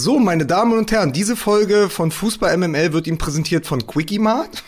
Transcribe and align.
So, 0.00 0.20
meine 0.20 0.46
Damen 0.46 0.78
und 0.78 0.92
Herren, 0.92 1.12
diese 1.12 1.34
Folge 1.34 1.88
von 1.88 2.12
Fußball 2.12 2.56
MML 2.56 2.92
wird 2.92 3.08
Ihnen 3.08 3.18
präsentiert 3.18 3.66
von 3.66 3.84
Quickie 3.84 4.20
Mart. 4.20 4.62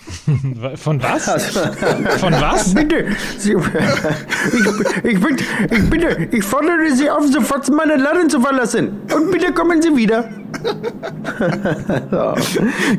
Von 0.75 1.01
was? 1.01 1.57
von 2.19 2.33
was? 2.33 2.75
Bitte, 2.75 3.07
Sie, 3.39 3.53
ich, 3.53 5.05
ich, 5.05 5.21
bitte, 5.21 5.45
ich 5.71 5.89
bitte, 5.89 6.29
ich 6.33 6.43
fordere 6.43 6.91
Sie 6.93 7.09
auf, 7.09 7.25
sofort 7.29 7.71
meine 7.71 7.95
Laden 7.95 8.29
zu 8.29 8.41
verlassen. 8.41 9.03
Und 9.15 9.31
bitte 9.31 9.53
kommen 9.53 9.81
Sie 9.81 9.95
wieder. 9.95 10.29
so. 12.11 12.35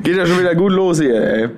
Geht 0.01 0.15
ja 0.15 0.25
schon 0.25 0.39
wieder 0.39 0.55
gut 0.55 0.71
los 0.71 1.01
hier, 1.01 1.21
ey. 1.21 1.49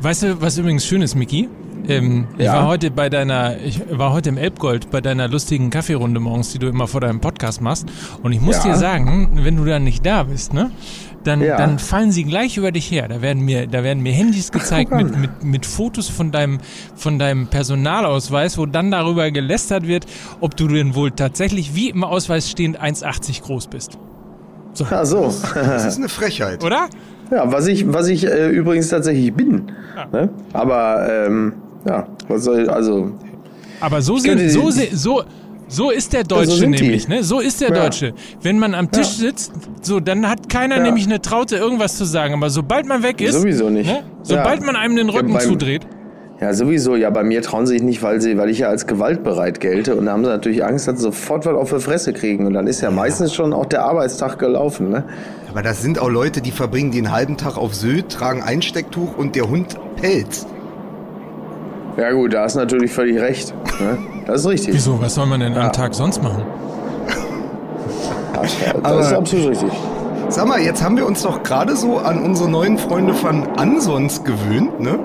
Weißt 0.00 0.22
du, 0.22 0.40
was 0.40 0.56
übrigens 0.56 0.86
schön 0.86 1.02
ist, 1.02 1.16
Miki? 1.16 1.48
Ähm, 1.86 2.26
Ich 2.38 2.44
Ja. 2.46 2.54
war 2.54 2.66
heute 2.66 2.90
bei 2.90 3.08
deiner, 3.10 3.58
ich 3.58 3.80
war 3.90 4.12
heute 4.12 4.30
im 4.30 4.38
Elbgold 4.38 4.90
bei 4.90 5.00
deiner 5.00 5.28
lustigen 5.28 5.70
Kaffeerunde 5.70 6.18
morgens, 6.20 6.52
die 6.52 6.58
du 6.58 6.66
immer 6.68 6.86
vor 6.86 7.00
deinem 7.00 7.20
Podcast 7.20 7.60
machst. 7.60 7.86
Und 8.22 8.32
ich 8.32 8.40
muss 8.40 8.56
Ja. 8.64 8.72
dir 8.72 8.76
sagen, 8.76 9.30
wenn 9.42 9.56
du 9.56 9.64
dann 9.64 9.84
nicht 9.84 10.04
da 10.06 10.22
bist, 10.24 10.54
ne, 10.54 10.70
dann, 11.24 11.40
Ja. 11.42 11.56
dann 11.56 11.78
fallen 11.78 12.10
sie 12.12 12.24
gleich 12.24 12.56
über 12.56 12.72
dich 12.72 12.90
her. 12.90 13.08
Da 13.08 13.22
werden 13.22 13.42
mir, 13.44 13.66
da 13.66 13.82
werden 13.82 14.02
mir 14.02 14.12
Handys 14.12 14.50
gezeigt 14.52 14.90
mit, 14.92 15.16
mit, 15.18 15.44
mit 15.44 15.66
Fotos 15.66 16.08
von 16.08 16.30
deinem, 16.32 16.58
von 16.94 17.18
deinem 17.18 17.46
Personalausweis, 17.48 18.56
wo 18.58 18.66
dann 18.66 18.90
darüber 18.90 19.30
gelästert 19.30 19.86
wird, 19.86 20.06
ob 20.40 20.56
du 20.56 20.68
denn 20.68 20.94
wohl 20.94 21.10
tatsächlich 21.10 21.74
wie 21.74 21.90
im 21.90 22.04
Ausweis 22.04 22.50
stehend 22.50 22.80
1,80 22.80 23.42
groß 23.42 23.68
bist. 23.68 23.98
Ach 24.90 25.04
so. 25.06 25.32
Das 25.54 25.84
ist 25.86 25.98
eine 25.98 26.08
Frechheit. 26.08 26.64
Oder? 26.64 26.88
Ja, 27.30 27.50
was 27.50 27.66
ich, 27.68 27.90
was 27.92 28.08
ich 28.08 28.26
äh, 28.26 28.48
übrigens 28.48 28.88
tatsächlich 28.88 29.32
bin. 29.32 29.70
Ne? 30.12 30.28
Aber, 30.52 31.08
ähm, 31.10 31.52
ja, 31.86 32.06
was 32.28 32.44
soll, 32.44 32.68
also, 32.68 33.12
Aber 33.80 34.00
so 34.02 34.16
sind, 34.18 34.50
so, 34.50 34.66
die- 34.66 34.72
se- 34.72 34.96
so, 34.96 35.22
so 35.68 35.90
ist 35.90 36.12
der 36.12 36.24
Deutsche 36.24 36.52
sind 36.52 36.78
die. 36.78 36.82
nämlich, 36.84 37.08
ne? 37.08 37.22
So 37.22 37.40
ist 37.40 37.60
der 37.60 37.68
Ja. 37.70 37.74
Deutsche. 37.84 38.14
Wenn 38.42 38.58
man 38.58 38.74
am 38.74 38.90
Tisch 38.90 39.08
sitzt, 39.08 39.52
so, 39.82 40.00
dann 40.00 40.28
hat 40.28 40.48
keiner 40.48 40.76
Ja. 40.76 40.82
nämlich 40.82 41.06
eine 41.06 41.20
Traute, 41.20 41.56
irgendwas 41.56 41.96
zu 41.96 42.04
sagen. 42.04 42.34
Aber 42.34 42.50
sobald 42.50 42.86
man 42.86 43.02
weg 43.02 43.20
ist, 43.20 43.34
Sowieso 43.34 43.70
nicht. 43.70 43.86
Ne? 43.90 44.02
Sobald 44.22 44.60
Ja. 44.60 44.66
man 44.66 44.76
einem 44.76 44.96
den 44.96 45.08
Ja, 45.08 45.14
Rücken 45.14 45.32
beim- 45.32 45.42
zudreht. 45.42 45.86
Ja, 46.40 46.52
sowieso. 46.52 46.96
Ja, 46.96 47.10
bei 47.10 47.22
mir 47.22 47.42
trauen 47.42 47.64
sie 47.66 47.74
sich 47.74 47.82
nicht, 47.82 48.02
weil, 48.02 48.20
sie, 48.20 48.36
weil 48.36 48.50
ich 48.50 48.58
ja 48.58 48.68
als 48.68 48.86
gewaltbereit 48.86 49.60
gelte. 49.60 49.94
Und 49.96 50.06
da 50.06 50.12
haben 50.12 50.24
sie 50.24 50.30
natürlich 50.30 50.64
Angst, 50.64 50.88
dass 50.88 50.96
sie 50.98 51.02
sofort 51.04 51.46
was 51.46 51.54
auf 51.54 51.70
die 51.72 51.78
Fresse 51.80 52.12
kriegen. 52.12 52.46
Und 52.46 52.54
dann 52.54 52.66
ist 52.66 52.80
ja 52.80 52.90
meistens 52.90 53.32
schon 53.32 53.52
auch 53.52 53.66
der 53.66 53.84
Arbeitstag 53.84 54.38
gelaufen. 54.38 54.90
Ne? 54.90 55.04
Aber 55.50 55.62
das 55.62 55.80
sind 55.80 55.98
auch 55.98 56.10
Leute, 56.10 56.40
die 56.42 56.50
verbringen 56.50 56.90
den 56.90 57.12
halben 57.12 57.36
Tag 57.36 57.56
auf 57.56 57.74
Sylt, 57.74 58.10
tragen 58.10 58.42
Einstecktuch 58.42 59.16
und 59.16 59.36
der 59.36 59.48
Hund 59.48 59.76
Pelz. 59.96 60.46
Ja 61.96 62.10
gut, 62.12 62.34
da 62.34 62.42
hast 62.42 62.56
du 62.56 62.60
natürlich 62.60 62.92
völlig 62.92 63.20
recht. 63.20 63.54
Ne? 63.80 63.98
Das 64.26 64.40
ist 64.40 64.48
richtig. 64.48 64.74
Wieso? 64.74 65.00
Was 65.00 65.14
soll 65.14 65.26
man 65.26 65.40
denn 65.40 65.54
Ja. 65.54 65.66
am 65.66 65.72
Tag 65.72 65.94
sonst 65.94 66.22
machen? 66.22 66.42
Das 68.34 68.52
ist 68.52 68.74
Aber- 68.82 69.18
absolut 69.18 69.48
richtig. 69.50 69.70
Sag 70.28 70.46
mal, 70.48 70.60
jetzt 70.60 70.82
haben 70.82 70.96
wir 70.96 71.06
uns 71.06 71.22
doch 71.22 71.42
gerade 71.42 71.76
so 71.76 71.98
an 71.98 72.22
unsere 72.22 72.48
neuen 72.50 72.78
Freunde 72.78 73.14
von 73.14 73.46
Ansons 73.56 74.24
gewöhnt, 74.24 74.80
ne? 74.80 74.98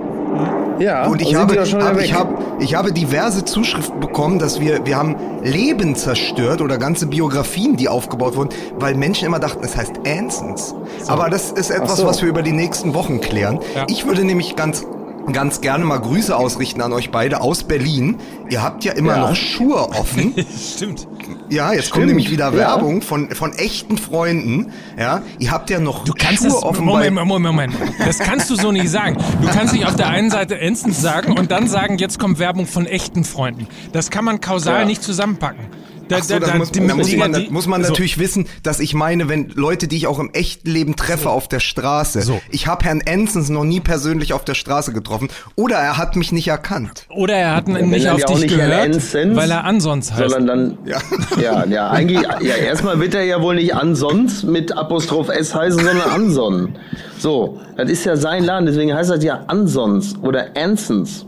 Ja, 0.79 1.07
Und 1.07 1.21
ich 1.21 1.35
habe, 1.35 1.55
hab, 1.59 1.99
ich, 1.99 2.13
habe, 2.13 2.35
ich 2.59 2.73
habe 2.75 2.93
diverse 2.93 3.43
Zuschriften 3.43 3.99
bekommen, 3.99 4.39
dass 4.39 4.61
wir, 4.61 4.85
wir 4.85 4.95
haben 4.97 5.15
Leben 5.43 5.95
zerstört 5.95 6.61
oder 6.61 6.77
ganze 6.77 7.07
Biografien, 7.07 7.75
die 7.75 7.89
aufgebaut 7.89 8.37
wurden, 8.37 8.49
weil 8.79 8.95
Menschen 8.95 9.25
immer 9.27 9.39
dachten, 9.39 9.59
es 9.63 9.75
heißt 9.75 9.91
Ansons. 10.07 10.73
Aber 11.07 11.29
das 11.29 11.51
ist 11.51 11.69
etwas, 11.69 11.97
so. 11.97 12.07
was 12.07 12.21
wir 12.21 12.29
über 12.29 12.41
die 12.43 12.53
nächsten 12.53 12.93
Wochen 12.93 13.19
klären. 13.19 13.59
Ja. 13.75 13.85
Ich 13.89 14.07
würde 14.07 14.23
nämlich 14.23 14.55
ganz 14.55 14.85
ganz 15.33 15.61
gerne 15.61 15.85
mal 15.85 15.97
Grüße 15.99 16.35
ausrichten 16.35 16.81
an 16.81 16.94
euch 16.94 17.11
beide 17.11 17.41
aus 17.41 17.63
Berlin. 17.63 18.17
Ihr 18.49 18.61
habt 18.63 18.83
ja 18.83 18.94
immer 18.94 19.16
Ja. 19.16 19.30
noch 19.30 19.35
Schuhe 19.35 19.89
offen. 19.89 20.33
Stimmt. 20.75 21.08
Ja, 21.49 21.73
jetzt 21.73 21.91
kommt 21.91 22.03
Stimmt, 22.03 22.08
nämlich 22.08 22.31
wieder 22.31 22.45
ja. 22.52 22.55
Werbung 22.58 23.02
von, 23.02 23.30
von 23.31 23.53
echten 23.53 23.97
Freunden. 23.97 24.72
Ja, 24.97 25.22
ihr 25.39 25.52
habt 25.52 25.69
ja 25.69 25.80
noch 25.80 26.03
Du 26.03 26.13
kannst 26.13 26.39
Schuhe 26.44 26.47
es, 26.50 26.63
offen 26.63 26.85
Moment, 26.85 27.16
Moment, 27.16 27.41
Moment. 27.45 27.73
Das 28.05 28.19
kannst 28.19 28.50
du 28.50 28.55
so 28.55 28.72
nicht 28.72 28.89
sagen. 28.89 29.17
Du 29.41 29.47
kannst 29.47 29.73
nicht 29.73 29.85
auf 29.85 29.95
der 29.95 30.07
einen 30.09 30.30
Seite 30.30 30.59
Ensens 30.59 31.02
sagen 31.02 31.33
und 31.38 31.52
dann 31.52 31.67
sagen, 31.67 31.97
jetzt 31.97 32.19
kommt 32.19 32.39
Werbung 32.39 32.67
von 32.67 32.85
echten 32.85 33.23
Freunden. 33.23 33.67
Das 33.91 34.09
kann 34.11 34.25
man 34.25 34.41
kausal 34.41 34.81
Ja. 34.81 34.85
nicht 34.85 35.03
zusammenpacken. 35.03 35.66
Da, 36.09 36.22
so, 36.22 36.40
das 36.40 36.53
muss, 36.56 36.72
die- 36.72 36.86
da 36.86 36.96
muss 36.96 37.16
man, 37.16 37.47
muss 37.52 37.68
man 37.68 37.84
so. 37.84 37.90
natürlich 37.90 38.18
wissen, 38.18 38.47
dass 38.64 38.80
ich 38.80 38.94
meine, 38.94 39.30
wenn 39.30 39.50
Leute, 39.56 39.88
die 39.88 39.96
ich 39.96 40.08
auch 40.08 40.20
im 40.20 40.31
echten 40.34 40.70
Leben 40.70 40.96
treffe 40.96 41.30
auf 41.30 41.47
der 41.47 41.59
Straße, 41.59 42.22
So. 42.24 42.42
ich 42.50 42.68
habe 42.68 42.84
Herrn 42.86 43.00
Ensens 43.02 43.50
noch 43.50 43.64
nie 43.64 43.80
persönlich 43.80 44.34
auf 44.34 44.44
der 44.44 44.56
Straße 44.56 44.92
getroffen 44.92 45.30
oder 45.56 45.78
er 45.78 45.97
hat 45.97 46.16
mich 46.16 46.31
nicht 46.31 46.47
erkannt. 46.47 47.06
Oder 47.09 47.36
er 47.36 47.56
hat 47.56 47.68
wenn 47.68 47.90
nicht 47.90 48.09
auf 48.09 48.20
ja 48.20 48.25
dich 48.25 48.40
nicht 48.40 48.56
gehört, 48.56 48.86
Ensens, 48.86 49.36
weil 49.38 49.52
er 49.52 49.64
ansonsten 49.64 50.16
heißt. 50.18 50.31
Sondern 50.31 50.75
dann, 50.75 50.78
Ja. 50.86 50.97
ja, 51.42 51.66
ja, 51.66 51.90
eigentlich, 51.90 52.22
ja, 52.41 52.56
erstmal 52.56 53.00
wird 53.00 53.14
er 53.14 53.24
ja 53.24 53.41
wohl 53.41 53.56
nicht 53.56 53.74
Ansons 53.76 54.44
mit 54.44 54.76
Apostroph 54.76 55.30
S 55.30 55.53
heißen, 55.56 55.80
sondern 55.84 56.09
Anson. 56.09 56.76
So, 57.18 57.59
das 57.78 57.90
ist 57.90 58.06
ja 58.06 58.16
sein 58.16 58.44
Laden, 58.46 58.66
deswegen 58.66 58.94
heißt 58.94 59.09
das 59.12 59.24
ja 59.24 59.44
Ansons 59.47 60.16
oder 60.22 60.47
Ansons. 60.58 61.26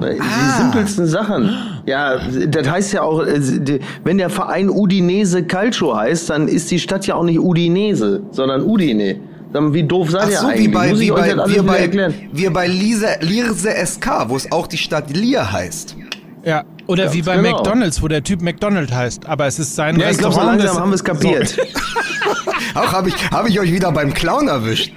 Die 0.00 0.20
Ah. 0.20 0.58
simpelsten 0.60 1.06
Sachen. 1.06 1.50
Ja, 1.86 2.16
das 2.48 2.68
heißt 2.68 2.92
ja 2.92 3.02
auch, 3.02 3.22
äh, 3.24 3.40
wenn 4.02 4.18
der 4.18 4.28
Verein 4.30 4.68
Udinese 4.68 5.44
Calcio 5.44 5.96
heißt, 5.96 6.30
dann 6.30 6.48
ist 6.48 6.70
die 6.70 6.78
Stadt 6.80 7.06
ja 7.06 7.14
auch 7.14 7.22
nicht 7.24 7.38
Udinese, 7.38 8.22
sondern 8.32 8.62
Udine. 8.62 9.16
Dann, 9.52 9.72
Wie 9.72 9.84
doof 9.84 10.10
seid 10.10 10.22
Ach 10.24 10.30
ihr 10.30 10.38
so, 10.38 10.46
eigentlich? 10.48 10.64
wie 10.66 10.68
bei, 10.68 10.88
Muss 10.88 11.00
ich 11.00 11.06
wie 11.06 11.12
euch 11.12 11.36
bei, 11.36 11.48
wir 11.54 11.62
bei, 11.62 11.76
erklären? 11.78 12.14
wir 12.32 12.52
bei 12.52 12.66
Lise, 12.66 13.06
Lirse 13.20 13.70
SK, 13.86 14.24
wo 14.28 14.36
es 14.36 14.50
auch 14.50 14.66
die 14.66 14.78
Stadt 14.78 15.16
Lier 15.16 15.52
heißt. 15.52 15.96
Ja, 16.44 16.64
oder 16.88 17.12
wie 17.14 17.22
bei 17.22 17.36
genau. 17.36 17.56
McDonalds, 17.58 18.02
wo 18.02 18.08
der 18.08 18.22
Typ 18.24 18.42
McDonald 18.42 18.92
heißt, 18.92 19.26
aber 19.26 19.46
es 19.46 19.60
ist 19.60 19.76
sein 19.76 19.98
Ja, 19.98 20.10
ich 20.10 20.18
glaube, 20.18 20.34
so 20.34 20.40
Restaurant. 20.40 20.58
langsam 20.60 20.74
das- 20.74 20.82
haben 20.82 20.90
wir 20.90 20.94
es 20.96 21.04
kapiert. 21.04 21.56
Auch 22.74 22.92
habe 22.92 23.08
ich, 23.10 23.14
hab 23.30 23.48
ich 23.48 23.60
euch 23.60 23.72
wieder 23.72 23.92
beim 23.92 24.12
Clown 24.12 24.48
erwischt. 24.48 24.92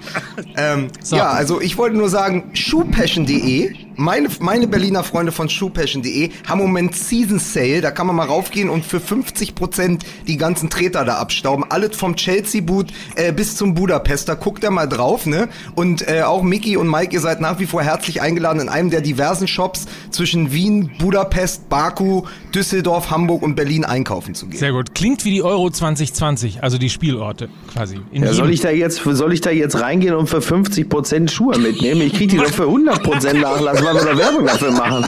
Ähm, 0.58 0.88
So. 1.04 1.16
Ja, 1.18 1.30
also 1.30 1.62
ich 1.62 1.78
wollte 1.78 1.96
nur 1.96 2.10
sagen, 2.10 2.50
schuhpassion.de, 2.54 3.74
meine, 3.98 4.30
meine 4.40 4.68
Berliner 4.68 5.04
Freunde 5.04 5.32
von 5.32 5.50
schuhpassion.de 5.50 6.32
haben 6.48 6.60
im 6.60 6.68
Moment 6.68 6.96
Season 6.96 7.40
Sale, 7.40 7.82
da 7.82 7.92
kann 7.92 8.08
man 8.08 8.16
mal 8.16 8.28
raufgehen 8.28 8.70
und 8.70 8.86
für 8.86 8.98
50% 9.00 10.02
die 10.28 10.38
ganzen 10.38 10.70
Treter 10.70 11.04
da 11.04 11.16
abstauben. 11.16 11.66
Alles 11.70 11.96
vom 11.98 12.16
Chelsea-Boot 12.16 12.88
äh, 13.16 13.34
bis 13.34 13.56
zum 13.56 13.74
Budapester, 13.74 14.36
guckt 14.36 14.64
da 14.64 14.70
mal 14.70 14.88
drauf, 14.88 15.26
ne? 15.26 15.50
Und 15.76 16.08
äh, 16.08 16.22
auch 16.22 16.44
Mickey 16.44 16.78
und 16.78 16.90
Mike, 16.90 17.14
ihr 17.14 17.22
seid 17.22 17.42
nach 17.42 17.60
wie 17.60 17.66
vor 17.66 17.84
herzlich 17.84 18.22
eingeladen 18.22 18.62
in 18.62 18.70
einem 18.70 18.90
der 18.90 19.02
diversen 19.02 19.48
Shops 19.48 19.88
zwischen 20.12 20.52
Wien, 20.52 20.92
Budapest, 21.00 21.70
Baku, 21.70 22.24
Düsseldorf, 22.54 23.12
Hamburg 23.12 23.42
und 23.42 23.56
Berlin 23.56 23.84
einkaufen 23.84 24.34
zu 24.36 24.48
gehen. 24.48 24.60
Sehr 24.60 24.72
gut. 24.72 24.96
Klingt 24.96 25.26
wie 25.26 25.32
die 25.32 25.44
Euro 25.44 25.70
2020, 25.70 26.64
also 26.64 26.78
die 26.78 26.90
Spielorte 26.90 27.50
quasi. 27.74 28.00
In 28.12 28.24
Ja, 28.24 28.34
soll 28.34 28.52
ich 28.52 28.62
da 28.62 28.70
jetzt, 28.70 29.02
soll 29.04 29.34
ich 29.34 29.42
da 29.42 29.50
jetzt 29.50 29.80
reingehen 29.80 30.16
und 30.16 30.28
für 30.28 30.40
50% 30.40 31.30
Schuhe 31.30 31.58
mitnehmen? 31.58 32.02
Ich 32.02 32.14
krieg 32.14 32.30
die 32.30 32.38
doch 32.38 32.46
für 32.46 32.66
100% 32.66 33.34
Nachlass, 33.34 33.84
weil 33.88 33.96
wir 33.96 34.14
da 34.14 34.18
Werbung 34.18 34.46
dafür 34.46 34.72
machen. 34.72 35.08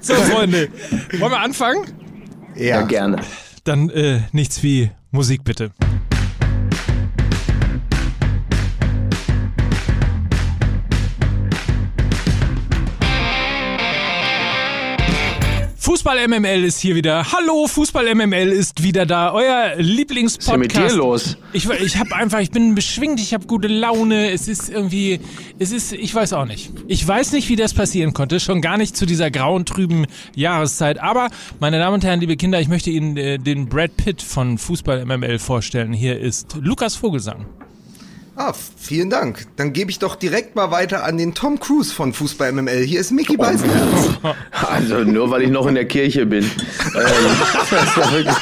so, 0.00 0.14
Freunde, 0.14 0.68
wollen 1.18 1.32
wir 1.32 1.40
anfangen? 1.40 1.84
Ja, 2.56 2.82
gerne. 2.82 3.18
Dann 3.64 3.88
äh, 3.90 4.20
nichts 4.32 4.62
wie 4.62 4.90
Musik 5.10 5.44
bitte. 5.44 5.70
Fußball 16.04 16.28
MML 16.28 16.64
ist 16.64 16.80
hier 16.80 16.94
wieder. 16.96 17.32
Hallo, 17.32 17.66
Fußball 17.66 18.14
MML 18.14 18.52
ist 18.52 18.82
wieder 18.82 19.06
da. 19.06 19.32
Euer 19.32 19.76
Lieblingspodcast. 19.78 20.46
Was 20.46 20.66
ist 20.66 20.76
denn 20.76 20.82
mit 20.82 20.92
dir 20.92 20.96
los? 20.98 21.38
Ich, 21.54 21.66
ich 21.70 21.96
habe 21.96 22.14
einfach, 22.14 22.40
ich 22.40 22.50
bin 22.50 22.74
beschwingt, 22.74 23.20
ich 23.20 23.32
habe 23.32 23.46
gute 23.46 23.68
Laune. 23.68 24.30
Es 24.30 24.46
ist 24.46 24.68
irgendwie, 24.68 25.18
es 25.58 25.72
ist, 25.72 25.94
ich 25.94 26.14
weiß 26.14 26.34
auch 26.34 26.44
nicht. 26.44 26.70
Ich 26.88 27.08
weiß 27.08 27.32
nicht, 27.32 27.48
wie 27.48 27.56
das 27.56 27.72
passieren 27.72 28.12
konnte. 28.12 28.38
Schon 28.38 28.60
gar 28.60 28.76
nicht 28.76 28.98
zu 28.98 29.06
dieser 29.06 29.30
grauen, 29.30 29.64
trüben 29.64 30.04
Jahreszeit. 30.36 30.98
Aber, 30.98 31.30
meine 31.58 31.78
Damen 31.78 31.94
und 31.94 32.04
Herren, 32.04 32.20
liebe 32.20 32.36
Kinder, 32.36 32.60
ich 32.60 32.68
möchte 32.68 32.90
Ihnen 32.90 33.16
äh, 33.16 33.38
den 33.38 33.70
Brad 33.70 33.96
Pitt 33.96 34.20
von 34.20 34.58
Fußball 34.58 35.06
MML 35.06 35.38
vorstellen. 35.38 35.94
Hier 35.94 36.20
ist 36.20 36.54
Lukas 36.60 36.96
Vogelsang. 36.96 37.46
Ah, 38.36 38.52
vielen 38.52 39.10
Dank. 39.10 39.46
Dann 39.56 39.72
gebe 39.72 39.92
ich 39.92 40.00
doch 40.00 40.16
direkt 40.16 40.56
mal 40.56 40.72
weiter 40.72 41.04
an 41.04 41.16
den 41.18 41.34
Tom 41.34 41.60
Cruise 41.60 41.94
von 41.94 42.12
Fußball 42.12 42.50
MML. 42.50 42.82
Hier 42.82 42.98
ist 42.98 43.12
Mickey 43.12 43.36
Beisenherz. 43.36 44.18
Also 44.50 44.98
nur 45.04 45.30
weil 45.30 45.42
ich 45.42 45.50
noch 45.50 45.68
in 45.68 45.76
der 45.76 45.86
Kirche 45.86 46.26
bin. 46.26 46.44
ähm, 46.96 47.02
das 47.70 47.96
ja 47.96 48.12
wirklich, 48.12 48.36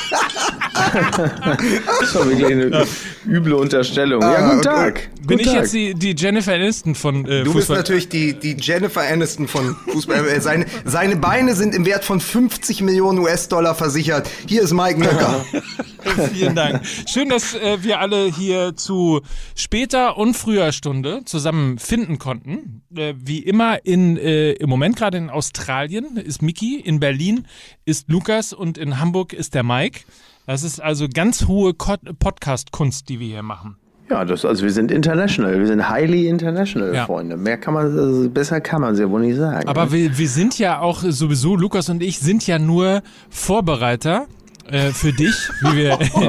das 1.87 2.03
ist 2.03 2.15
doch 2.15 2.27
wirklich 2.27 2.47
eine 2.47 2.87
üble 3.27 3.55
Unterstellung. 3.55 4.23
Ja, 4.23 4.41
guten 4.41 4.59
okay. 4.59 4.63
Tag. 4.63 5.11
Bin 5.27 5.39
Guten 5.39 5.41
ich 5.41 5.47
Tag. 5.47 5.57
jetzt 5.57 5.73
die, 5.73 5.95
die 5.95 6.15
Jennifer 6.17 6.55
Aniston 6.55 6.95
von 6.95 7.25
äh, 7.25 7.45
Du 7.45 7.53
bist 7.53 7.67
Fußball? 7.69 7.77
natürlich 7.77 8.09
die, 8.09 8.35
die 8.35 8.57
Jennifer 8.59 9.03
Aniston 9.03 9.47
von 9.47 9.77
Fußball 9.93 10.23
MML. 10.23 10.41
Seine, 10.41 10.67
seine 10.85 11.17
Beine 11.17 11.55
sind 11.55 11.75
im 11.75 11.87
Wert 11.87 12.05
von 12.05 12.21
50 12.21 12.83
Millionen 12.83 13.19
US-Dollar 13.21 13.75
versichert. 13.75 14.29
Hier 14.49 14.63
ist 14.63 14.73
Mike 14.73 14.99
Nöcker. 14.99 15.45
Vielen 16.33 16.57
Dank. 16.57 16.83
Schön, 17.09 17.29
dass 17.29 17.55
äh, 17.55 17.83
wir 17.83 18.01
alle 18.01 18.27
hier 18.27 18.75
zu 18.75 19.21
später 19.55 20.17
und 20.17 20.35
früher 20.35 20.73
Stunde 20.73 21.23
zusammen 21.25 21.79
finden 21.79 22.19
konnten. 22.19 22.83
Äh, 22.95 23.15
wie 23.17 23.39
immer 23.39 23.85
in 23.85 24.17
äh, 24.17 24.53
im 24.53 24.69
Moment 24.69 24.97
gerade 24.97 25.19
in 25.19 25.31
Australien 25.31 26.17
ist 26.17 26.43
Miki, 26.43 26.81
in 26.81 26.99
Berlin 26.99 27.47
ist 27.85 28.11
Lukas 28.11 28.53
und 28.53 28.77
in 28.79 28.99
Hamburg 28.99 29.33
ist 29.33 29.55
der 29.55 29.63
Mike. 29.63 30.01
Das 30.47 30.63
ist 30.65 30.81
also 30.81 31.07
ganz 31.13 31.47
hohe 31.47 31.73
Podcast-Kunst, 31.73 33.09
die 33.09 33.21
wir 33.21 33.29
hier 33.29 33.43
machen. 33.43 33.77
Ja, 34.11 34.25
das, 34.25 34.45
also 34.45 34.65
wir 34.65 34.73
sind 34.73 34.91
international, 34.91 35.59
wir 35.59 35.67
sind 35.67 35.89
highly 35.89 36.29
international, 36.29 36.95
Ja. 36.95 37.07
Freunde. 37.07 37.37
Mehr 37.37 37.57
kann 37.57 37.75
man, 37.75 37.87
also 37.97 38.29
besser 38.29 38.61
kann 38.61 38.83
man 38.83 38.95
es 38.95 39.01
ja 39.01 39.09
wohl 39.09 39.21
nicht 39.23 39.39
sagen. 39.39 39.67
Aber 39.69 39.93
wir, 39.93 40.19
wir 40.19 40.29
sind 40.29 40.59
ja 40.59 40.81
auch 40.81 41.03
sowieso, 41.03 41.57
Lukas 41.57 41.89
und 41.89 42.03
ich 42.03 42.19
sind 42.19 42.47
ja 42.47 42.59
nur 42.59 43.03
Vorbereiter 43.31 44.27
äh, 44.69 44.91
für 44.91 45.13
dich, 45.13 45.35
wie 45.63 45.77
wir. 45.77 45.99
oh 46.15 46.21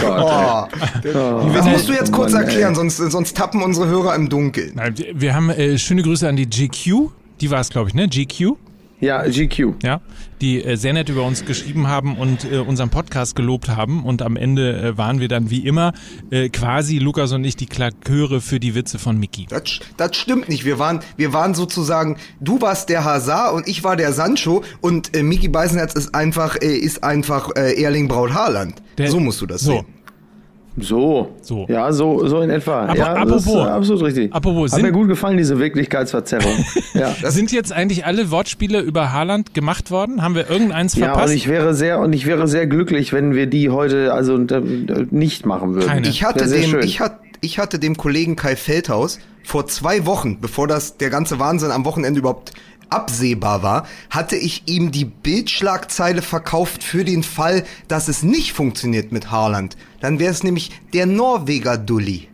Gott. 0.00 0.68
Oh, 1.14 1.50
das 1.52 1.66
musst 1.66 1.88
du 1.88 1.92
jetzt 1.94 2.12
kurz 2.12 2.32
erklären, 2.34 2.74
sonst, 2.74 2.98
sonst 2.98 3.36
tappen 3.36 3.62
unsere 3.62 3.88
Hörer 3.88 4.14
im 4.14 4.28
Dunkeln. 4.28 4.78
Wir 5.14 5.34
haben 5.34 5.50
äh, 5.50 5.78
schöne 5.78 6.02
Grüße 6.02 6.28
an 6.28 6.36
die 6.36 6.48
GQ. 6.48 7.10
Die 7.40 7.50
war 7.50 7.60
es, 7.60 7.70
glaube 7.70 7.88
ich, 7.88 7.94
ne? 7.94 8.06
GQ. 8.06 8.56
Ja, 9.00 9.22
GQ. 9.28 9.74
Ja, 9.82 10.00
die 10.40 10.64
äh, 10.64 10.76
sehr 10.76 10.92
nett 10.94 11.08
über 11.10 11.24
uns 11.24 11.44
geschrieben 11.44 11.88
haben 11.88 12.16
und 12.16 12.50
äh, 12.50 12.58
unseren 12.58 12.88
Podcast 12.90 13.36
gelobt 13.36 13.68
haben. 13.68 14.04
Und 14.04 14.22
am 14.22 14.36
Ende 14.36 14.80
äh, 14.80 14.98
waren 14.98 15.20
wir 15.20 15.28
dann 15.28 15.50
wie 15.50 15.66
immer 15.66 15.92
äh, 16.30 16.48
quasi 16.48 16.98
Lukas 16.98 17.32
und 17.32 17.44
ich 17.44 17.56
die 17.56 17.66
Klaköre 17.66 18.40
für 18.40 18.60
die 18.60 18.74
Witze 18.74 18.98
von 18.98 19.18
Mickey. 19.18 19.46
Das, 19.48 19.62
das 19.96 20.16
stimmt 20.16 20.48
nicht. 20.48 20.64
Wir 20.64 20.78
waren, 20.78 21.00
wir 21.16 21.32
waren 21.32 21.54
sozusagen, 21.54 22.16
du 22.40 22.60
warst 22.62 22.88
der 22.88 23.04
Hazard 23.04 23.52
und 23.54 23.68
ich 23.68 23.84
war 23.84 23.96
der 23.96 24.12
Sancho 24.12 24.62
und 24.80 25.14
äh, 25.16 25.22
Miki 25.22 25.48
Beisenherz 25.48 25.92
ist 25.94 26.14
einfach, 26.14 26.56
äh, 26.62 26.74
ist 26.76 27.02
einfach 27.04 27.50
äh, 27.56 27.82
Erling 27.82 28.08
Braut 28.08 28.32
Haaland. 28.32 28.74
Der- 28.96 29.10
so 29.10 29.20
musst 29.20 29.40
du 29.40 29.46
das 29.46 29.60
so. 29.62 29.72
sehen. 29.72 29.86
So. 30.76 31.30
So. 31.40 31.66
Ja, 31.68 31.92
so, 31.92 32.26
so 32.26 32.40
in 32.40 32.50
etwa. 32.50 32.86
Aber 32.86 32.96
ja, 32.96 33.24
das 33.24 33.42
ist 33.42 33.48
apropos- 33.48 33.68
absolut 33.68 34.02
richtig. 34.02 34.34
apropos, 34.34 34.72
Hat 34.72 34.76
sind- 34.80 34.86
mir 34.86 34.92
gut 34.92 35.08
gefallen, 35.08 35.36
diese 35.36 35.58
Wirklichkeitsverzerrung. 35.58 36.52
ja. 36.94 37.14
Sind 37.30 37.52
jetzt 37.52 37.72
eigentlich 37.72 38.04
alle 38.06 38.30
Wortspiele 38.30 38.80
über 38.80 39.12
Haaland 39.12 39.54
gemacht 39.54 39.90
worden? 39.90 40.22
Haben 40.22 40.34
wir 40.34 40.50
irgendeins 40.50 40.94
Ja, 40.96 41.06
und 41.06 41.12
verpasst? 41.12 41.34
ich 41.34 41.48
wäre 41.48 41.74
sehr 41.74 42.00
und 42.00 42.12
ich 42.12 42.26
wäre 42.26 42.48
sehr 42.48 42.66
glücklich, 42.66 43.12
wenn 43.12 43.34
wir 43.34 43.46
die 43.46 43.70
heute 43.70 44.12
also 44.12 44.36
äh, 44.36 44.62
nicht 45.10 45.46
machen 45.46 45.74
würden. 45.74 45.86
Keine. 45.86 46.08
Ich 46.08 46.24
hatte 46.24 46.46
dem, 46.48 46.70
schön. 46.70 46.82
ich 46.82 47.00
hatte, 47.00 47.18
ich 47.40 47.58
hatte 47.58 47.78
dem 47.78 47.96
Kollegen 47.96 48.34
Kai 48.36 48.56
Feldhaus 48.56 49.20
vor 49.44 49.66
zwei 49.66 50.06
Wochen, 50.06 50.40
bevor 50.40 50.66
das 50.66 50.96
der 50.96 51.10
ganze 51.10 51.38
Wahnsinn 51.38 51.70
am 51.70 51.84
Wochenende 51.84 52.18
überhaupt 52.20 52.52
absehbar 52.90 53.62
war, 53.62 53.86
hatte 54.10 54.36
ich 54.36 54.62
ihm 54.66 54.90
die 54.92 55.04
Bildschlagzeile 55.04 56.22
verkauft 56.22 56.82
für 56.84 57.04
den 57.04 57.22
Fall, 57.22 57.64
dass 57.88 58.08
es 58.08 58.22
nicht 58.22 58.52
funktioniert 58.52 59.12
mit 59.12 59.30
Haaland. 59.30 59.76
Dann 60.00 60.18
wäre 60.18 60.32
es 60.32 60.42
nämlich 60.42 60.70
der 60.92 61.06
Norweger 61.06 61.76
Dulli. 61.78 62.28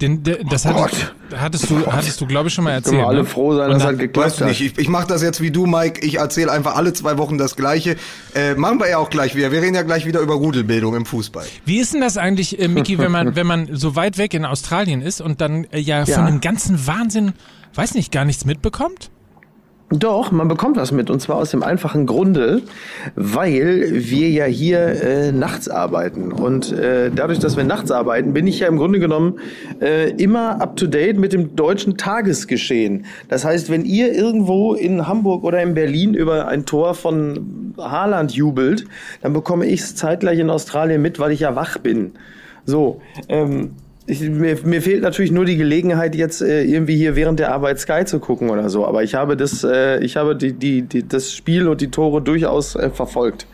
Den, 0.00 0.24
der, 0.24 0.38
das 0.42 0.66
Oh 0.66 0.70
hattest, 0.74 1.14
hattest 1.36 1.70
du, 1.70 1.86
hattest 1.86 2.20
du, 2.20 2.26
glaube 2.26 2.48
ich, 2.48 2.54
schon 2.54 2.64
mal 2.64 2.82
Können 2.82 2.84
wir 2.96 2.98
erzählt. 2.98 3.08
alle 3.08 3.22
ne? 3.22 3.24
froh 3.28 3.54
sein, 3.54 3.70
dass 3.70 3.82
da- 3.84 3.90
das 3.92 3.98
geklappt 4.00 4.26
Weißt 4.26 4.40
du 4.40 4.44
hat. 4.44 4.48
nicht, 4.48 4.60
ich, 4.60 4.76
ich 4.78 4.88
mache 4.88 5.06
das 5.06 5.22
jetzt 5.22 5.40
wie 5.40 5.52
du, 5.52 5.66
Mike. 5.66 6.04
Ich 6.04 6.16
erzähle 6.16 6.50
einfach 6.50 6.74
alle 6.74 6.92
zwei 6.92 7.16
Wochen 7.16 7.38
das 7.38 7.54
Gleiche. 7.54 7.94
Äh, 8.34 8.56
machen 8.56 8.80
wir 8.80 8.88
ja 8.90 8.98
auch 8.98 9.08
gleich 9.08 9.36
wieder. 9.36 9.52
Wir 9.52 9.62
reden 9.62 9.76
ja 9.76 9.82
gleich 9.82 10.04
wieder 10.04 10.18
über 10.18 10.34
Rudelbildung 10.34 10.96
im 10.96 11.06
Fußball. 11.06 11.46
Wie 11.64 11.78
ist 11.78 11.94
denn 11.94 12.00
das 12.00 12.16
eigentlich, 12.16 12.58
äh, 12.58 12.66
Miki, 12.66 12.98
wenn 12.98 13.12
man, 13.12 13.36
wenn 13.36 13.46
man 13.46 13.68
so 13.76 13.94
weit 13.94 14.18
weg 14.18 14.34
in 14.34 14.44
Australien 14.44 15.00
ist 15.00 15.20
und 15.20 15.40
dann 15.40 15.62
äh, 15.70 15.78
ja, 15.78 16.02
Ja. 16.02 16.16
von 16.16 16.26
dem 16.26 16.40
ganzen 16.40 16.88
Wahnsinn, 16.88 17.32
weiß 17.74 17.94
nicht, 17.94 18.10
gar 18.10 18.24
nichts 18.24 18.44
mitbekommt? 18.44 19.10
Doch, 19.90 20.32
man 20.32 20.48
bekommt 20.48 20.76
was 20.76 20.92
mit 20.92 21.10
und 21.10 21.20
zwar 21.20 21.36
aus 21.36 21.50
dem 21.50 21.62
einfachen 21.62 22.06
Grunde, 22.06 22.62
weil 23.16 23.90
wir 23.92 24.30
ja 24.30 24.46
hier 24.46 24.80
äh, 24.80 25.30
nachts 25.30 25.68
arbeiten 25.68 26.32
und 26.32 26.72
äh, 26.72 27.10
dadurch, 27.14 27.38
dass 27.38 27.56
wir 27.56 27.64
nachts 27.64 27.90
arbeiten, 27.90 28.32
bin 28.32 28.46
ich 28.46 28.60
ja 28.60 28.66
im 28.66 28.78
Grunde 28.78 28.98
genommen 28.98 29.38
äh, 29.80 30.10
immer 30.12 30.60
up 30.60 30.76
to 30.76 30.86
date 30.86 31.18
mit 31.18 31.34
dem 31.34 31.54
deutschen 31.54 31.98
Tagesgeschehen. 31.98 33.04
Das 33.28 33.44
heißt, 33.44 33.70
wenn 33.70 33.84
ihr 33.84 34.12
irgendwo 34.14 34.74
in 34.74 35.06
Hamburg 35.06 35.44
oder 35.44 35.62
in 35.62 35.74
Berlin 35.74 36.14
über 36.14 36.48
ein 36.48 36.64
Tor 36.64 36.94
von 36.94 37.74
Haaland 37.76 38.32
jubelt, 38.32 38.86
dann 39.20 39.34
bekomme 39.34 39.66
ich 39.66 39.80
es 39.80 39.94
zeitgleich 39.96 40.38
in 40.38 40.48
Australien 40.48 41.02
mit, 41.02 41.18
weil 41.18 41.30
ich 41.30 41.40
ja 41.40 41.54
wach 41.56 41.76
bin. 41.78 42.12
So, 42.64 43.02
ähm, 43.28 43.72
ich, 44.06 44.20
mir, 44.20 44.56
mir 44.64 44.82
fehlt 44.82 45.02
natürlich 45.02 45.32
nur 45.32 45.44
die 45.44 45.56
Gelegenheit, 45.56 46.14
jetzt 46.14 46.42
äh, 46.42 46.62
irgendwie 46.64 46.96
hier 46.96 47.16
während 47.16 47.38
der 47.38 47.52
Arbeit 47.52 47.78
Sky 47.80 48.04
zu 48.04 48.20
gucken 48.20 48.50
oder 48.50 48.68
so. 48.68 48.86
Aber 48.86 49.02
ich 49.02 49.14
habe 49.14 49.36
das, 49.36 49.64
äh, 49.64 49.98
ich 50.04 50.16
habe 50.16 50.36
die, 50.36 50.52
die, 50.52 50.82
die, 50.82 51.06
das 51.06 51.32
Spiel 51.32 51.68
und 51.68 51.80
die 51.80 51.90
Tore 51.90 52.20
durchaus 52.20 52.76
äh, 52.76 52.90
verfolgt 52.90 53.46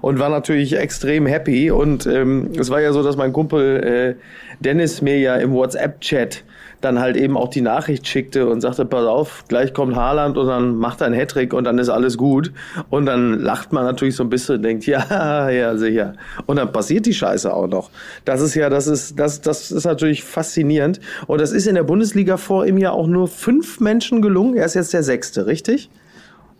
und 0.00 0.18
war 0.18 0.28
natürlich 0.28 0.76
extrem 0.76 1.26
happy. 1.26 1.70
Und 1.70 2.06
ähm, 2.06 2.50
es 2.58 2.70
war 2.70 2.80
ja 2.80 2.92
so, 2.92 3.02
dass 3.02 3.16
mein 3.16 3.32
Kumpel 3.32 4.16
äh, 4.18 4.60
Dennis 4.60 5.02
mir 5.02 5.18
ja 5.18 5.36
im 5.36 5.52
WhatsApp-Chat 5.52 6.42
dann 6.84 6.98
halt 6.98 7.16
eben 7.16 7.36
auch 7.36 7.48
die 7.48 7.60
Nachricht 7.62 8.06
schickte 8.06 8.46
und 8.48 8.60
sagte, 8.60 8.84
pass 8.84 9.06
auf, 9.06 9.44
gleich 9.48 9.72
kommt 9.72 9.96
Haaland 9.96 10.36
und 10.36 10.46
dann 10.46 10.76
macht 10.76 11.00
er 11.00 11.06
einen 11.06 11.14
Hattrick 11.14 11.54
und 11.54 11.64
dann 11.64 11.78
ist 11.78 11.88
alles 11.88 12.16
gut. 12.18 12.52
Und 12.90 13.06
dann 13.06 13.40
lacht 13.40 13.72
man 13.72 13.84
natürlich 13.84 14.16
so 14.16 14.22
ein 14.24 14.28
bisschen 14.30 14.56
und 14.56 14.62
denkt, 14.62 14.86
ja, 14.86 15.48
ja, 15.50 15.76
sicher. 15.76 16.14
Und 16.46 16.56
dann 16.56 16.72
passiert 16.72 17.06
die 17.06 17.14
Scheiße 17.14 17.52
auch 17.52 17.66
noch. 17.66 17.90
Das 18.24 18.40
ist 18.40 18.54
ja, 18.54 18.68
das 18.68 18.86
ist, 18.86 19.18
das, 19.18 19.40
das 19.40 19.70
ist 19.70 19.84
natürlich 19.84 20.24
faszinierend. 20.24 21.00
Und 21.26 21.40
das 21.40 21.52
ist 21.52 21.66
in 21.66 21.74
der 21.74 21.84
Bundesliga 21.84 22.36
vor 22.36 22.66
ihm 22.66 22.78
ja 22.78 22.90
auch 22.92 23.06
nur 23.06 23.28
fünf 23.28 23.80
Menschen 23.80 24.20
gelungen. 24.22 24.56
Er 24.56 24.66
ist 24.66 24.74
jetzt 24.74 24.92
der 24.92 25.02
Sechste, 25.02 25.46
richtig? 25.46 25.88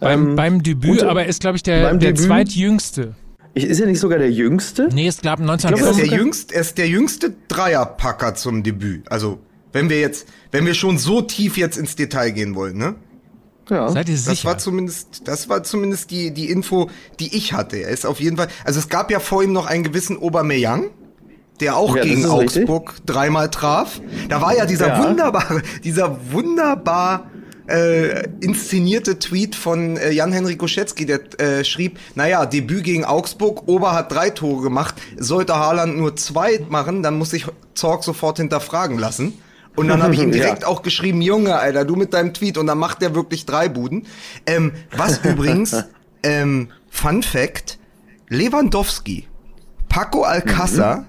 Beim, 0.01 0.31
Ähm, 0.31 0.37
beim 0.37 0.63
Debüt, 0.63 1.03
und- 1.03 1.09
aber 1.09 1.27
ist, 1.27 1.41
glaube 1.41 1.57
ich, 1.57 1.63
der, 1.63 1.83
der 1.91 2.13
Debüt? 2.13 2.19
zweitjüngste. 2.19 3.15
Ich, 3.55 3.65
ist 3.65 3.81
er 3.81 3.87
nicht 3.87 4.01
sogar 4.01 4.19
der 4.19 4.31
Jüngste? 4.31 4.89
Nee, 4.95 5.07
ist, 5.09 5.21
glaube 5.23 5.43
ich, 5.43 5.49
Er 5.49 5.55
ist, 5.57 5.65
1995. 5.67 6.09
der 6.11 6.19
jüngste, 6.19 6.55
er 6.55 6.61
ist 6.63 6.79
der 6.79 6.89
jüngste 6.89 7.35
Dreierpacker 7.49 8.35
zum 8.35 8.63
Debüt. 8.63 9.03
Also, 9.11 9.39
wenn 9.73 9.89
wir 9.91 10.01
jetzt, 10.01 10.27
wenn 10.51 10.67
wir 10.67 10.75
schon 10.75 10.99
so 10.99 11.23
tief 11.23 11.57
jetzt 11.57 11.77
ins 11.79 11.97
Detail 11.97 12.31
gehen 12.31 12.55
wollen, 12.55 12.77
ne? 12.77 12.95
Ja. 13.71 13.89
Seid 13.89 14.09
ihr 14.09 14.15
Das 14.17 14.25
sicher? 14.25 14.49
war 14.49 14.59
zumindest, 14.59 15.23
das 15.29 15.49
war 15.49 15.63
zumindest 15.63 16.11
die, 16.11 16.33
die 16.33 16.51
Info, 16.51 16.91
die 17.21 17.35
ich 17.37 17.53
hatte. 17.53 17.77
Er 17.77 17.89
ist 17.91 18.05
auf 18.05 18.21
jeden 18.21 18.37
Fall, 18.37 18.49
also 18.65 18.79
es 18.81 18.89
gab 18.89 19.11
ja 19.11 19.21
vor 19.21 19.43
ihm 19.43 19.53
noch 19.53 19.67
einen 19.67 19.85
gewissen 19.85 20.19
Aubameyang, 20.21 20.91
der 21.61 21.77
auch 21.77 21.91
Ja, 21.97 22.03
das 22.03 22.11
gegen 22.11 22.25
ist 22.25 22.33
richtig. 22.33 22.63
Augsburg 22.63 22.95
dreimal 23.07 23.51
traf. 23.51 24.01
Da 24.29 24.41
war 24.43 24.55
ja 24.57 24.67
dieser 24.67 24.89
Ja. 24.89 25.05
wunderbare, 25.05 25.63
dieser 25.85 26.19
wunderbar 26.33 27.31
äh, 27.69 28.25
inszenierte 28.41 29.21
Tweet 29.21 29.55
von 29.55 29.97
äh, 29.97 30.11
Jan-Henrik 30.11 30.59
Goschetzky, 30.59 31.07
der 31.07 31.21
äh, 31.41 31.65
schrieb, 31.65 31.99
naja, 32.17 32.45
Debüt 32.45 32.83
gegen 32.83 33.05
Augsburg, 33.05 33.69
Ober 33.69 33.93
hat 33.93 34.11
drei 34.13 34.31
Tore 34.31 34.63
gemacht, 34.65 34.97
sollte 35.17 35.55
Haaland 35.55 35.97
nur 35.97 36.17
zwei 36.17 36.61
machen, 36.69 37.05
dann 37.05 37.17
muss 37.17 37.31
sich 37.31 37.47
Zorg 37.75 38.03
sofort 38.03 38.39
hinterfragen 38.39 38.99
lassen. 38.99 39.35
Und 39.77 39.89
dann 39.89 40.03
habe 40.03 40.15
ich 40.15 40.21
ihm 40.21 40.31
direkt 40.33 40.63
Ja. 40.63 40.69
auch 40.69 40.83
geschrieben, 40.83 41.23
Junge, 41.23 41.59
Alter, 41.59 41.85
du 41.85 41.97
mit 41.97 42.13
deinem 42.15 42.35
Tweet. 42.35 42.59
Und 42.59 42.67
dann 42.67 42.79
macht 42.79 43.01
der 43.03 43.15
wirklich 43.15 43.47
drei 43.47 43.69
Buden. 43.69 44.07
Ähm, 44.47 44.73
was 44.97 45.19
übrigens, 45.25 45.85
ähm, 46.23 46.69
Fun 46.91 47.23
Fact, 47.23 47.79
Lewandowski, 48.29 49.27
Paco 49.89 50.25
Alcázar, 50.25 51.05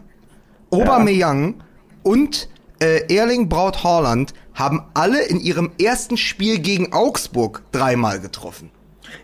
Aubameyang 0.72 1.56
und 2.04 2.50
äh, 2.80 3.14
Erling 3.14 3.48
Braut 3.50 3.84
Haaland 3.84 4.34
haben 4.54 4.84
alle 4.94 5.22
in 5.24 5.40
ihrem 5.40 5.72
ersten 5.82 6.18
Spiel 6.18 6.60
gegen 6.60 6.94
Augsburg 6.94 7.64
dreimal 7.72 8.20
getroffen. 8.20 8.70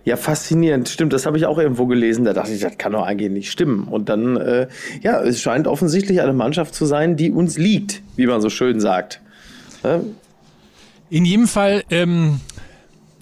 Ja, 0.06 0.18
faszinierend. 0.18 0.88
Stimmt, 0.90 1.14
das 1.14 1.26
habe 1.26 1.38
ich 1.38 1.46
auch 1.46 1.58
irgendwo 1.58 1.88
gelesen. 1.88 2.24
Da 2.24 2.34
dachte 2.34 2.52
ich, 2.52 2.62
das 2.62 2.78
kann 2.78 2.92
doch 2.94 3.04
eigentlich 3.04 3.32
nicht 3.32 3.52
stimmen. 3.52 3.88
Und 3.88 4.08
dann, 4.10 4.38
äh, 4.38 4.68
ja, 5.02 5.20
es 5.22 5.42
scheint 5.42 5.68
offensichtlich 5.68 6.22
eine 6.22 6.34
Mannschaft 6.34 6.76
zu 6.76 6.86
sein, 6.86 7.16
die 7.18 7.32
uns 7.32 7.58
liegt, 7.58 8.02
wie 8.16 8.28
man 8.28 8.40
so 8.42 8.50
schön 8.50 8.80
sagt. 8.80 9.22
Ja? 9.84 10.02
In 11.10 11.26
jedem 11.26 11.48
Fall 11.48 11.84
ähm, 11.90 12.40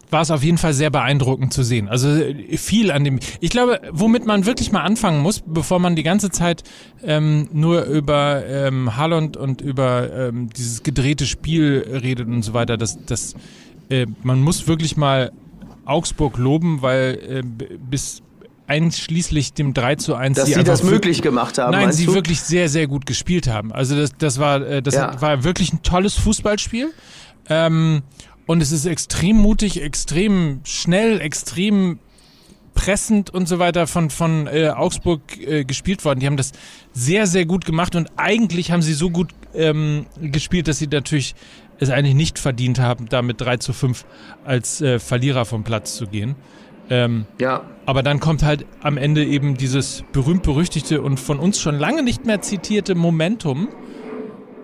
war 0.10 0.22
es 0.22 0.32
auf 0.32 0.44
jeden 0.44 0.58
Fall 0.58 0.74
sehr 0.74 0.90
beeindruckend 0.90 1.54
zu 1.54 1.64
sehen. 1.64 1.88
Also 1.88 2.10
äh, 2.10 2.58
viel 2.58 2.92
an 2.92 3.04
dem. 3.04 3.20
Ich 3.40 3.50
glaube, 3.50 3.82
womit 3.92 4.26
man 4.26 4.46
wirklich 4.46 4.72
mal 4.72 4.82
anfangen 4.82 5.22
muss, 5.22 5.44
bevor 5.46 5.80
man 5.80 5.96
die 5.96 6.04
ganze 6.04 6.30
Zeit 6.30 6.64
ähm, 7.04 7.50
nur 7.52 7.84
über 7.84 8.46
ähm, 8.46 8.96
Haaland 8.96 9.38
und 9.38 9.62
über 9.62 10.12
ähm, 10.14 10.50
dieses 10.50 10.84
gedrehte 10.84 11.26
Spiel 11.26 11.86
redet 12.04 12.28
und 12.28 12.44
so 12.44 12.54
weiter, 12.54 12.78
das, 12.78 13.04
das, 13.06 13.36
äh, 13.90 14.06
man 14.24 14.42
muss 14.42 14.68
wirklich 14.68 14.98
mal 14.98 15.32
Augsburg 15.86 16.38
loben, 16.38 16.82
weil 16.82 17.20
äh, 17.30 17.78
bis 17.78 18.22
einschließlich 18.68 19.54
dem 19.54 19.74
3 19.74 19.96
zu 19.96 20.16
1 20.16 20.38
Dass 20.38 20.48
sie 20.48 20.56
einfach 20.56 20.74
das 20.74 20.84
möglich 20.84 21.22
gemacht 21.22 21.58
haben, 21.58 21.72
Nein, 21.72 21.92
sie 21.94 22.06
du? 22.06 22.14
wirklich 22.14 22.42
sehr, 22.42 22.70
sehr 22.70 22.88
gut 22.88 23.06
gespielt 23.06 23.48
haben. 23.48 23.72
Also 23.72 23.96
das, 23.96 24.12
das 24.18 24.40
war, 24.40 24.62
äh, 24.62 24.82
das 24.82 24.94
Ja. 24.96 25.20
war 25.22 25.44
wirklich 25.44 25.74
ein 25.74 25.82
tolles 25.84 26.16
Fußballspiel. 26.16 26.92
Ähm, 27.50 28.04
und 28.46 28.62
es 28.62 28.72
ist 28.72 28.86
extrem 28.86 29.38
mutig, 29.38 29.82
extrem 29.82 30.60
schnell, 30.64 31.20
extrem 31.22 32.00
pressend 32.74 33.30
und 33.34 33.48
so 33.48 33.58
weiter 33.60 33.88
von, 33.88 34.10
von 34.10 34.48
äh, 34.48 34.70
Augsburg 34.70 35.22
äh, 35.40 35.64
gespielt 35.66 36.06
worden. 36.06 36.20
Die 36.20 36.28
haben 36.28 36.38
das 36.38 36.52
sehr, 36.94 37.26
sehr 37.26 37.46
gut 37.46 37.66
gemacht 37.66 37.96
und 37.96 38.12
eigentlich 38.18 38.72
haben 38.72 38.82
sie 38.82 38.94
so 38.94 39.10
gut 39.10 39.32
ähm, 39.56 40.06
gespielt, 40.22 40.68
dass 40.68 40.78
sie 40.78 40.88
natürlich 40.88 41.36
es 41.80 41.90
eigentlich 41.90 42.16
nicht 42.16 42.40
verdient 42.40 42.80
haben, 42.80 43.08
da 43.10 43.22
mit 43.22 43.40
3 43.42 43.58
zu 43.58 43.74
5 43.74 44.06
als 44.46 44.82
äh, 44.82 45.00
Verlierer 45.00 45.46
vom 45.46 45.64
Platz 45.64 45.96
zu 45.96 46.08
gehen. 46.08 46.36
Ähm, 46.90 47.26
Ja. 47.40 47.62
aber 47.86 48.02
dann 48.04 48.20
kommt 48.20 48.44
halt 48.44 48.66
am 48.82 48.98
Ende 48.98 49.26
eben 49.26 49.56
dieses 49.58 50.04
berühmt-berüchtigte 50.14 51.02
und 51.02 51.20
von 51.20 51.40
uns 51.40 51.60
schon 51.60 51.76
lange 51.76 52.04
nicht 52.04 52.26
mehr 52.26 52.42
zitierte 52.42 52.96
Momentum 52.96 53.68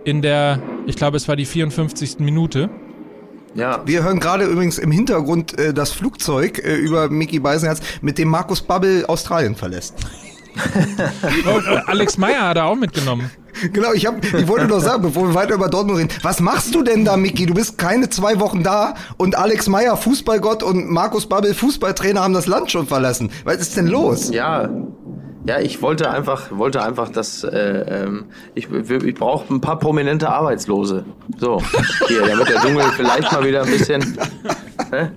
in 0.05 0.21
der, 0.21 0.59
ich 0.85 0.95
glaube, 0.95 1.17
es 1.17 1.27
war 1.27 1.35
die 1.35 1.45
54. 1.45 2.19
Minute. 2.19 2.69
Ja. 3.55 3.81
Wir 3.85 4.03
hören 4.03 4.19
gerade 4.19 4.45
übrigens 4.45 4.77
im 4.79 4.91
Hintergrund 4.91 5.57
äh, 5.59 5.73
das 5.73 5.91
Flugzeug 5.91 6.59
äh, 6.63 6.75
über 6.75 7.09
Mickey 7.09 7.39
Beisenherz, 7.39 7.81
mit 8.01 8.17
dem 8.17 8.27
Markus 8.29 8.61
Babbel 8.61 9.05
Australien 9.05 9.55
verlässt. 9.55 9.95
Äh, 10.55 11.81
Alex 11.87 12.17
Meyer 12.17 12.49
hat 12.49 12.57
er 12.57 12.65
auch 12.65 12.75
mitgenommen. 12.75 13.29
Genau, 13.71 13.93
ich, 13.93 14.05
hab, 14.05 14.23
ich 14.23 14.47
wollte 14.47 14.67
noch 14.67 14.79
sagen, 14.79 15.03
bevor 15.03 15.27
wir 15.27 15.35
weiter 15.35 15.55
über 15.55 15.69
Dortmund 15.69 15.99
reden, 15.99 16.09
was 16.21 16.39
machst 16.39 16.73
du 16.73 16.83
denn 16.83 17.05
da, 17.05 17.17
Micky? 17.17 17.45
Du 17.45 17.53
bist 17.53 17.77
keine 17.77 18.09
zwei 18.09 18.39
Wochen 18.39 18.63
da 18.63 18.95
und 19.17 19.37
Alex 19.37 19.69
Meyer, 19.69 19.95
Fußballgott 19.95 20.63
und 20.63 20.89
Markus 20.89 21.27
Babbel, 21.27 21.53
Fußballtrainer, 21.53 22.21
haben 22.21 22.33
das 22.33 22.47
Land 22.47 22.71
schon 22.71 22.87
verlassen. 22.87 23.31
Was 23.45 23.57
ist 23.57 23.77
denn 23.77 23.87
los? 23.87 24.31
Ja, 24.31 24.69
ja, 25.45 25.59
ich 25.59 25.81
wollte 25.81 26.09
einfach, 26.09 26.57
wollte 26.57 26.81
einfach, 26.81 27.09
dass 27.09 27.43
äh, 27.43 27.49
ähm, 27.49 28.25
ich, 28.55 28.69
ich 28.71 29.15
brauche 29.15 29.53
ein 29.53 29.59
paar 29.59 29.77
prominente 29.77 30.29
Arbeitslose. 30.29 31.03
So, 31.37 31.61
hier, 32.07 32.25
damit 32.25 32.47
der 32.47 32.61
Dschungel 32.61 32.83
vielleicht 32.95 33.31
mal 33.31 33.43
wieder 33.43 33.63
ein 33.63 33.69
bisschen, 33.69 34.17
ne? 34.91 35.11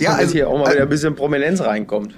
ja, 0.00 0.14
also 0.14 0.32
hier 0.32 0.48
auch 0.48 0.58
mal 0.58 0.72
wieder 0.72 0.82
ein 0.82 0.88
bisschen 0.88 1.14
Prominenz 1.14 1.60
reinkommt. 1.60 2.14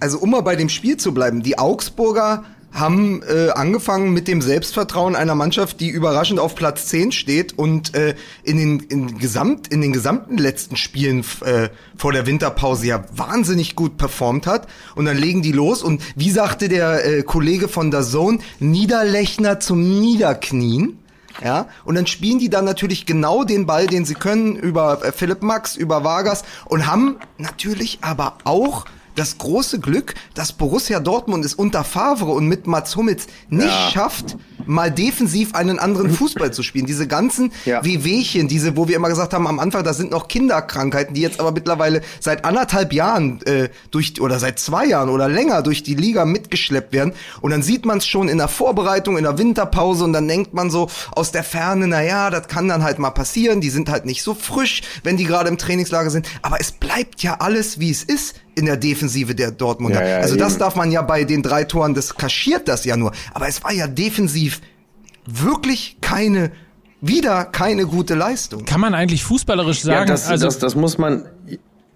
Also 0.00 0.18
um 0.18 0.30
mal 0.30 0.42
bei 0.42 0.56
dem 0.56 0.68
Spiel 0.68 0.96
zu 0.96 1.14
bleiben, 1.14 1.42
die 1.42 1.58
Augsburger 1.58 2.44
haben 2.72 3.22
äh, 3.22 3.50
angefangen 3.50 4.12
mit 4.12 4.28
dem 4.28 4.42
Selbstvertrauen 4.42 5.16
einer 5.16 5.34
Mannschaft, 5.34 5.80
die 5.80 5.88
überraschend 5.88 6.38
auf 6.38 6.54
Platz 6.54 6.86
10 6.86 7.10
steht 7.12 7.58
und 7.58 7.94
äh, 7.94 8.14
in, 8.44 8.58
den, 8.58 8.80
in, 8.80 9.18
Gesamt, 9.18 9.68
in 9.68 9.80
den 9.80 9.92
gesamten 9.94 10.36
letzten 10.36 10.76
Spielen 10.76 11.24
äh, 11.44 11.70
vor 11.96 12.12
der 12.12 12.26
Winterpause 12.26 12.86
ja 12.86 13.04
wahnsinnig 13.14 13.76
gut 13.76 13.96
performt 13.96 14.46
hat. 14.46 14.68
Und 14.94 15.06
dann 15.06 15.16
legen 15.16 15.40
die 15.40 15.52
los 15.52 15.82
und 15.82 16.02
wie 16.16 16.30
sagte 16.30 16.68
der 16.68 17.04
äh, 17.04 17.22
Kollege 17.22 17.68
von 17.68 17.90
der 17.90 18.02
Zone, 18.02 18.40
Niederlechner 18.58 19.58
zum 19.58 20.00
Niederknien. 20.00 20.98
Ja, 21.44 21.68
und 21.84 21.96
dann 21.96 22.06
spielen 22.06 22.38
die 22.38 22.48
dann 22.48 22.64
natürlich 22.64 23.04
genau 23.04 23.44
den 23.44 23.66
Ball, 23.66 23.86
den 23.86 24.06
sie 24.06 24.14
können, 24.14 24.56
über 24.56 25.04
äh, 25.04 25.12
Philipp 25.12 25.42
Max, 25.42 25.76
über 25.76 26.02
Vargas 26.02 26.44
und 26.64 26.86
haben 26.86 27.16
natürlich 27.36 27.98
aber 28.00 28.38
auch 28.44 28.86
das 29.16 29.38
große 29.38 29.80
Glück, 29.80 30.14
dass 30.34 30.52
Borussia 30.52 31.00
Dortmund 31.00 31.44
es 31.44 31.54
unter 31.54 31.84
Favre 31.84 32.32
und 32.32 32.46
mit 32.46 32.66
Mats 32.66 32.94
Hummels 32.96 33.26
nicht 33.48 33.66
ja. 33.66 33.90
schafft, 33.90 34.36
mal 34.66 34.90
defensiv 34.90 35.54
einen 35.54 35.78
anderen 35.78 36.10
Fußball 36.10 36.52
zu 36.52 36.62
spielen. 36.62 36.86
Diese 36.86 37.06
ganzen 37.06 37.52
ja. 37.64 37.84
Wehwehchen, 37.84 38.48
diese, 38.48 38.76
wo 38.76 38.88
wir 38.88 38.96
immer 38.96 39.08
gesagt 39.08 39.32
haben, 39.32 39.46
am 39.46 39.58
Anfang, 39.58 39.84
das 39.84 39.96
sind 39.96 40.10
noch 40.10 40.28
Kinderkrankheiten, 40.28 41.14
die 41.14 41.22
jetzt 41.22 41.40
aber 41.40 41.52
mittlerweile 41.52 42.02
seit 42.20 42.44
anderthalb 42.44 42.92
Jahren 42.92 43.40
äh, 43.42 43.70
durch 43.90 44.20
oder 44.20 44.38
seit 44.38 44.58
zwei 44.58 44.86
Jahren 44.86 45.08
oder 45.08 45.28
länger 45.28 45.62
durch 45.62 45.82
die 45.82 45.94
Liga 45.94 46.24
mitgeschleppt 46.24 46.92
werden. 46.92 47.12
Und 47.40 47.50
dann 47.50 47.62
sieht 47.62 47.86
man 47.86 47.98
es 47.98 48.06
schon 48.06 48.28
in 48.28 48.38
der 48.38 48.48
Vorbereitung, 48.48 49.16
in 49.16 49.24
der 49.24 49.38
Winterpause 49.38 50.04
und 50.04 50.12
dann 50.12 50.28
denkt 50.28 50.54
man 50.54 50.70
so 50.70 50.88
aus 51.12 51.32
der 51.32 51.44
Ferne, 51.44 51.86
na 51.88 52.02
ja, 52.02 52.30
das 52.30 52.48
kann 52.48 52.68
dann 52.68 52.82
halt 52.82 52.98
mal 52.98 53.10
passieren. 53.10 53.60
Die 53.60 53.70
sind 53.70 53.88
halt 53.88 54.04
nicht 54.04 54.22
so 54.22 54.34
frisch, 54.34 54.82
wenn 55.02 55.16
die 55.16 55.24
gerade 55.24 55.48
im 55.48 55.58
Trainingslager 55.58 56.10
sind. 56.10 56.28
Aber 56.42 56.60
es 56.60 56.72
bleibt 56.72 57.22
ja 57.22 57.36
alles, 57.40 57.80
wie 57.80 57.90
es 57.90 58.02
ist 58.02 58.34
in 58.56 58.64
der 58.64 58.76
Defensive 58.76 59.34
der 59.34 59.52
Dortmunder. 59.52 60.02
Ja, 60.02 60.08
ja, 60.08 60.16
also 60.16 60.34
das 60.34 60.58
darf 60.58 60.74
man 60.74 60.90
ja 60.90 61.02
bei 61.02 61.24
den 61.24 61.42
drei 61.42 61.64
Toren, 61.64 61.94
das 61.94 62.14
kaschiert 62.16 62.66
das 62.68 62.84
ja 62.84 62.96
nur. 62.96 63.12
Aber 63.34 63.46
es 63.46 63.62
war 63.62 63.72
ja 63.72 63.86
defensiv 63.86 64.60
wirklich 65.26 65.98
keine, 66.00 66.50
wieder 67.00 67.44
keine 67.44 67.86
gute 67.86 68.14
Leistung. 68.14 68.64
Kann 68.64 68.80
man 68.80 68.94
eigentlich 68.94 69.22
fußballerisch 69.24 69.82
sagen? 69.82 70.00
Ja, 70.00 70.04
das, 70.06 70.26
also, 70.28 70.46
das, 70.46 70.58
das 70.58 70.74
muss 70.74 70.96
man, 70.96 71.28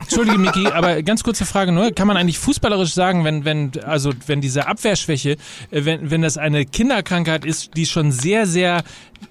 Entschuldige, 0.00 0.38
Miki, 0.38 0.66
aber 0.66 1.02
ganz 1.02 1.22
kurze 1.22 1.46
Frage 1.46 1.72
nur. 1.72 1.92
Kann 1.92 2.06
man 2.06 2.16
eigentlich 2.16 2.38
fußballerisch 2.38 2.92
sagen, 2.92 3.24
wenn, 3.24 3.44
wenn, 3.44 3.72
also, 3.84 4.12
wenn 4.26 4.40
diese 4.40 4.66
Abwehrschwäche, 4.66 5.36
äh, 5.70 5.84
wenn, 5.84 6.10
wenn 6.10 6.22
das 6.22 6.36
eine 6.36 6.66
Kinderkrankheit 6.66 7.44
ist, 7.44 7.76
die 7.76 7.86
schon 7.86 8.12
sehr, 8.12 8.46
sehr 8.46 8.82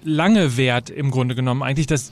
lange 0.03 0.55
währt, 0.55 0.89
im 0.89 1.09
Grunde 1.09 1.35
genommen, 1.35 1.63
eigentlich, 1.63 1.87
dass 1.87 2.11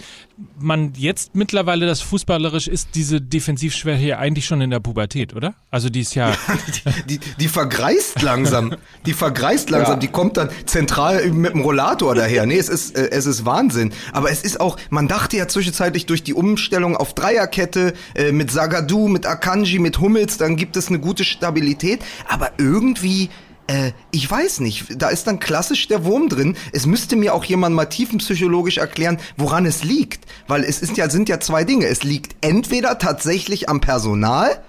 man 0.60 0.94
jetzt 0.98 1.36
mittlerweile 1.36 1.86
das 1.86 2.02
fußballerisch 2.02 2.68
ist, 2.68 2.90
diese 2.96 3.22
Defensivschwäche 3.22 4.18
eigentlich 4.18 4.46
schon 4.46 4.62
in 4.62 4.72
der 4.72 4.80
Pubertät, 4.80 5.36
oder? 5.36 5.54
Also, 5.70 5.90
die 5.90 6.02
ist 6.02 6.16
ja. 6.16 6.36
die, 7.08 7.18
die, 7.18 7.20
die 7.40 7.48
vergreist 7.48 8.22
langsam. 8.24 8.76
Die 9.06 9.14
vergreist 9.14 9.70
langsam. 9.70 9.96
Ja. 9.96 10.00
Die 10.00 10.08
kommt 10.08 10.38
dann 10.38 10.50
zentral 10.66 11.30
mit 11.32 11.54
dem 11.54 11.62
Rollator 11.62 12.16
daher. 12.16 12.46
Nee, 12.46 12.58
es 12.58 12.70
ist, 12.70 12.98
äh, 12.98 13.10
es 13.12 13.26
ist 13.26 13.46
Wahnsinn. 13.46 13.94
Aber 14.14 14.32
es 14.32 14.42
ist 14.42 14.60
auch, 14.60 14.78
man 14.90 15.08
dachte 15.08 15.38
ja 15.38 15.48
zwischenzeitlich 15.48 16.08
durch 16.08 16.24
die 16.24 16.34
Umstellung 16.34 16.98
auf 16.98 17.14
Dreierkette, 17.14 17.94
äh, 18.16 18.32
mit 18.32 18.48
mit 18.48 18.54
Sagadu, 18.54 19.10
mit 19.10 19.26
Akanji, 19.26 19.78
mit 19.78 20.00
Hummels, 20.00 20.38
dann 20.38 20.56
gibt 20.56 20.78
es 20.78 20.88
eine 20.88 21.00
gute 21.00 21.26
Stabilität. 21.26 22.00
Aber 22.30 22.52
irgendwie, 22.58 23.30
äh, 23.68 23.92
ich 24.12 24.30
weiß 24.30 24.62
nicht, 24.62 25.02
da 25.02 25.10
ist 25.10 25.28
dann 25.28 25.40
klassisch 25.40 25.88
der 25.88 26.06
Wurm 26.06 26.30
drin. 26.30 26.56
Es 26.72 26.86
müsste 26.86 27.16
mir 27.16 27.34
auch 27.34 27.44
jemand 27.44 27.76
mal 27.76 27.86
tiefenpsychologisch 27.86 28.78
erklären, 28.78 29.18
woran 29.36 29.66
es 29.66 29.84
liegt. 29.84 30.26
Weil 30.48 30.64
es 30.64 30.82
ist 30.82 30.98
ja, 30.98 31.10
sind 31.10 31.30
ja 31.30 31.40
zwei 31.40 31.64
Dinge. 31.64 31.86
Es 31.86 32.04
liegt 32.04 32.36
entweder 32.42 32.98
tatsächlich 32.98 33.70
am 33.70 33.82
Personal 33.82 34.64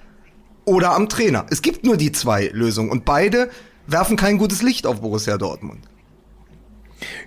oder 0.64 0.94
am 0.94 1.08
Trainer. 1.08 1.46
Es 1.50 1.62
gibt 1.62 1.84
nur 1.84 1.96
die 1.96 2.12
zwei 2.12 2.50
Lösungen 2.52 2.90
und 2.90 3.04
beide 3.04 3.50
werfen 3.86 4.16
kein 4.16 4.36
gutes 4.36 4.62
Licht 4.62 4.86
auf 4.86 5.00
Borussia 5.00 5.38
Dortmund. 5.38 5.80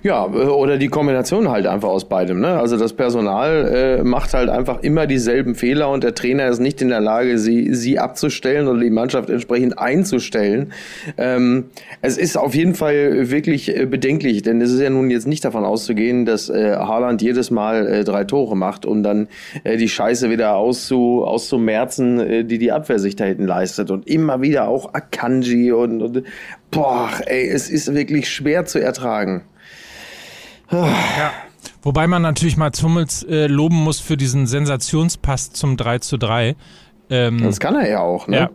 Ja, 0.04 0.26
äh, 0.26 0.30
oder 0.30 0.78
die 0.78 0.88
Kombination 0.88 1.50
halt 1.50 1.68
einfach 1.68 1.90
aus 1.90 2.06
beidem. 2.06 2.40
Ne? 2.40 2.60
Also 2.60 2.78
das 2.78 2.94
Personal 2.94 4.00
äh, 4.00 4.04
macht 4.04 4.34
halt 4.34 4.50
einfach 4.50 4.82
immer 4.84 5.08
dieselben 5.08 5.56
Fehler 5.56 5.90
und 5.90 6.04
der 6.04 6.16
Trainer 6.16 6.48
ist 6.48 6.60
nicht 6.60 6.82
in 6.82 6.90
der 6.90 7.00
Lage, 7.00 7.38
sie, 7.38 7.74
sie 7.74 8.00
abzustellen 8.00 8.68
oder 8.68 8.80
die 8.80 8.90
Mannschaft 8.90 9.30
entsprechend 9.30 9.78
einzustellen. 9.80 10.74
Ähm, 11.18 11.66
es 12.02 12.18
ist 12.18 12.38
auf 12.38 12.56
jeden 12.56 12.76
Fall 12.76 13.30
wirklich 13.30 13.76
äh, 13.76 13.86
bedenklich, 13.86 14.42
denn 14.42 14.62
es 14.62 14.72
ist 14.72 14.82
ja 14.82 14.90
nun 14.90 15.10
jetzt 15.10 15.28
nicht 15.28 15.46
davon 15.46 15.64
auszugehen, 15.64 16.26
dass 16.26 16.50
äh, 16.50 16.76
Haaland 16.76 17.22
jedes 17.22 17.52
Mal 17.52 17.88
äh, 17.88 18.04
drei 18.04 18.24
Tore 18.24 18.58
macht, 18.58 18.86
um 18.86 19.04
dann 19.04 19.28
äh, 19.64 19.78
die 19.78 19.90
Scheiße 19.90 20.30
wieder 20.30 20.56
auszu, 20.56 21.24
auszumerzen, 21.26 22.20
äh, 22.20 22.44
die 22.44 22.58
die 22.58 22.72
Abwehr 22.72 23.00
sich 23.00 23.16
da 23.16 23.26
hinten 23.26 23.46
leistet. 23.46 23.92
Und 23.92 24.08
immer 24.08 24.42
wieder 24.42 24.68
auch 24.68 24.94
Akanji 24.94 25.72
und, 25.72 26.02
und 26.02 26.24
boah, 26.72 27.10
ey, 27.26 27.48
es 27.48 27.70
ist 27.70 27.94
wirklich 27.94 28.30
schwer 28.30 28.66
zu 28.66 28.80
ertragen. 28.80 29.44
Ja. 30.72 31.32
Wobei 31.84 32.08
man 32.08 32.22
natürlich 32.22 32.58
mal 32.58 32.72
Hummels 32.82 33.24
äh, 33.24 33.48
loben 33.48 33.76
muss 33.76 34.00
für 34.00 34.18
diesen 34.18 34.48
Sensationspass 34.48 35.52
zum 35.52 35.78
3 35.78 36.00
zu 36.00 36.18
3. 36.18 36.56
Ähm, 37.10 37.42
das 37.42 37.60
kann 37.60 37.76
er 37.76 37.90
ja 37.90 38.00
auch, 38.00 38.28
ne? 38.28 38.38
Ja. 38.38 38.50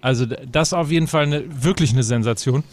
Also 0.00 0.26
das 0.26 0.72
auf 0.72 0.90
jeden 0.90 1.06
Fall 1.06 1.24
eine, 1.24 1.44
wirklich 1.48 1.92
eine 1.92 2.02
Sensation. 2.02 2.64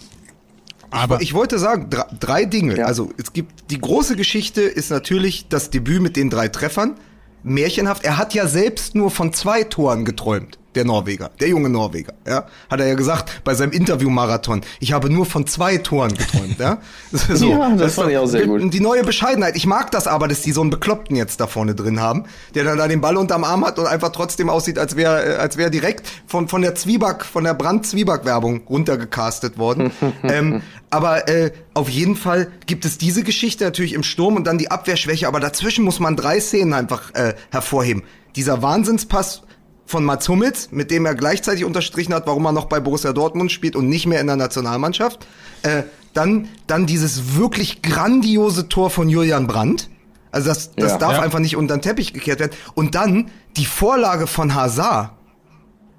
Aber 0.91 1.17
ich, 1.17 1.29
ich 1.29 1.33
wollte 1.33 1.59
sagen, 1.59 1.89
drei, 1.89 2.05
drei 2.19 2.45
Dinge. 2.45 2.77
Ja. 2.77 2.85
Also 2.85 3.11
es 3.17 3.33
gibt 3.33 3.71
die 3.71 3.79
große 3.79 4.15
Geschichte 4.15 4.61
ist 4.61 4.89
natürlich 4.89 5.47
das 5.47 5.69
Debüt 5.69 6.01
mit 6.01 6.15
den 6.15 6.29
drei 6.29 6.47
Treffern. 6.47 6.95
Märchenhaft. 7.43 8.03
Er 8.03 8.17
hat 8.17 8.33
ja 8.33 8.47
selbst 8.47 8.95
nur 8.95 9.11
von 9.11 9.33
zwei 9.33 9.63
Toren 9.63 10.05
geträumt 10.05 10.58
der 10.75 10.85
Norweger, 10.85 11.31
der 11.39 11.49
junge 11.49 11.69
Norweger, 11.69 12.13
ja, 12.27 12.45
hat 12.69 12.79
er 12.79 12.87
ja 12.87 12.93
gesagt 12.93 13.41
bei 13.43 13.55
seinem 13.55 13.71
Interview-Marathon. 13.71 14.61
Ich 14.79 14.93
habe 14.93 15.09
nur 15.09 15.25
von 15.25 15.47
zwei 15.47 15.77
Toren 15.77 16.13
geträumt, 16.13 16.59
ja. 16.59 16.79
So, 17.11 17.51
ja, 17.51 17.69
das, 17.69 17.79
das 17.79 17.95
fand 17.95 18.11
ich 18.11 18.17
auch 18.17 18.27
sehr 18.27 18.45
gut. 18.45 18.73
Die 18.73 18.79
neue 18.79 19.03
Bescheidenheit. 19.03 19.55
Ich 19.55 19.65
mag 19.65 19.91
das 19.91 20.07
aber, 20.07 20.27
dass 20.27 20.41
die 20.41 20.51
so 20.51 20.61
einen 20.61 20.69
Bekloppten 20.69 21.15
jetzt 21.15 21.39
da 21.39 21.47
vorne 21.47 21.75
drin 21.75 21.99
haben, 21.99 22.25
der 22.55 22.63
dann 22.63 22.77
da 22.77 22.87
den 22.87 23.01
Ball 23.01 23.17
unterm 23.17 23.43
Arm 23.43 23.65
hat 23.65 23.79
und 23.79 23.87
einfach 23.87 24.09
trotzdem 24.09 24.49
aussieht, 24.49 24.77
als 24.77 24.95
wäre, 24.95 25.35
äh, 25.35 25.37
als 25.37 25.57
wäre 25.57 25.71
direkt 25.71 26.07
von 26.27 26.47
von 26.47 26.61
der 26.61 26.75
Zwieback, 26.75 27.25
von 27.25 27.43
der 27.43 27.53
Brand-Zwieback-Werbung 27.53 28.61
runtergecastet 28.69 29.57
worden. 29.57 29.91
ähm, 30.23 30.61
aber 30.89 31.27
äh, 31.27 31.51
auf 31.73 31.89
jeden 31.89 32.15
Fall 32.15 32.51
gibt 32.65 32.85
es 32.85 32.97
diese 32.97 33.23
Geschichte 33.23 33.63
natürlich 33.63 33.93
im 33.93 34.03
Sturm 34.03 34.35
und 34.35 34.45
dann 34.45 34.57
die 34.57 34.71
Abwehrschwäche. 34.71 35.27
Aber 35.27 35.39
dazwischen 35.39 35.85
muss 35.85 35.99
man 35.99 36.15
drei 36.15 36.39
Szenen 36.39 36.73
einfach 36.73 37.13
äh, 37.13 37.35
hervorheben. 37.51 38.03
Dieser 38.35 38.61
Wahnsinnspass 38.61 39.43
von 39.89 40.05
Mats 40.05 40.29
Hummels, 40.29 40.69
mit 40.71 40.91
dem 40.91 41.07
er 41.07 41.15
gleichzeitig 41.15 41.65
unterstrichen 41.65 42.13
hat, 42.13 42.27
warum 42.27 42.45
er 42.45 42.51
noch 42.51 42.65
bei 42.65 42.79
Borussia 42.79 43.11
Dortmund 43.11 43.51
spielt 43.51 43.75
und 43.75 43.89
nicht 43.89 44.05
mehr 44.05 44.21
in 44.21 44.27
der 44.27 44.35
Nationalmannschaft. 44.35 45.25
Äh, 45.63 45.81
dann, 46.13 46.47
dann 46.67 46.85
dieses 46.85 47.35
wirklich 47.37 47.81
grandiose 47.81 48.69
Tor 48.69 48.91
von 48.91 49.09
Julian 49.09 49.47
Brandt. 49.47 49.89
Also 50.29 50.49
das, 50.49 50.75
das 50.75 50.91
ja, 50.91 50.97
darf 50.99 51.13
ja. 51.13 51.21
einfach 51.23 51.39
nicht 51.39 51.55
unter 51.55 51.75
den 51.75 51.81
Teppich 51.81 52.13
gekehrt 52.13 52.39
werden. 52.39 52.51
Und 52.75 52.93
dann 52.93 53.31
die 53.57 53.65
Vorlage 53.65 54.27
von 54.27 54.53
Hazard. 54.53 55.09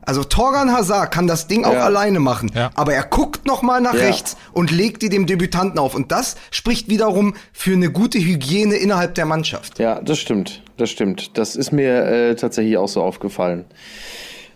Also 0.03 0.25
Torgan 0.25 0.73
Hazard 0.73 1.11
kann 1.11 1.27
das 1.27 1.47
Ding 1.47 1.65
auch 1.65 1.75
ja. 1.75 1.85
alleine 1.85 2.21
machen, 2.21 2.51
ja. 2.55 2.71
aber 2.75 2.95
er 2.95 3.05
guckt 3.05 3.47
noch 3.47 3.63
mal 3.63 3.81
nach 3.81 3.95
ja. 3.95 4.01
rechts 4.01 4.37
und 4.53 4.71
legt 4.71 5.03
die 5.03 5.09
dem 5.09 5.27
Debütanten 5.27 5.79
auf 5.79 5.95
und 5.95 6.11
das 6.11 6.37
spricht 6.51 6.89
wiederum 6.89 7.35
für 7.53 7.75
eine 7.75 7.91
gute 7.91 8.19
Hygiene 8.19 8.77
innerhalb 8.77 9.15
der 9.15 9.27
Mannschaft. 9.27 9.79
Ja, 9.79 10.01
das 10.01 10.19
stimmt, 10.19 10.63
das 10.79 10.91
stimmt. 10.91 11.37
Das 11.37 11.55
ist 11.55 11.71
mir 11.73 12.05
äh, 12.07 12.35
tatsächlich 12.35 12.79
auch 12.79 12.89
so 12.89 13.03
aufgefallen. 13.03 13.67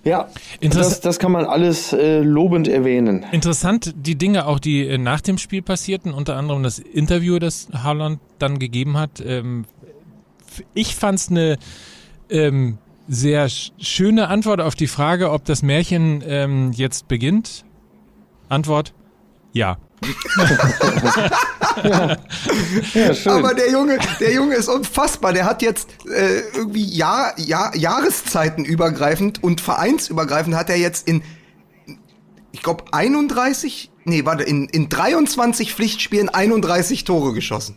Ja, 0.04 0.28
das, 0.60 1.00
das 1.00 1.18
kann 1.18 1.32
man 1.32 1.46
alles 1.46 1.94
äh, 1.94 2.20
lobend 2.20 2.68
erwähnen. 2.68 3.24
Interessant, 3.32 3.94
die 3.96 4.16
Dinge 4.16 4.46
auch, 4.46 4.58
die 4.58 4.86
äh, 4.86 4.98
nach 4.98 5.22
dem 5.22 5.38
Spiel 5.38 5.62
passierten, 5.62 6.12
unter 6.12 6.36
anderem 6.36 6.62
das 6.62 6.78
Interview, 6.78 7.38
das 7.38 7.68
Haaland 7.72 8.20
dann 8.38 8.58
gegeben 8.58 8.98
hat. 8.98 9.22
Ähm, 9.24 9.64
ich 10.74 10.94
fand 10.94 11.18
es 11.18 11.30
eine 11.30 11.58
ähm, 12.28 12.78
sehr 13.08 13.48
schöne 13.48 14.28
Antwort 14.28 14.60
auf 14.60 14.74
die 14.74 14.86
Frage, 14.86 15.30
ob 15.30 15.44
das 15.44 15.62
Märchen 15.62 16.22
ähm, 16.26 16.72
jetzt 16.72 17.08
beginnt. 17.08 17.64
Antwort: 18.48 18.94
Ja. 19.52 19.78
ja. 21.82 22.16
ja 22.94 23.10
Aber 23.26 23.54
der 23.54 23.70
Junge, 23.70 23.98
der 24.20 24.32
Junge 24.32 24.54
ist 24.54 24.68
unfassbar. 24.68 25.32
Der 25.32 25.46
hat 25.46 25.62
jetzt 25.62 25.88
äh, 26.06 26.40
irgendwie 26.54 26.84
Jahr, 26.84 27.38
Jahr, 27.38 27.74
Jahreszeiten 27.76 28.64
übergreifend 28.64 29.42
und 29.42 29.60
vereinsübergreifend 29.60 30.56
hat 30.56 30.68
er 30.68 30.76
jetzt 30.76 31.08
in, 31.08 31.22
ich 32.52 32.62
glaube, 32.62 32.84
31 32.92 33.90
nee, 34.04 34.24
warte, 34.24 34.44
in, 34.44 34.68
in 34.68 34.88
23 34.88 35.74
Pflichtspielen 35.74 36.28
31 36.28 37.04
Tore 37.04 37.32
geschossen. 37.32 37.76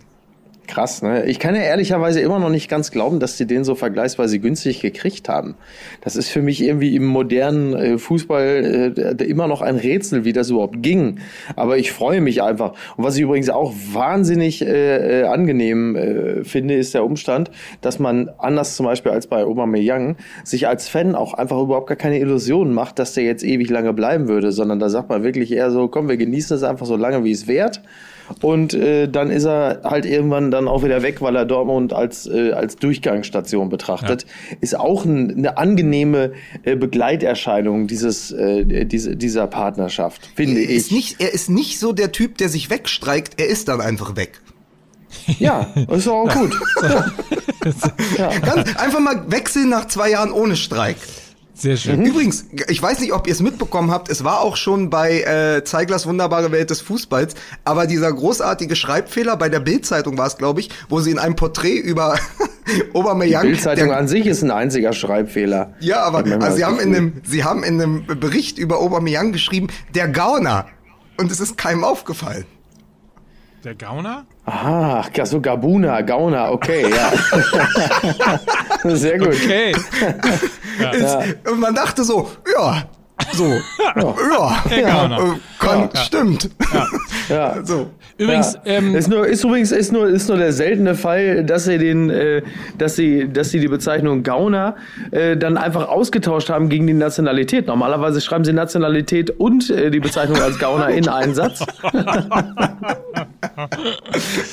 Krass, 0.67 1.01
ne? 1.01 1.25
Ich 1.25 1.39
kann 1.39 1.55
ja 1.55 1.61
ehrlicherweise 1.61 2.19
immer 2.19 2.39
noch 2.39 2.49
nicht 2.49 2.69
ganz 2.69 2.91
glauben, 2.91 3.21
dass 3.21 3.37
die 3.37 3.47
den 3.47 3.63
so 3.63 3.73
vergleichsweise 3.73 4.37
günstig 4.37 4.81
gekriegt 4.81 5.29
haben. 5.29 5.55
Das 6.01 6.17
ist 6.17 6.29
für 6.29 6.41
mich 6.41 6.61
irgendwie 6.61 6.93
im 6.93 7.05
modernen 7.05 7.73
äh, 7.73 7.97
Fußball 7.97 8.93
äh, 8.97 9.23
immer 9.23 9.47
noch 9.47 9.61
ein 9.61 9.77
Rätsel, 9.77 10.25
wie 10.25 10.33
das 10.33 10.49
überhaupt 10.49 10.83
ging. 10.83 11.19
Aber 11.55 11.77
ich 11.77 11.93
freue 11.93 12.19
mich 12.19 12.43
einfach. 12.43 12.73
Und 12.97 13.05
was 13.05 13.15
ich 13.15 13.21
übrigens 13.21 13.49
auch 13.49 13.73
wahnsinnig 13.93 14.61
äh, 14.61 15.21
äh, 15.21 15.23
angenehm 15.23 15.95
äh, 15.95 16.43
finde, 16.43 16.75
ist 16.75 16.93
der 16.93 17.05
Umstand, 17.05 17.49
dass 17.79 17.97
man 17.97 18.29
anders 18.37 18.75
zum 18.75 18.85
Beispiel 18.85 19.13
als 19.13 19.27
bei 19.27 19.45
Aubameyang 19.45 20.17
sich 20.43 20.67
als 20.67 20.89
Fan 20.89 21.15
auch 21.15 21.33
einfach 21.33 21.61
überhaupt 21.61 21.87
gar 21.87 21.97
keine 21.97 22.19
Illusionen 22.19 22.73
macht, 22.73 22.99
dass 22.99 23.13
der 23.13 23.23
jetzt 23.23 23.43
ewig 23.45 23.69
lange 23.69 23.93
bleiben 23.93 24.27
würde, 24.27 24.51
sondern 24.51 24.79
da 24.79 24.89
sagt 24.89 25.07
man 25.07 25.23
wirklich 25.23 25.53
eher 25.53 25.71
so, 25.71 25.87
komm, 25.87 26.09
wir 26.09 26.17
genießen 26.17 26.57
es 26.57 26.63
einfach 26.63 26.85
so 26.85 26.97
lange, 26.97 27.23
wie 27.23 27.31
es 27.31 27.47
wert. 27.47 27.81
Und 28.41 28.73
äh, 28.73 29.07
dann 29.07 29.31
ist 29.31 29.45
er 29.45 29.81
halt 29.83 30.05
irgendwann 30.05 30.51
dann 30.51 30.67
auch 30.67 30.83
wieder 30.83 31.01
weg, 31.01 31.21
weil 31.21 31.35
er 31.35 31.45
Dortmund 31.45 31.93
als, 31.93 32.27
äh, 32.27 32.51
als 32.51 32.75
Durchgangsstation 32.75 33.69
betrachtet. 33.69 34.23
Ja. 34.23 34.57
Ist 34.61 34.79
auch 34.79 35.05
ein, 35.05 35.37
eine 35.37 35.57
angenehme 35.57 36.33
äh, 36.63 36.75
Begleiterscheinung 36.75 37.87
dieses, 37.87 38.31
äh, 38.31 38.85
diese, 38.85 39.15
dieser 39.15 39.47
Partnerschaft, 39.47 40.29
finde 40.35 40.61
er 40.61 40.69
ich. 40.69 40.91
Nicht, 40.91 41.21
er 41.21 41.33
ist 41.33 41.49
nicht 41.49 41.79
so 41.79 41.93
der 41.93 42.11
Typ, 42.11 42.37
der 42.37 42.49
sich 42.49 42.69
wegstreikt, 42.69 43.39
er 43.39 43.47
ist 43.47 43.67
dann 43.67 43.81
einfach 43.81 44.15
weg. 44.15 44.41
Ja, 45.39 45.67
ist 45.89 46.07
auch 46.07 46.27
gut. 46.29 46.53
ja. 48.17 48.29
Ganz, 48.39 48.75
einfach 48.77 48.99
mal 48.99 49.29
wechseln 49.31 49.69
nach 49.69 49.85
zwei 49.85 50.11
Jahren 50.11 50.31
ohne 50.31 50.55
Streik. 50.55 50.97
Sehr 51.57 51.75
schön. 51.75 51.99
Mhm. 51.99 52.05
Übrigens, 52.05 52.45
ich 52.67 52.81
weiß 52.81 52.99
nicht, 52.99 53.13
ob 53.13 53.25
ihr 53.25 53.33
es 53.33 53.41
mitbekommen 53.41 53.89
habt, 53.89 54.09
es 54.09 54.23
war 54.23 54.41
auch 54.41 54.57
schon 54.57 54.91
bei 54.91 55.21
äh, 55.21 55.63
Zeiglers 55.63 56.05
wunderbare 56.05 56.51
Welt 56.51 56.69
des 56.69 56.81
Fußballs, 56.81 57.33
aber 57.65 57.87
dieser 57.87 58.13
großartige 58.13 58.75
Schreibfehler 58.75 59.37
bei 59.37 59.49
der 59.49 59.59
Bildzeitung 59.59 60.19
war 60.19 60.27
es, 60.27 60.37
glaube 60.37 60.59
ich, 60.59 60.69
wo 60.87 60.99
sie 60.99 61.09
in 61.09 61.17
einem 61.17 61.35
Porträt 61.35 61.77
über 61.77 62.15
Aubameyang... 62.93 63.41
Die 63.41 63.49
Bildzeitung 63.49 63.91
an 63.91 64.07
sich 64.07 64.27
ist 64.27 64.43
ein 64.43 64.51
einziger 64.51 64.93
Schreibfehler. 64.93 65.73
Ja, 65.79 66.03
aber 66.03 66.23
also 66.43 66.57
sie 66.57 66.63
haben 66.63 66.79
in 66.79 66.95
einem 66.95 67.13
sie 67.23 67.43
haben 67.43 67.63
in 67.63 67.81
einem 67.81 68.05
Bericht 68.05 68.59
über 68.59 68.79
Aubameyang 68.79 69.31
geschrieben, 69.31 69.69
der 69.95 70.09
Gauner 70.09 70.67
und 71.17 71.31
es 71.31 71.39
ist 71.39 71.57
keinem 71.57 71.83
aufgefallen. 71.83 72.45
Der 73.63 73.73
Gauner? 73.73 74.27
Aha, 74.45 75.03
so 75.23 75.41
Gabuna, 75.41 76.01
Gauner, 76.01 76.51
okay, 76.51 76.85
ja. 76.89 77.11
Sehr 78.95 79.17
gut. 79.19 79.29
Okay. 79.29 79.75
Ja. 80.79 80.91
Ist, 80.91 81.17
und 81.49 81.59
man 81.59 81.73
dachte 81.73 82.03
so, 82.03 82.29
ja, 82.53 82.87
so, 83.33 83.45
ja, 83.95 84.13
ja, 84.69 84.77
ja 84.77 85.35
kann, 85.59 85.89
ja. 85.93 86.01
stimmt. 86.01 86.49
Ja. 86.73 86.87
ja. 87.55 87.65
So. 87.65 87.87
Übrigens, 88.17 88.53
ja. 88.65 88.73
ähm, 88.73 88.95
ist, 88.95 89.07
nur, 89.07 89.27
ist 89.27 89.43
übrigens 89.43 89.71
ist 89.71 89.91
nur, 89.91 90.07
ist 90.07 90.27
nur 90.27 90.37
der 90.37 90.51
seltene 90.51 90.95
Fall, 90.95 91.43
dass 91.43 91.65
sie 91.65 91.77
den, 91.77 92.09
äh, 92.09 92.41
dass 92.77 92.95
sie, 92.95 93.29
dass 93.31 93.51
sie 93.51 93.59
die 93.59 93.67
Bezeichnung 93.67 94.23
Gauner 94.23 94.75
äh, 95.11 95.37
dann 95.37 95.57
einfach 95.57 95.87
ausgetauscht 95.87 96.49
haben 96.49 96.69
gegen 96.69 96.87
die 96.87 96.93
Nationalität. 96.93 97.67
Normalerweise 97.67 98.19
schreiben 98.21 98.43
sie 98.43 98.53
Nationalität 98.53 99.29
und 99.29 99.69
äh, 99.69 99.91
die 99.91 99.99
Bezeichnung 99.99 100.41
als 100.41 100.57
Gauner 100.59 100.89
in 100.89 101.07
einen 101.07 101.35
Satz. 101.35 101.63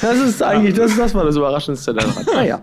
das 0.01 0.19
ist 0.21 0.43
eigentlich, 0.43 0.75
das, 0.75 0.97
das 0.97 1.15
war 1.15 1.25
das 1.25 1.37
Überraschendste 1.37 1.95
daran. 1.95 2.27
Naja. 2.35 2.61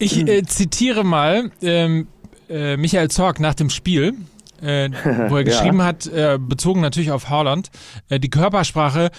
Ich 0.00 0.26
äh, 0.26 0.42
zitiere 0.42 1.04
mal 1.04 1.52
ähm, 1.62 2.08
äh, 2.48 2.76
Michael 2.76 3.10
Zorg 3.10 3.38
nach 3.38 3.54
dem 3.54 3.70
Spiel 3.70 4.14
äh, 4.62 4.90
wo 5.28 5.36
er 5.36 5.44
geschrieben 5.44 5.78
ja. 5.78 5.84
hat, 5.84 6.06
äh, 6.06 6.38
bezogen 6.38 6.80
natürlich 6.80 7.10
auf 7.10 7.28
Haaland, 7.28 7.70
äh, 8.08 8.20
die 8.20 8.30
Körpersprache, 8.30 9.10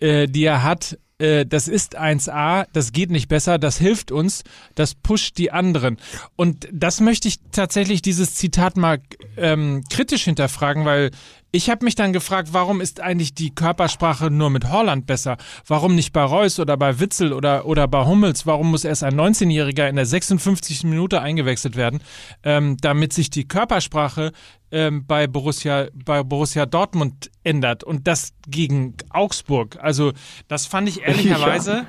äh, 0.00 0.26
die 0.26 0.44
er 0.44 0.62
hat, 0.62 0.98
äh, 1.18 1.46
das 1.46 1.68
ist 1.68 1.98
1A, 1.98 2.66
das 2.72 2.92
geht 2.92 3.10
nicht 3.10 3.28
besser, 3.28 3.58
das 3.58 3.78
hilft 3.78 4.10
uns, 4.10 4.42
das 4.74 4.94
pusht 4.94 5.38
die 5.38 5.50
anderen. 5.52 5.98
Und 6.36 6.68
das 6.72 7.00
möchte 7.00 7.28
ich 7.28 7.38
tatsächlich, 7.52 8.02
dieses 8.02 8.34
Zitat 8.34 8.76
mal 8.76 9.00
ähm, 9.36 9.84
kritisch 9.90 10.24
hinterfragen, 10.24 10.84
weil 10.84 11.10
ich 11.54 11.70
habe 11.70 11.84
mich 11.84 11.94
dann 11.94 12.12
gefragt, 12.12 12.48
warum 12.50 12.80
ist 12.80 13.00
eigentlich 13.00 13.32
die 13.32 13.54
Körpersprache 13.54 14.28
nur 14.28 14.50
mit 14.50 14.72
Holland 14.72 15.06
besser? 15.06 15.36
Warum 15.68 15.94
nicht 15.94 16.12
bei 16.12 16.24
Reus 16.24 16.58
oder 16.58 16.76
bei 16.76 16.98
Witzel 16.98 17.32
oder, 17.32 17.64
oder 17.66 17.86
bei 17.86 18.04
Hummels? 18.04 18.44
Warum 18.44 18.72
muss 18.72 18.82
erst 18.84 19.04
ein 19.04 19.14
19-Jähriger 19.14 19.88
in 19.88 19.94
der 19.94 20.04
56. 20.04 20.82
Minute 20.82 21.20
eingewechselt 21.20 21.76
werden, 21.76 22.00
ähm, 22.42 22.76
damit 22.80 23.12
sich 23.12 23.30
die 23.30 23.46
Körpersprache 23.46 24.32
ähm, 24.72 25.06
bei, 25.06 25.28
Borussia, 25.28 25.86
bei 25.94 26.24
Borussia 26.24 26.66
Dortmund 26.66 27.30
ändert? 27.44 27.84
Und 27.84 28.08
das 28.08 28.32
gegen 28.48 28.96
Augsburg. 29.10 29.78
Also 29.80 30.12
das 30.48 30.66
fand 30.66 30.88
ich 30.88 31.02
ehrlicherweise, 31.02 31.86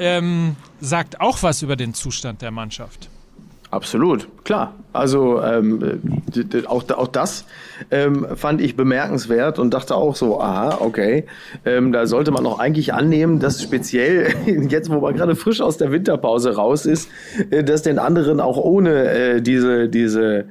ähm, 0.00 0.56
sagt 0.80 1.20
auch 1.20 1.44
was 1.44 1.62
über 1.62 1.76
den 1.76 1.94
Zustand 1.94 2.42
der 2.42 2.50
Mannschaft. 2.50 3.08
Absolut, 3.70 4.26
klar. 4.44 4.74
Also 4.92 5.40
ähm, 5.40 6.00
auch, 6.66 6.82
auch 6.90 7.06
das 7.06 7.44
ähm, 7.92 8.26
fand 8.34 8.60
ich 8.60 8.76
bemerkenswert 8.76 9.60
und 9.60 9.72
dachte 9.72 9.94
auch 9.94 10.16
so, 10.16 10.40
aha, 10.40 10.78
okay, 10.80 11.26
ähm, 11.64 11.92
da 11.92 12.06
sollte 12.06 12.32
man 12.32 12.44
auch 12.46 12.58
eigentlich 12.58 12.92
annehmen, 12.92 13.38
dass 13.38 13.62
speziell 13.62 14.34
jetzt, 14.68 14.90
wo 14.90 14.98
man 14.98 15.14
gerade 15.14 15.36
frisch 15.36 15.60
aus 15.60 15.76
der 15.76 15.92
Winterpause 15.92 16.56
raus 16.56 16.86
ist, 16.86 17.08
äh, 17.50 17.62
dass 17.62 17.82
den 17.82 18.00
anderen 18.00 18.40
auch 18.40 18.56
ohne 18.56 19.04
äh, 19.08 19.40
diese, 19.40 19.88
diese 19.88 20.46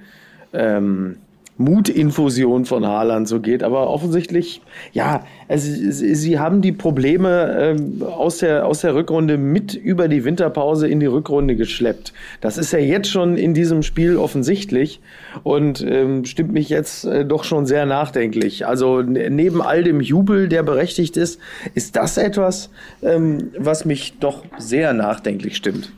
ähm, 0.54 1.18
Mutinfusion 1.60 2.64
von 2.64 2.88
Haaland 2.88 3.28
so 3.28 3.42
geht. 3.42 3.64
Aber 3.64 3.90
offensichtlich, 3.90 4.62
ja, 4.94 5.26
also, 5.50 5.70
sie, 5.92 6.40
haben 6.40 6.62
die 6.62 6.72
Probleme 6.72 7.58
ähm, 7.60 8.02
aus, 8.02 8.38
der, 8.38 8.66
aus 8.66 8.80
der 8.82 8.96
Rückrunde 8.96 9.38
mit 9.38 9.74
über 9.74 10.08
die 10.08 10.24
Winterpause 10.24 10.88
in 10.88 11.02
die 11.02 11.06
Rückrunde 11.06 11.58
geschleppt. 11.58 12.14
Das 12.40 12.58
ist 12.58 12.72
ja 12.72 12.80
jetzt 12.80 13.10
schon 13.10 13.36
in 13.36 13.54
diesem 13.54 13.84
Spiel 13.84 14.16
offensichtlich 14.16 15.02
und 15.44 15.86
ähm, 15.86 16.24
stimmt 16.24 16.54
mich 16.54 16.70
jetzt 16.70 17.04
äh, 17.04 17.26
doch 17.26 17.44
schon 17.44 17.66
sehr 17.66 17.86
nachdenklich. 17.86 18.66
Also 18.66 19.02
neben 19.02 19.62
all 19.62 19.84
dem 19.84 20.00
Jubel, 20.00 20.48
der 20.48 20.64
berechtigt 20.64 21.18
ist, 21.18 21.42
ist 21.76 21.98
das 21.98 22.18
etwas, 22.18 22.70
ähm, 23.04 23.52
was 23.58 23.84
mich 23.84 24.18
doch 24.20 24.46
sehr 24.58 24.94
nachdenklich 24.94 25.58
stimmt 25.58 25.92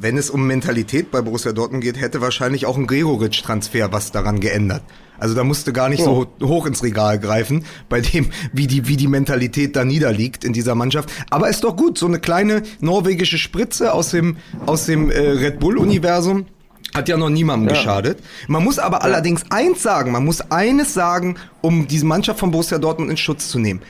wenn 0.00 0.16
es 0.16 0.30
um 0.30 0.46
Mentalität 0.46 1.10
bei 1.10 1.20
Borussia 1.20 1.52
Dortmund 1.52 1.82
geht, 1.82 2.00
hätte 2.00 2.20
wahrscheinlich 2.20 2.66
auch 2.66 2.76
ein 2.76 2.86
Gregoritsch-Transfer 2.86 3.92
was 3.92 4.12
daran 4.12 4.40
geändert. 4.40 4.82
Also 5.18 5.34
da 5.34 5.44
musste 5.44 5.72
gar 5.72 5.88
nicht 5.88 6.02
oh. 6.06 6.26
so 6.38 6.48
hoch 6.48 6.66
ins 6.66 6.82
Regal 6.82 7.18
greifen, 7.18 7.64
bei 7.88 8.00
dem, 8.00 8.30
wie 8.52 8.66
die, 8.66 8.86
wie 8.86 8.96
die 8.96 9.08
Mentalität 9.08 9.76
da 9.76 9.84
niederliegt 9.84 10.44
in 10.44 10.52
dieser 10.52 10.74
Mannschaft. 10.74 11.10
Aber 11.30 11.48
ist 11.48 11.64
doch 11.64 11.76
gut, 11.76 11.98
so 11.98 12.06
eine 12.06 12.20
kleine 12.20 12.62
norwegische 12.80 13.38
Spritze 13.38 13.92
aus 13.92 14.10
dem, 14.10 14.36
aus 14.66 14.86
dem 14.86 15.10
äh, 15.10 15.18
Red 15.18 15.58
Bull-Universum. 15.58 16.46
Hat 16.94 17.08
ja 17.08 17.16
noch 17.16 17.28
niemandem 17.28 17.68
ja. 17.68 17.74
geschadet. 17.74 18.18
Man 18.48 18.64
muss 18.64 18.78
aber 18.78 18.98
ja. 18.98 19.02
allerdings 19.02 19.42
eins 19.50 19.82
sagen, 19.82 20.12
man 20.12 20.24
muss 20.24 20.40
eines 20.50 20.94
sagen, 20.94 21.36
um 21.60 21.88
diese 21.88 22.06
Mannschaft 22.06 22.40
von 22.40 22.50
Borussia 22.50 22.78
Dortmund 22.78 23.10
in 23.10 23.16
Schutz 23.16 23.48
zu 23.48 23.58
nehmen. 23.58 23.82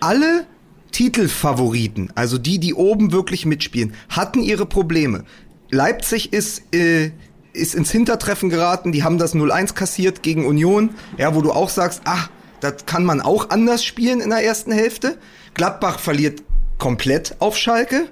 Alle 0.00 0.46
Titelfavoriten, 0.94 2.12
also 2.14 2.38
die, 2.38 2.60
die 2.60 2.72
oben 2.72 3.10
wirklich 3.10 3.46
mitspielen, 3.46 3.94
hatten 4.08 4.40
ihre 4.40 4.64
Probleme. 4.64 5.24
Leipzig 5.70 6.32
ist, 6.32 6.74
äh, 6.74 7.12
ist 7.52 7.74
ins 7.74 7.90
Hintertreffen 7.90 8.50
geraten, 8.50 8.92
die 8.92 9.04
haben 9.04 9.18
das 9.18 9.34
0-1 9.34 9.74
kassiert 9.74 10.22
gegen 10.22 10.46
Union, 10.46 10.90
ja, 11.18 11.34
wo 11.34 11.40
du 11.40 11.52
auch 11.52 11.68
sagst, 11.68 12.02
ach, 12.04 12.30
das 12.60 12.86
kann 12.86 13.04
man 13.04 13.20
auch 13.20 13.50
anders 13.50 13.84
spielen 13.84 14.20
in 14.20 14.30
der 14.30 14.42
ersten 14.44 14.72
Hälfte. 14.72 15.18
Gladbach 15.54 15.98
verliert 15.98 16.42
komplett 16.78 17.36
auf 17.38 17.56
Schalke. 17.56 18.08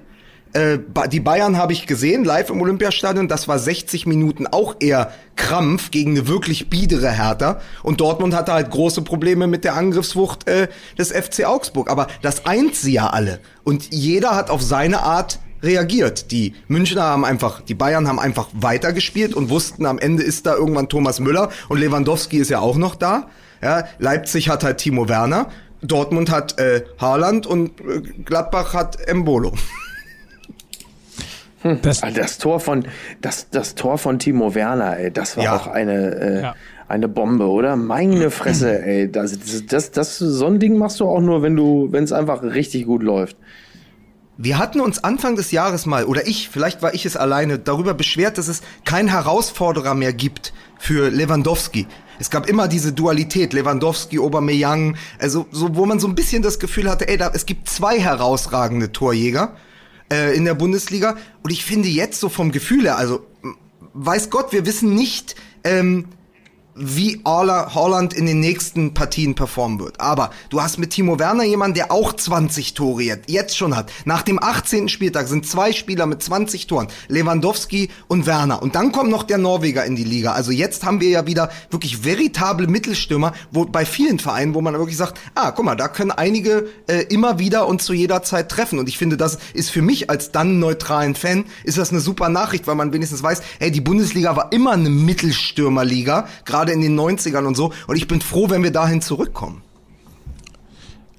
Äh, 0.53 0.77
die 1.11 1.19
Bayern 1.19 1.57
habe 1.57 1.73
ich 1.73 1.87
gesehen, 1.87 2.23
live 2.23 2.51
im 2.51 2.61
Olympiastadion. 2.61 3.27
Das 3.27 3.47
war 3.47 3.57
60 3.57 4.05
Minuten 4.05 4.45
auch 4.47 4.75
eher 4.79 5.11
Krampf 5.35 5.89
gegen 5.89 6.11
eine 6.11 6.27
wirklich 6.27 6.69
biedere 6.69 7.11
Hertha. 7.11 7.59
Und 7.81 7.99
Dortmund 7.99 8.35
hatte 8.35 8.53
halt 8.53 8.69
große 8.69 9.01
Probleme 9.01 9.47
mit 9.47 9.63
der 9.63 9.73
Angriffswucht 9.75 10.47
äh, 10.47 10.67
des 10.97 11.11
FC 11.11 11.45
Augsburg. 11.45 11.89
Aber 11.89 12.07
das 12.21 12.45
eint 12.45 12.75
sie 12.75 12.93
ja 12.93 13.07
alle. 13.07 13.39
Und 13.63 13.91
jeder 13.91 14.35
hat 14.35 14.51
auf 14.51 14.61
seine 14.61 15.01
Art 15.01 15.39
reagiert. 15.63 16.31
Die 16.31 16.53
Münchner 16.67 17.03
haben 17.03 17.25
einfach, 17.25 17.61
die 17.61 17.73
Bayern 17.73 18.07
haben 18.07 18.19
einfach 18.19 18.49
weitergespielt 18.53 19.33
und 19.33 19.49
wussten, 19.49 19.85
am 19.85 19.97
Ende 19.97 20.23
ist 20.23 20.45
da 20.45 20.55
irgendwann 20.55 20.89
Thomas 20.89 21.19
Müller 21.19 21.49
und 21.69 21.79
Lewandowski 21.79 22.37
ist 22.37 22.49
ja 22.49 22.59
auch 22.59 22.77
noch 22.77 22.95
da. 22.95 23.27
Ja, 23.61 23.85
Leipzig 23.97 24.49
hat 24.49 24.63
halt 24.63 24.79
Timo 24.79 25.07
Werner, 25.07 25.47
Dortmund 25.81 26.29
hat 26.29 26.59
äh, 26.59 26.83
Haaland 26.99 27.47
und 27.47 27.79
äh, 27.79 28.01
Gladbach 28.23 28.73
hat 28.73 29.07
Embolo. 29.07 29.53
Hm. 31.63 31.79
Das, 31.81 32.01
das, 32.01 32.39
Tor 32.39 32.59
von 32.59 32.85
das, 33.21 33.49
das 33.49 33.75
Tor 33.75 33.97
von 33.97 34.19
Timo 34.19 34.53
Werner, 34.53 34.97
ey, 34.97 35.11
das 35.11 35.37
war 35.37 35.43
ja. 35.45 35.55
auch 35.55 35.67
eine 35.67 36.15
äh, 36.15 36.41
ja. 36.41 36.55
eine 36.89 37.07
Bombe, 37.07 37.47
oder? 37.47 37.77
Meine 37.77 38.31
Fresse, 38.31 38.83
ey, 38.83 39.09
das, 39.09 39.39
das, 39.39 39.65
das, 39.65 39.91
das 39.91 40.17
so 40.17 40.45
ein 40.45 40.59
Ding 40.59 40.77
machst 40.77 40.99
du 40.99 41.07
auch 41.07 41.21
nur, 41.21 41.41
wenn 41.41 41.55
du 41.55 41.87
wenn 41.91 42.03
es 42.03 42.11
einfach 42.11 42.43
richtig 42.43 42.85
gut 42.85 43.01
läuft. 43.01 43.37
Wir 44.37 44.57
hatten 44.57 44.81
uns 44.81 45.03
Anfang 45.03 45.35
des 45.35 45.51
Jahres 45.51 45.85
mal, 45.85 46.05
oder 46.05 46.25
ich, 46.25 46.49
vielleicht 46.49 46.81
war 46.81 46.95
ich 46.95 47.05
es 47.05 47.15
alleine, 47.15 47.59
darüber 47.59 47.93
beschwert, 47.93 48.39
dass 48.39 48.47
es 48.47 48.61
keinen 48.83 49.07
Herausforderer 49.07 49.93
mehr 49.93 50.11
gibt 50.11 50.53
für 50.79 51.09
Lewandowski. 51.09 51.85
Es 52.19 52.31
gab 52.31 52.49
immer 52.49 52.67
diese 52.67 52.93
Dualität, 52.93 53.53
Lewandowski, 53.53 54.17
Aubameyang, 54.17 54.97
also 55.19 55.45
so, 55.51 55.75
wo 55.75 55.85
man 55.85 55.99
so 55.99 56.07
ein 56.07 56.15
bisschen 56.15 56.41
das 56.41 56.57
Gefühl 56.57 56.89
hatte, 56.89 57.07
ey, 57.07 57.17
da, 57.17 57.31
es 57.33 57.45
gibt 57.45 57.69
zwei 57.69 57.99
herausragende 57.99 58.91
Torjäger 58.91 59.55
äh, 60.11 60.35
in 60.35 60.45
der 60.45 60.55
Bundesliga. 60.55 61.15
Und 61.43 61.51
ich 61.51 61.63
finde 61.63 61.89
jetzt 61.89 62.19
so 62.19 62.29
vom 62.29 62.51
Gefühl 62.51 62.85
her, 62.85 62.97
also 62.97 63.25
weiß 63.93 64.31
Gott, 64.31 64.51
wir 64.51 64.65
wissen 64.65 64.95
nicht, 64.95 65.35
ähm, 65.63 66.07
wie 66.75 67.21
Holland 67.25 68.13
in 68.13 68.25
den 68.25 68.39
nächsten 68.39 68.93
Partien 68.93 69.35
performen 69.35 69.79
wird. 69.79 69.99
Aber 69.99 70.31
du 70.49 70.61
hast 70.61 70.77
mit 70.77 70.91
Timo 70.91 71.19
Werner 71.19 71.43
jemanden, 71.43 71.75
der 71.75 71.91
auch 71.91 72.13
20 72.13 72.73
Tore 72.73 73.03
jetzt 73.27 73.57
schon 73.57 73.75
hat. 73.75 73.91
Nach 74.05 74.21
dem 74.21 74.41
18. 74.41 74.89
Spieltag 74.89 75.27
sind 75.27 75.47
zwei 75.47 75.71
Spieler 75.71 76.05
mit 76.05 76.23
20 76.23 76.67
Toren, 76.67 76.87
Lewandowski 77.07 77.89
und 78.07 78.25
Werner. 78.25 78.61
Und 78.61 78.75
dann 78.75 78.91
kommt 78.91 79.09
noch 79.09 79.23
der 79.23 79.37
Norweger 79.37 79.85
in 79.85 79.95
die 79.95 80.03
Liga. 80.03 80.33
Also 80.33 80.51
jetzt 80.51 80.83
haben 80.85 81.01
wir 81.01 81.09
ja 81.09 81.27
wieder 81.27 81.49
wirklich 81.69 82.03
veritable 82.03 82.67
Mittelstürmer, 82.67 83.33
wo 83.51 83.65
bei 83.65 83.85
vielen 83.85 84.19
Vereinen, 84.19 84.53
wo 84.53 84.61
man 84.61 84.73
wirklich 84.73 84.97
sagt, 84.97 85.19
ah, 85.35 85.51
guck 85.51 85.65
mal, 85.65 85.75
da 85.75 85.87
können 85.87 86.11
einige 86.11 86.67
äh, 86.87 87.03
immer 87.09 87.39
wieder 87.39 87.67
und 87.67 87.81
zu 87.81 87.93
jeder 87.93 88.23
Zeit 88.23 88.49
treffen. 88.49 88.79
Und 88.79 88.89
ich 88.89 88.97
finde, 88.97 89.17
das 89.17 89.37
ist 89.53 89.69
für 89.69 89.81
mich 89.81 90.09
als 90.09 90.31
dann 90.31 90.59
neutralen 90.59 91.15
Fan, 91.15 91.45
ist 91.63 91.77
das 91.77 91.91
eine 91.91 91.99
super 91.99 92.29
Nachricht, 92.29 92.67
weil 92.67 92.75
man 92.75 92.93
wenigstens 92.93 93.21
weiß, 93.21 93.41
hey, 93.59 93.71
die 93.71 93.81
Bundesliga 93.81 94.35
war 94.35 94.51
immer 94.51 94.71
eine 94.71 94.89
Mittelstürmerliga, 94.89 96.27
gerade 96.45 96.62
gerade 96.63 96.71
in 96.71 96.81
den 96.81 96.97
90ern 96.97 97.45
und 97.45 97.55
so. 97.55 97.73
Und 97.87 97.97
ich 97.97 98.07
bin 98.07 98.21
froh, 98.21 98.49
wenn 98.49 98.63
wir 98.63 98.71
dahin 98.71 99.01
zurückkommen. 99.01 99.61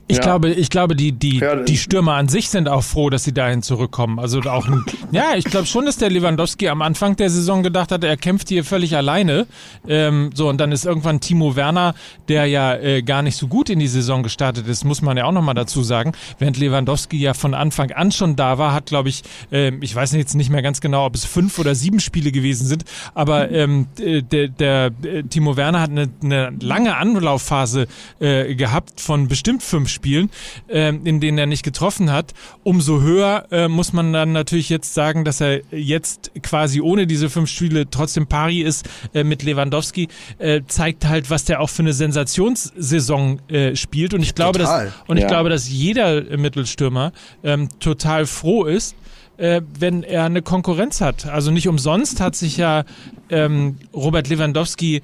Ich 0.07 0.19
ja. 0.19 0.23
glaube, 0.23 0.51
ich 0.51 0.69
glaube, 0.69 0.95
die, 0.97 1.13
die, 1.13 1.39
ja, 1.39 1.57
die 1.57 1.79
Stürmer 1.79 2.15
an 2.15 2.29
sich 2.29 2.51
sind 2.51 2.69
auch 2.69 2.83
froh, 2.83 3.09
dass 3.09 3.25
sie 3.25 3.33
dahin 3.33 3.63
zurückkommen. 3.63 4.19
Also 4.19 4.41
auch 4.41 4.67
ein, 4.67 4.85
ja, 5.13 5.35
ich 5.35 5.45
glaube 5.45 5.67
schon, 5.67 5.87
dass 5.87 5.97
der 5.97 6.11
Lewandowski 6.11 6.69
am 6.69 6.83
Anfang 6.83 7.17
der 7.17 7.31
Saison 7.31 7.63
gedacht 7.63 7.91
hat, 7.91 8.05
er 8.05 8.17
kämpft 8.19 8.51
hier 8.51 8.65
völlig 8.65 8.97
alleine. 8.97 9.47
Ähm, 9.89 10.31
so, 10.35 10.49
und 10.51 10.59
dann 10.59 10.73
ist 10.73 10.85
irgendwann 10.85 11.21
Timo 11.21 11.57
Werner, 11.57 11.95
der 12.29 12.45
ja 12.47 12.75
äh, 12.75 13.03
gar 13.03 13.23
nicht 13.23 13.37
so 13.37 13.49
gut 13.49 13.71
in 13.71 13.79
die 13.79 13.87
Saison 13.87 14.23
gestartet 14.23 14.69
ist, 14.69 14.85
muss 14.85 15.01
man 15.01 15.17
ja 15.17 15.25
auch 15.25 15.33
nochmal 15.33 15.55
dazu 15.55 15.83
sagen. 15.83 16.13
Während 16.39 16.59
Lewandowski 16.59 17.17
ja 17.17 17.33
von 17.33 17.55
Anfang 17.55 17.91
an 17.93 18.13
schon 18.13 18.37
da 18.37 18.59
war, 18.59 18.75
hat, 18.75 18.87
glaube 18.87 19.09
ich, 19.09 19.23
äh, 19.53 19.73
ich 19.81 19.95
weiß 19.95 20.13
jetzt 20.13 20.35
nicht 20.35 20.51
mehr 20.51 20.63
ganz 20.63 20.83
genau, 20.83 21.07
ob 21.07 21.15
es 21.15 21.25
fünf 21.25 21.59
oder 21.59 21.75
sieben 21.75 22.01
Spiele 22.01 22.31
gewesen 22.31 22.67
sind, 22.67 22.85
aber 23.15 23.51
ähm, 23.51 23.87
der, 23.99 24.49
der 24.49 24.91
äh, 25.03 25.23
Timo 25.23 25.57
Werner 25.57 25.81
hat 25.81 25.91
eine, 25.91 26.11
eine 26.23 26.53
lange 26.61 26.97
Anlaufphase 26.97 27.87
äh, 28.21 28.55
gehabt 28.55 29.01
von 29.01 29.29
bestimmt 29.29 29.63
fünf 29.63 29.94
Spielen, 29.95 30.31
äh, 30.69 30.91
in 30.91 31.21
denen 31.21 31.39
er 31.39 31.47
nicht 31.47 31.63
getroffen 31.63 32.13
hat, 32.13 32.35
umso 32.63 33.01
höher 33.01 33.47
äh, 33.51 33.69
muss 33.69 33.93
man 33.93 34.13
dann 34.13 34.33
natürlich 34.33 34.69
jetzt 34.69 34.93
sagen, 34.93 35.25
dass 35.25 35.41
er 35.41 35.63
jetzt 35.71 36.33
quasi 36.43 36.81
ohne 36.81 37.07
diese 37.07 37.31
fünf 37.31 37.49
Spiele 37.49 37.89
trotzdem 37.89 38.27
pari 38.27 38.61
ist 38.61 38.87
äh, 39.15 39.25
mit 39.25 39.43
Lewandowski, 39.43 40.09
äh, 40.39 40.61
zeigt 40.67 41.07
halt, 41.07 41.31
was 41.31 41.45
der 41.45 41.61
auch 41.61 41.71
für 41.71 41.83
eine 41.83 41.93
Sensationssaison 41.93 43.41
äh, 43.49 43.77
spielt. 43.77 44.13
Und 44.13 44.23
ich 44.23 44.35
glaube, 44.35 44.59
total. 44.59 44.87
dass 44.87 44.95
und 45.07 45.17
ich 45.17 45.23
ja. 45.23 45.29
glaube, 45.29 45.49
dass 45.49 45.69
jeder 45.69 46.37
Mittelstürmer 46.37 47.13
ähm, 47.43 47.69
total 47.81 48.27
froh 48.27 48.65
ist, 48.65 48.95
äh, 49.37 49.63
wenn 49.79 50.03
er 50.03 50.25
eine 50.25 50.43
Konkurrenz 50.43 51.01
hat. 51.01 51.27
Also 51.27 51.51
nicht 51.51 51.69
umsonst 51.69 52.21
hat 52.21 52.37
sich 52.37 52.57
ja 52.57 52.85
ähm, 53.31 53.79
Robert 53.93 54.29
Lewandowski 54.29 55.03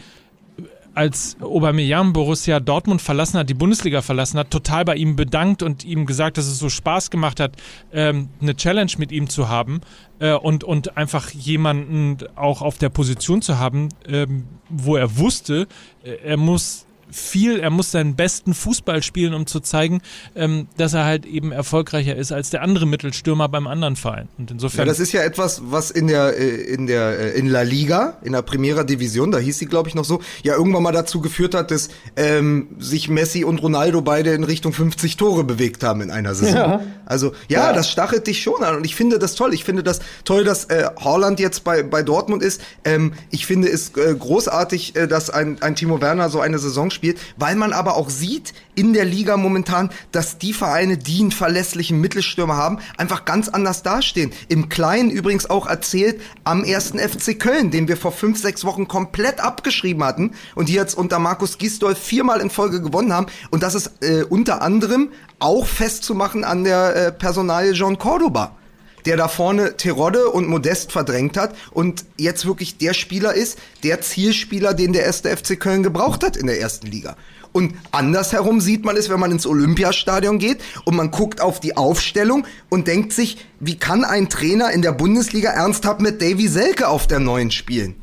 als 0.94 1.36
Aubameyang 1.40 2.12
Borussia 2.12 2.60
Dortmund 2.60 3.00
verlassen 3.00 3.38
hat, 3.38 3.48
die 3.48 3.54
Bundesliga 3.54 4.02
verlassen 4.02 4.38
hat, 4.38 4.50
total 4.50 4.84
bei 4.84 4.96
ihm 4.96 5.16
bedankt 5.16 5.62
und 5.62 5.84
ihm 5.84 6.06
gesagt, 6.06 6.38
dass 6.38 6.46
es 6.46 6.58
so 6.58 6.68
Spaß 6.68 7.10
gemacht 7.10 7.40
hat, 7.40 7.52
ähm, 7.92 8.28
eine 8.40 8.56
Challenge 8.56 8.92
mit 8.98 9.12
ihm 9.12 9.28
zu 9.28 9.48
haben 9.48 9.80
äh, 10.18 10.32
und, 10.32 10.64
und 10.64 10.96
einfach 10.96 11.30
jemanden 11.30 12.18
auch 12.36 12.62
auf 12.62 12.78
der 12.78 12.88
Position 12.88 13.42
zu 13.42 13.58
haben, 13.58 13.88
ähm, 14.06 14.46
wo 14.68 14.96
er 14.96 15.18
wusste, 15.18 15.66
äh, 16.02 16.12
er 16.24 16.36
muss 16.36 16.86
viel, 17.10 17.60
er 17.60 17.70
muss 17.70 17.90
seinen 17.90 18.16
besten 18.16 18.54
Fußball 18.54 19.02
spielen, 19.02 19.34
um 19.34 19.46
zu 19.46 19.60
zeigen, 19.60 20.00
ähm, 20.34 20.68
dass 20.76 20.94
er 20.94 21.04
halt 21.04 21.26
eben 21.26 21.52
erfolgreicher 21.52 22.16
ist 22.16 22.32
als 22.32 22.50
der 22.50 22.62
andere 22.62 22.86
Mittelstürmer 22.86 23.48
beim 23.48 23.66
anderen 23.66 23.96
Verein. 23.96 24.28
Und 24.38 24.50
insofern. 24.50 24.80
Ja, 24.80 24.84
das 24.86 25.00
ist 25.00 25.12
ja 25.12 25.22
etwas, 25.22 25.62
was 25.64 25.90
in 25.90 26.06
der, 26.06 26.38
äh, 26.38 26.48
in 26.48 26.86
der, 26.86 27.18
äh, 27.18 27.38
in 27.38 27.46
La 27.46 27.62
Liga, 27.62 28.18
in 28.22 28.32
der 28.32 28.42
Primera 28.42 28.84
Division, 28.84 29.30
da 29.30 29.38
hieß 29.38 29.58
sie, 29.58 29.66
glaube 29.66 29.88
ich, 29.88 29.94
noch 29.94 30.04
so, 30.04 30.20
ja 30.42 30.54
irgendwann 30.54 30.82
mal 30.82 30.92
dazu 30.92 31.20
geführt 31.20 31.54
hat, 31.54 31.70
dass 31.70 31.88
ähm, 32.16 32.68
sich 32.78 33.08
Messi 33.08 33.44
und 33.44 33.62
Ronaldo 33.62 34.02
beide 34.02 34.32
in 34.32 34.44
Richtung 34.44 34.72
50 34.72 35.16
Tore 35.16 35.44
bewegt 35.44 35.82
haben 35.82 36.00
in 36.00 36.10
einer 36.10 36.34
Saison. 36.34 36.54
Ja. 36.54 36.80
Also 37.06 37.32
ja, 37.48 37.66
ja, 37.66 37.72
das 37.72 37.90
stachelt 37.90 38.26
dich 38.26 38.42
schon 38.42 38.62
an 38.62 38.76
und 38.76 38.84
ich 38.84 38.94
finde 38.94 39.18
das 39.18 39.34
toll. 39.34 39.52
Ich 39.52 39.64
finde 39.64 39.82
das 39.82 40.00
toll, 40.24 40.44
dass 40.44 40.66
äh, 40.66 40.88
Haaland 41.02 41.40
jetzt 41.40 41.64
bei, 41.64 41.82
bei 41.82 42.02
Dortmund 42.02 42.42
ist. 42.42 42.60
Ähm, 42.84 43.12
ich 43.30 43.46
finde 43.46 43.68
es 43.68 43.96
äh, 43.96 44.14
großartig, 44.14 44.94
äh, 44.96 45.08
dass 45.08 45.30
ein, 45.30 45.60
ein 45.60 45.74
Timo 45.74 46.00
Werner 46.00 46.28
so 46.28 46.40
eine 46.40 46.58
Saison 46.58 46.90
spielt 46.90 46.99
spielt, 47.00 47.18
weil 47.38 47.56
man 47.56 47.72
aber 47.72 47.96
auch 47.96 48.10
sieht 48.10 48.52
in 48.74 48.92
der 48.92 49.06
Liga 49.06 49.38
momentan, 49.38 49.88
dass 50.12 50.36
die 50.36 50.52
Vereine, 50.52 50.98
die 50.98 51.20
einen 51.20 51.32
verlässlichen 51.32 51.98
Mittelstürmer 51.98 52.56
haben, 52.56 52.78
einfach 52.98 53.24
ganz 53.24 53.48
anders 53.48 53.82
dastehen. 53.82 54.32
Im 54.48 54.68
Kleinen 54.68 55.10
übrigens 55.10 55.48
auch 55.48 55.66
erzählt 55.66 56.20
am 56.44 56.62
ersten 56.62 56.98
FC 56.98 57.38
Köln, 57.38 57.70
den 57.70 57.88
wir 57.88 57.96
vor 57.96 58.12
fünf, 58.12 58.38
sechs 58.38 58.66
Wochen 58.66 58.86
komplett 58.86 59.40
abgeschrieben 59.40 60.04
hatten 60.04 60.32
und 60.54 60.68
die 60.68 60.74
jetzt 60.74 60.94
unter 60.94 61.18
Markus 61.18 61.56
Gisdol 61.56 61.94
viermal 61.94 62.40
in 62.40 62.50
Folge 62.50 62.82
gewonnen 62.82 63.14
haben. 63.14 63.26
Und 63.50 63.62
das 63.62 63.74
ist 63.74 63.92
äh, 64.02 64.24
unter 64.24 64.60
anderem 64.60 65.10
auch 65.38 65.66
festzumachen 65.66 66.44
an 66.44 66.64
der 66.64 66.96
äh, 66.96 67.12
Personalie 67.12 67.72
John 67.72 67.98
Cordoba 67.98 68.59
der 69.06 69.16
da 69.16 69.28
vorne 69.28 69.76
Terodde 69.76 70.28
und 70.28 70.48
Modest 70.48 70.92
verdrängt 70.92 71.36
hat 71.36 71.54
und 71.70 72.04
jetzt 72.16 72.46
wirklich 72.46 72.78
der 72.78 72.94
Spieler 72.94 73.34
ist, 73.34 73.58
der 73.82 74.00
Zielspieler, 74.00 74.74
den 74.74 74.92
der 74.92 75.04
erste 75.04 75.34
FC 75.36 75.58
Köln 75.58 75.82
gebraucht 75.82 76.24
hat 76.24 76.36
in 76.36 76.46
der 76.46 76.60
ersten 76.60 76.86
Liga. 76.86 77.16
Und 77.52 77.74
andersherum 77.90 78.60
sieht 78.60 78.84
man 78.84 78.96
es, 78.96 79.10
wenn 79.10 79.18
man 79.18 79.32
ins 79.32 79.46
Olympiastadion 79.46 80.38
geht 80.38 80.58
und 80.84 80.94
man 80.94 81.10
guckt 81.10 81.40
auf 81.40 81.58
die 81.58 81.76
Aufstellung 81.76 82.46
und 82.68 82.86
denkt 82.86 83.12
sich, 83.12 83.44
wie 83.58 83.76
kann 83.76 84.04
ein 84.04 84.28
Trainer 84.28 84.70
in 84.70 84.82
der 84.82 84.92
Bundesliga 84.92 85.50
ernsthaft 85.50 86.00
mit 86.00 86.22
Davy 86.22 86.46
Selke 86.46 86.88
auf 86.88 87.06
der 87.06 87.18
neuen 87.18 87.50
spielen? 87.50 87.96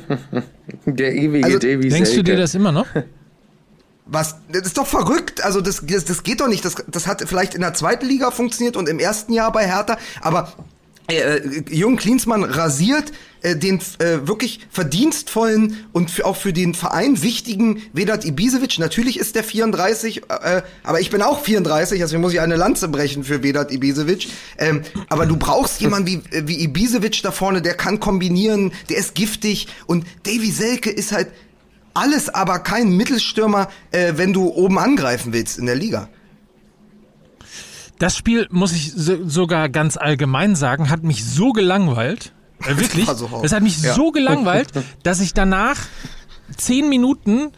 der 0.86 1.14
ewige 1.14 1.44
also, 1.44 1.58
Davy 1.58 1.90
Selke. 1.90 1.94
Denkst 1.94 2.14
du 2.14 2.22
dir 2.22 2.36
das 2.36 2.54
immer 2.54 2.72
noch? 2.72 2.86
Was, 4.06 4.36
das 4.50 4.62
ist 4.62 4.76
doch 4.76 4.86
verrückt. 4.86 5.42
Also 5.42 5.60
das, 5.60 5.82
das, 5.82 6.04
das 6.04 6.22
geht 6.22 6.40
doch 6.40 6.48
nicht. 6.48 6.64
Das, 6.64 6.74
das 6.86 7.06
hat 7.06 7.22
vielleicht 7.26 7.54
in 7.54 7.62
der 7.62 7.74
zweiten 7.74 8.06
Liga 8.06 8.30
funktioniert 8.30 8.76
und 8.76 8.88
im 8.88 8.98
ersten 8.98 9.32
Jahr 9.32 9.50
bei 9.50 9.66
Hertha. 9.66 9.96
Aber 10.20 10.52
äh, 11.10 11.16
äh 11.16 11.64
Jürgen 11.70 11.96
Klinsmann 11.96 12.44
rasiert 12.44 13.12
äh, 13.44 13.56
den 13.56 13.78
äh, 13.98 14.26
wirklich 14.26 14.60
verdienstvollen 14.70 15.86
und 15.92 16.10
für, 16.10 16.24
auch 16.24 16.36
für 16.36 16.52
den 16.52 16.74
Verein 16.74 17.22
wichtigen 17.22 17.82
Vedat 17.92 18.24
Ibisevic. 18.24 18.78
Natürlich 18.78 19.18
ist 19.18 19.36
der 19.36 19.44
34, 19.44 20.22
äh, 20.28 20.62
aber 20.82 21.00
ich 21.00 21.10
bin 21.10 21.22
auch 21.22 21.40
34, 21.40 22.00
also 22.00 22.18
muss 22.18 22.32
ich 22.32 22.40
eine 22.40 22.56
Lanze 22.56 22.88
brechen 22.88 23.24
für 23.24 23.42
Vedat 23.42 23.70
Ibisevic. 23.70 24.28
Ähm, 24.58 24.82
aber 25.08 25.26
du 25.26 25.36
brauchst 25.36 25.80
jemanden 25.80 26.08
wie, 26.08 26.46
wie 26.46 26.62
Ibisevic 26.62 27.22
da 27.22 27.32
vorne, 27.32 27.60
der 27.60 27.74
kann 27.74 28.00
kombinieren, 28.00 28.72
der 28.88 28.96
ist 28.96 29.14
giftig 29.14 29.68
und 29.86 30.06
Davy 30.24 30.50
Selke 30.50 30.90
ist 30.90 31.12
halt 31.12 31.28
alles 31.94 32.28
aber 32.28 32.58
kein 32.58 32.96
Mittelstürmer, 32.96 33.68
äh, 33.92 34.14
wenn 34.16 34.32
du 34.32 34.48
oben 34.48 34.78
angreifen 34.78 35.32
willst 35.32 35.58
in 35.58 35.66
der 35.66 35.76
Liga. 35.76 36.08
Das 37.98 38.16
Spiel, 38.16 38.48
muss 38.50 38.72
ich 38.72 38.92
so, 38.92 39.28
sogar 39.28 39.68
ganz 39.68 39.96
allgemein 39.96 40.56
sagen, 40.56 40.90
hat 40.90 41.04
mich 41.04 41.24
so 41.24 41.52
gelangweilt. 41.52 42.32
Äh, 42.62 42.76
wirklich. 42.78 43.08
Es 43.42 43.52
hat 43.52 43.62
mich 43.62 43.80
ja. 43.80 43.94
so 43.94 44.10
gelangweilt, 44.10 44.68
dass 45.02 45.20
ich 45.20 45.32
danach 45.32 45.78
zehn 46.56 46.88
Minuten 46.88 47.52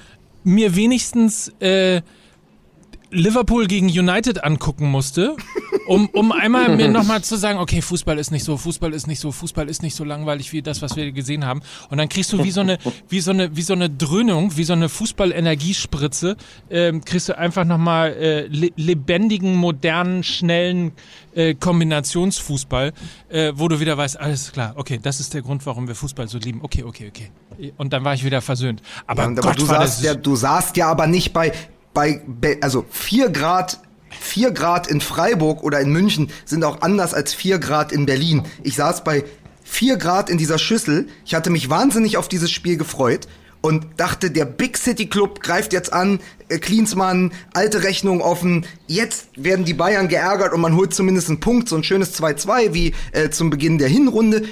mir 0.44 0.76
wenigstens 0.76 1.48
äh, 1.60 2.02
Liverpool 3.10 3.66
gegen 3.66 3.86
United 3.86 4.44
angucken 4.44 4.90
musste, 4.90 5.36
um, 5.86 6.08
um 6.08 6.32
einmal 6.32 6.76
mir 6.76 6.88
nochmal 6.88 7.22
zu 7.22 7.36
sagen, 7.36 7.58
okay, 7.58 7.80
Fußball 7.80 8.18
ist 8.18 8.30
nicht 8.30 8.44
so, 8.44 8.56
Fußball 8.56 8.92
ist 8.92 9.06
nicht 9.06 9.20
so, 9.20 9.32
Fußball 9.32 9.68
ist 9.68 9.82
nicht 9.82 9.94
so 9.94 10.04
langweilig 10.04 10.52
wie 10.52 10.62
das, 10.62 10.82
was 10.82 10.96
wir 10.96 11.12
gesehen 11.12 11.44
haben. 11.44 11.60
Und 11.90 11.98
dann 11.98 12.08
kriegst 12.08 12.32
du 12.32 12.42
wie 12.44 12.50
so 12.50 12.60
eine, 12.60 12.78
wie 13.08 13.20
so 13.20 13.30
eine, 13.30 13.56
wie 13.56 13.62
so 13.62 13.72
eine 13.72 13.90
Dröhnung, 13.90 14.56
wie 14.56 14.64
so 14.64 14.72
eine 14.72 14.88
Fußball-Energiespritze, 14.88 16.36
ähm, 16.70 17.04
kriegst 17.04 17.28
du 17.28 17.38
einfach 17.38 17.64
nochmal 17.64 18.12
äh, 18.12 18.46
lebendigen, 18.46 19.54
modernen, 19.54 20.22
schnellen 20.22 20.92
äh, 21.34 21.54
Kombinationsfußball, 21.54 22.92
äh, 23.28 23.52
wo 23.54 23.68
du 23.68 23.80
wieder 23.80 23.96
weißt, 23.96 24.18
alles 24.18 24.52
klar, 24.52 24.74
okay, 24.76 24.98
das 25.02 25.20
ist 25.20 25.34
der 25.34 25.42
Grund, 25.42 25.64
warum 25.66 25.88
wir 25.88 25.94
Fußball 25.94 26.28
so 26.28 26.38
lieben. 26.38 26.60
Okay, 26.62 26.82
okay, 26.82 27.08
okay. 27.08 27.72
Und 27.76 27.92
dann 27.92 28.04
war 28.04 28.14
ich 28.14 28.24
wieder 28.24 28.42
versöhnt. 28.42 28.82
Aber, 29.06 29.22
ja, 29.22 29.28
Gott, 29.30 29.44
aber 29.44 29.54
du, 29.54 29.66
saßt 29.66 30.02
ja, 30.02 30.14
du 30.14 30.36
saßt 30.36 30.76
ja 30.76 30.88
aber 30.88 31.06
nicht 31.06 31.32
bei 31.32 31.52
bei, 31.96 32.20
also 32.60 32.84
vier 32.90 33.30
Grad 33.30 33.80
4 34.20 34.50
Grad 34.52 34.86
in 34.86 35.00
Freiburg 35.00 35.62
oder 35.62 35.80
in 35.80 35.90
München 35.92 36.30
sind 36.44 36.64
auch 36.64 36.82
anders 36.82 37.14
als 37.14 37.34
4 37.34 37.58
Grad 37.58 37.92
in 37.92 38.06
Berlin. 38.06 38.42
Ich 38.62 38.76
saß 38.76 39.04
bei 39.04 39.24
4 39.64 39.96
Grad 39.96 40.30
in 40.30 40.38
dieser 40.38 40.58
Schüssel. 40.58 41.08
Ich 41.24 41.34
hatte 41.34 41.50
mich 41.50 41.68
wahnsinnig 41.70 42.16
auf 42.16 42.28
dieses 42.28 42.50
Spiel 42.50 42.76
gefreut 42.76 43.26
und 43.60 43.86
dachte, 43.96 44.30
der 44.30 44.44
Big 44.44 44.76
City 44.76 45.06
Club 45.06 45.40
greift 45.40 45.72
jetzt 45.72 45.92
an, 45.92 46.20
äh, 46.48 46.58
Klinsmann, 46.58 47.32
alte 47.52 47.82
Rechnung 47.82 48.20
offen. 48.20 48.64
Jetzt 48.86 49.28
werden 49.36 49.64
die 49.64 49.74
Bayern 49.74 50.08
geärgert 50.08 50.52
und 50.52 50.60
man 50.60 50.76
holt 50.76 50.94
zumindest 50.94 51.28
einen 51.28 51.40
Punkt, 51.40 51.68
so 51.68 51.76
ein 51.76 51.82
schönes 51.82 52.14
2-2 52.14 52.74
wie 52.74 52.94
äh, 53.12 53.30
zum 53.30 53.50
Beginn 53.50 53.78
der 53.78 53.88
Hinrunde. 53.88 54.44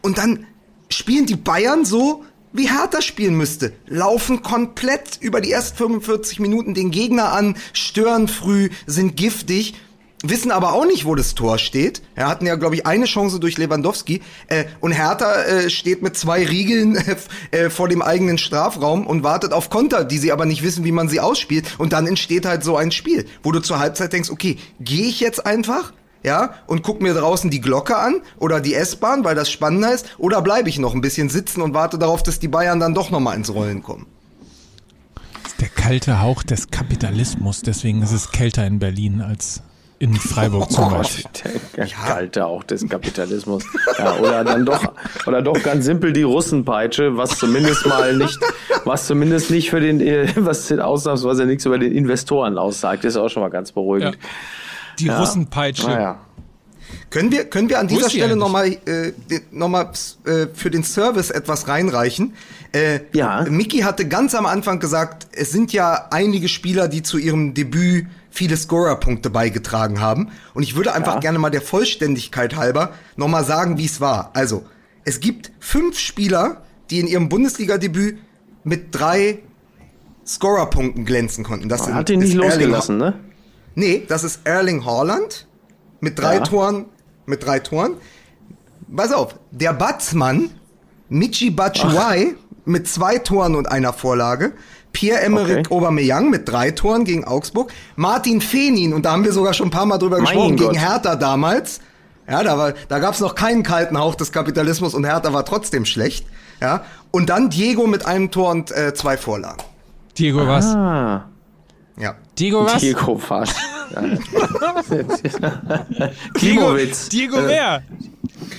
Und 0.00 0.18
dann 0.18 0.46
spielen 0.88 1.26
die 1.26 1.36
Bayern 1.36 1.84
so, 1.84 2.24
wie 2.56 2.68
Hertha 2.68 3.02
spielen 3.02 3.36
müsste. 3.36 3.72
Laufen 3.86 4.42
komplett 4.42 5.18
über 5.20 5.40
die 5.40 5.52
ersten 5.52 5.76
45 5.76 6.40
Minuten 6.40 6.74
den 6.74 6.90
Gegner 6.90 7.32
an, 7.32 7.56
stören 7.72 8.28
früh, 8.28 8.70
sind 8.86 9.16
giftig 9.16 9.74
wissen 10.22 10.50
aber 10.50 10.72
auch 10.72 10.86
nicht, 10.86 11.04
wo 11.04 11.14
das 11.14 11.34
Tor 11.34 11.58
steht. 11.58 12.02
Er 12.14 12.28
hatten 12.28 12.46
ja, 12.46 12.56
glaube 12.56 12.74
ich, 12.74 12.86
eine 12.86 13.04
Chance 13.04 13.40
durch 13.40 13.58
Lewandowski. 13.58 14.22
Äh, 14.48 14.64
und 14.80 14.92
Hertha 14.92 15.42
äh, 15.42 15.70
steht 15.70 16.02
mit 16.02 16.16
zwei 16.16 16.44
Riegeln 16.44 16.96
äh, 17.50 17.70
vor 17.70 17.88
dem 17.88 18.02
eigenen 18.02 18.38
Strafraum 18.38 19.06
und 19.06 19.22
wartet 19.22 19.52
auf 19.52 19.70
Konter, 19.70 20.04
die 20.04 20.18
sie 20.18 20.32
aber 20.32 20.46
nicht 20.46 20.62
wissen, 20.62 20.84
wie 20.84 20.92
man 20.92 21.08
sie 21.08 21.20
ausspielt. 21.20 21.66
Und 21.78 21.92
dann 21.92 22.06
entsteht 22.06 22.46
halt 22.46 22.64
so 22.64 22.76
ein 22.76 22.92
Spiel, 22.92 23.26
wo 23.42 23.52
du 23.52 23.60
zur 23.60 23.78
Halbzeit 23.78 24.12
denkst, 24.12 24.30
okay, 24.30 24.56
gehe 24.80 25.06
ich 25.06 25.20
jetzt 25.20 25.44
einfach? 25.46 25.92
Ja, 26.26 26.54
und 26.66 26.82
guck 26.82 27.00
mir 27.00 27.14
draußen 27.14 27.50
die 27.50 27.60
Glocke 27.60 27.96
an 27.96 28.20
oder 28.40 28.60
die 28.60 28.74
S-Bahn, 28.74 29.22
weil 29.22 29.36
das 29.36 29.48
spannender 29.48 29.94
ist, 29.94 30.06
oder 30.18 30.42
bleibe 30.42 30.68
ich 30.68 30.80
noch 30.80 30.92
ein 30.92 31.00
bisschen 31.00 31.28
sitzen 31.28 31.62
und 31.62 31.72
warte 31.72 31.98
darauf, 31.98 32.24
dass 32.24 32.40
die 32.40 32.48
Bayern 32.48 32.80
dann 32.80 32.94
doch 32.94 33.10
nochmal 33.10 33.36
ins 33.36 33.54
Rollen 33.54 33.80
kommen. 33.80 34.06
Der 35.60 35.68
kalte 35.68 36.20
Hauch 36.20 36.42
des 36.42 36.72
Kapitalismus, 36.72 37.62
deswegen 37.62 38.02
ist 38.02 38.10
es 38.10 38.32
kälter 38.32 38.66
in 38.66 38.80
Berlin 38.80 39.22
als 39.22 39.62
in 40.00 40.16
Freiburg 40.16 40.70
zum 40.72 40.90
Beispiel. 40.90 41.24
Der 41.76 41.86
kalte 41.86 42.44
auch 42.44 42.64
des 42.64 42.88
Kapitalismus. 42.88 43.62
Ja, 43.96 44.16
oder 44.16 44.42
dann 44.42 44.66
doch, 44.66 44.92
oder 45.28 45.42
doch 45.42 45.62
ganz 45.62 45.84
simpel 45.84 46.12
die 46.12 46.24
Russenpeitsche, 46.24 47.16
was 47.16 47.38
zumindest 47.38 47.86
mal 47.86 48.16
nicht, 48.16 48.36
was 48.84 49.06
zumindest 49.06 49.52
nicht 49.52 49.70
für 49.70 49.78
den, 49.78 50.00
was 50.44 50.72
ausnahmsweise 50.72 51.46
nichts 51.46 51.64
über 51.66 51.78
den 51.78 51.92
Investoren 51.92 52.58
aussagt, 52.58 53.04
ist 53.04 53.16
auch 53.16 53.28
schon 53.28 53.44
mal 53.44 53.48
ganz 53.48 53.70
beruhigend. 53.70 54.16
Ja. 54.16 54.28
Die 54.98 55.06
ja. 55.06 55.18
Russenpeitsche. 55.18 55.90
Ja. 55.90 56.20
Können 57.10 57.30
wir, 57.30 57.44
können 57.44 57.68
wir 57.68 57.78
an 57.78 57.88
dieser 57.88 58.10
Stelle 58.10 58.36
nochmal 58.36 58.68
äh, 58.86 59.12
noch 59.50 59.68
mal, 59.68 59.90
äh, 60.24 60.46
für 60.52 60.70
den 60.70 60.84
Service 60.84 61.30
etwas 61.30 61.68
reinreichen? 61.68 62.34
Äh, 62.72 63.00
ja. 63.12 63.44
Mickey 63.48 63.78
hatte 63.78 64.06
ganz 64.06 64.34
am 64.34 64.46
Anfang 64.46 64.80
gesagt, 64.80 65.28
es 65.32 65.50
sind 65.50 65.72
ja 65.72 66.08
einige 66.10 66.48
Spieler, 66.48 66.88
die 66.88 67.02
zu 67.02 67.18
ihrem 67.18 67.54
Debüt 67.54 68.06
viele 68.30 68.56
Scorer-Punkte 68.56 69.30
beigetragen 69.30 70.00
haben. 70.00 70.30
Und 70.52 70.62
ich 70.62 70.76
würde 70.76 70.92
einfach 70.92 71.14
ja. 71.14 71.20
gerne 71.20 71.38
mal 71.38 71.50
der 71.50 71.62
Vollständigkeit 71.62 72.56
halber 72.56 72.92
nochmal 73.16 73.44
sagen, 73.44 73.78
wie 73.78 73.86
es 73.86 74.00
war. 74.00 74.30
Also, 74.34 74.64
es 75.04 75.20
gibt 75.20 75.52
fünf 75.60 75.98
Spieler, 75.98 76.62
die 76.90 77.00
in 77.00 77.06
ihrem 77.06 77.28
Bundesliga-Debüt 77.28 78.18
mit 78.64 78.94
drei 78.94 79.38
Scorer-Punkten 80.26 81.04
glänzen 81.04 81.44
konnten. 81.44 81.68
Das 81.68 81.90
hat 81.90 82.10
ihn 82.10 82.20
nicht 82.20 82.34
losgelassen, 82.34 82.98
ne? 82.98 83.14
Nee, 83.76 84.04
das 84.08 84.24
ist 84.24 84.40
Erling 84.44 84.84
Haaland 84.84 85.46
mit 86.00 86.18
drei 86.18 86.36
ja. 86.36 86.40
Toren, 86.40 86.86
mit 87.26 87.44
drei 87.44 87.60
Toren. 87.60 87.92
Pass 88.94 89.12
auf, 89.12 89.36
der 89.50 89.72
Batsmann 89.74 90.50
Michi 91.08 91.50
Batshuayi 91.50 92.34
mit 92.64 92.88
zwei 92.88 93.18
Toren 93.18 93.54
und 93.54 93.70
einer 93.70 93.92
Vorlage. 93.92 94.52
Pierre-Emerick 94.92 95.58
okay. 95.58 95.74
Aubameyang 95.74 96.30
mit 96.30 96.48
drei 96.48 96.70
Toren 96.70 97.04
gegen 97.04 97.24
Augsburg. 97.24 97.70
Martin 97.96 98.40
Fenin, 98.40 98.94
und 98.94 99.04
da 99.04 99.12
haben 99.12 99.24
wir 99.24 99.32
sogar 99.32 99.52
schon 99.52 99.68
ein 99.68 99.70
paar 99.70 99.84
Mal 99.84 99.98
drüber 99.98 100.16
mein 100.16 100.24
gesprochen, 100.24 100.56
Gott. 100.56 100.72
gegen 100.72 100.80
Hertha 100.80 101.14
damals. 101.16 101.80
Ja, 102.28 102.42
da, 102.42 102.56
war, 102.56 102.72
da 102.88 102.98
gab 102.98 103.12
es 103.12 103.20
noch 103.20 103.34
keinen 103.34 103.62
kalten 103.62 103.98
Hauch 103.98 104.14
des 104.14 104.32
Kapitalismus 104.32 104.94
und 104.94 105.04
Hertha 105.04 105.34
war 105.34 105.44
trotzdem 105.44 105.84
schlecht. 105.84 106.26
Ja, 106.62 106.84
und 107.10 107.28
dann 107.28 107.50
Diego 107.50 107.86
mit 107.86 108.06
einem 108.06 108.30
Tor 108.30 108.50
und 108.50 108.72
äh, 108.72 108.94
zwei 108.94 109.18
Vorlagen. 109.18 109.62
Diego 110.16 110.46
was? 110.46 110.64
Ah. 110.64 111.28
Ja. 111.98 112.14
Diego 112.38 112.64
was? 112.64 112.80
Diego 112.80 113.16
fast. 113.16 113.56
Klimowitz. 116.34 117.08
Diego, 117.10 117.36
Diego 117.36 117.48
wer? 117.48 117.82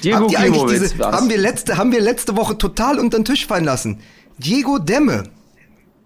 Diego 0.03 0.17
Habt 0.21 0.31
ihr 0.31 0.39
eigentlich 0.39 0.65
diese, 0.65 0.99
haben 0.99 1.29
wir 1.29 1.37
letzte 1.37 1.77
haben 1.77 1.91
wir 1.91 2.01
letzte 2.01 2.35
Woche 2.35 2.57
total 2.57 2.99
unter 2.99 3.19
den 3.19 3.25
Tisch 3.25 3.45
fallen 3.45 3.65
lassen. 3.65 3.99
Diego 4.37 4.79
Demme. 4.79 5.23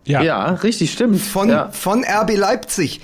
Ja, 0.05 0.21
ja 0.21 0.45
richtig, 0.53 0.91
stimmt. 0.91 1.21
Von, 1.21 1.49
ja. 1.49 1.69
von 1.71 2.03
RB 2.03 2.35
Leipzig 2.35 3.01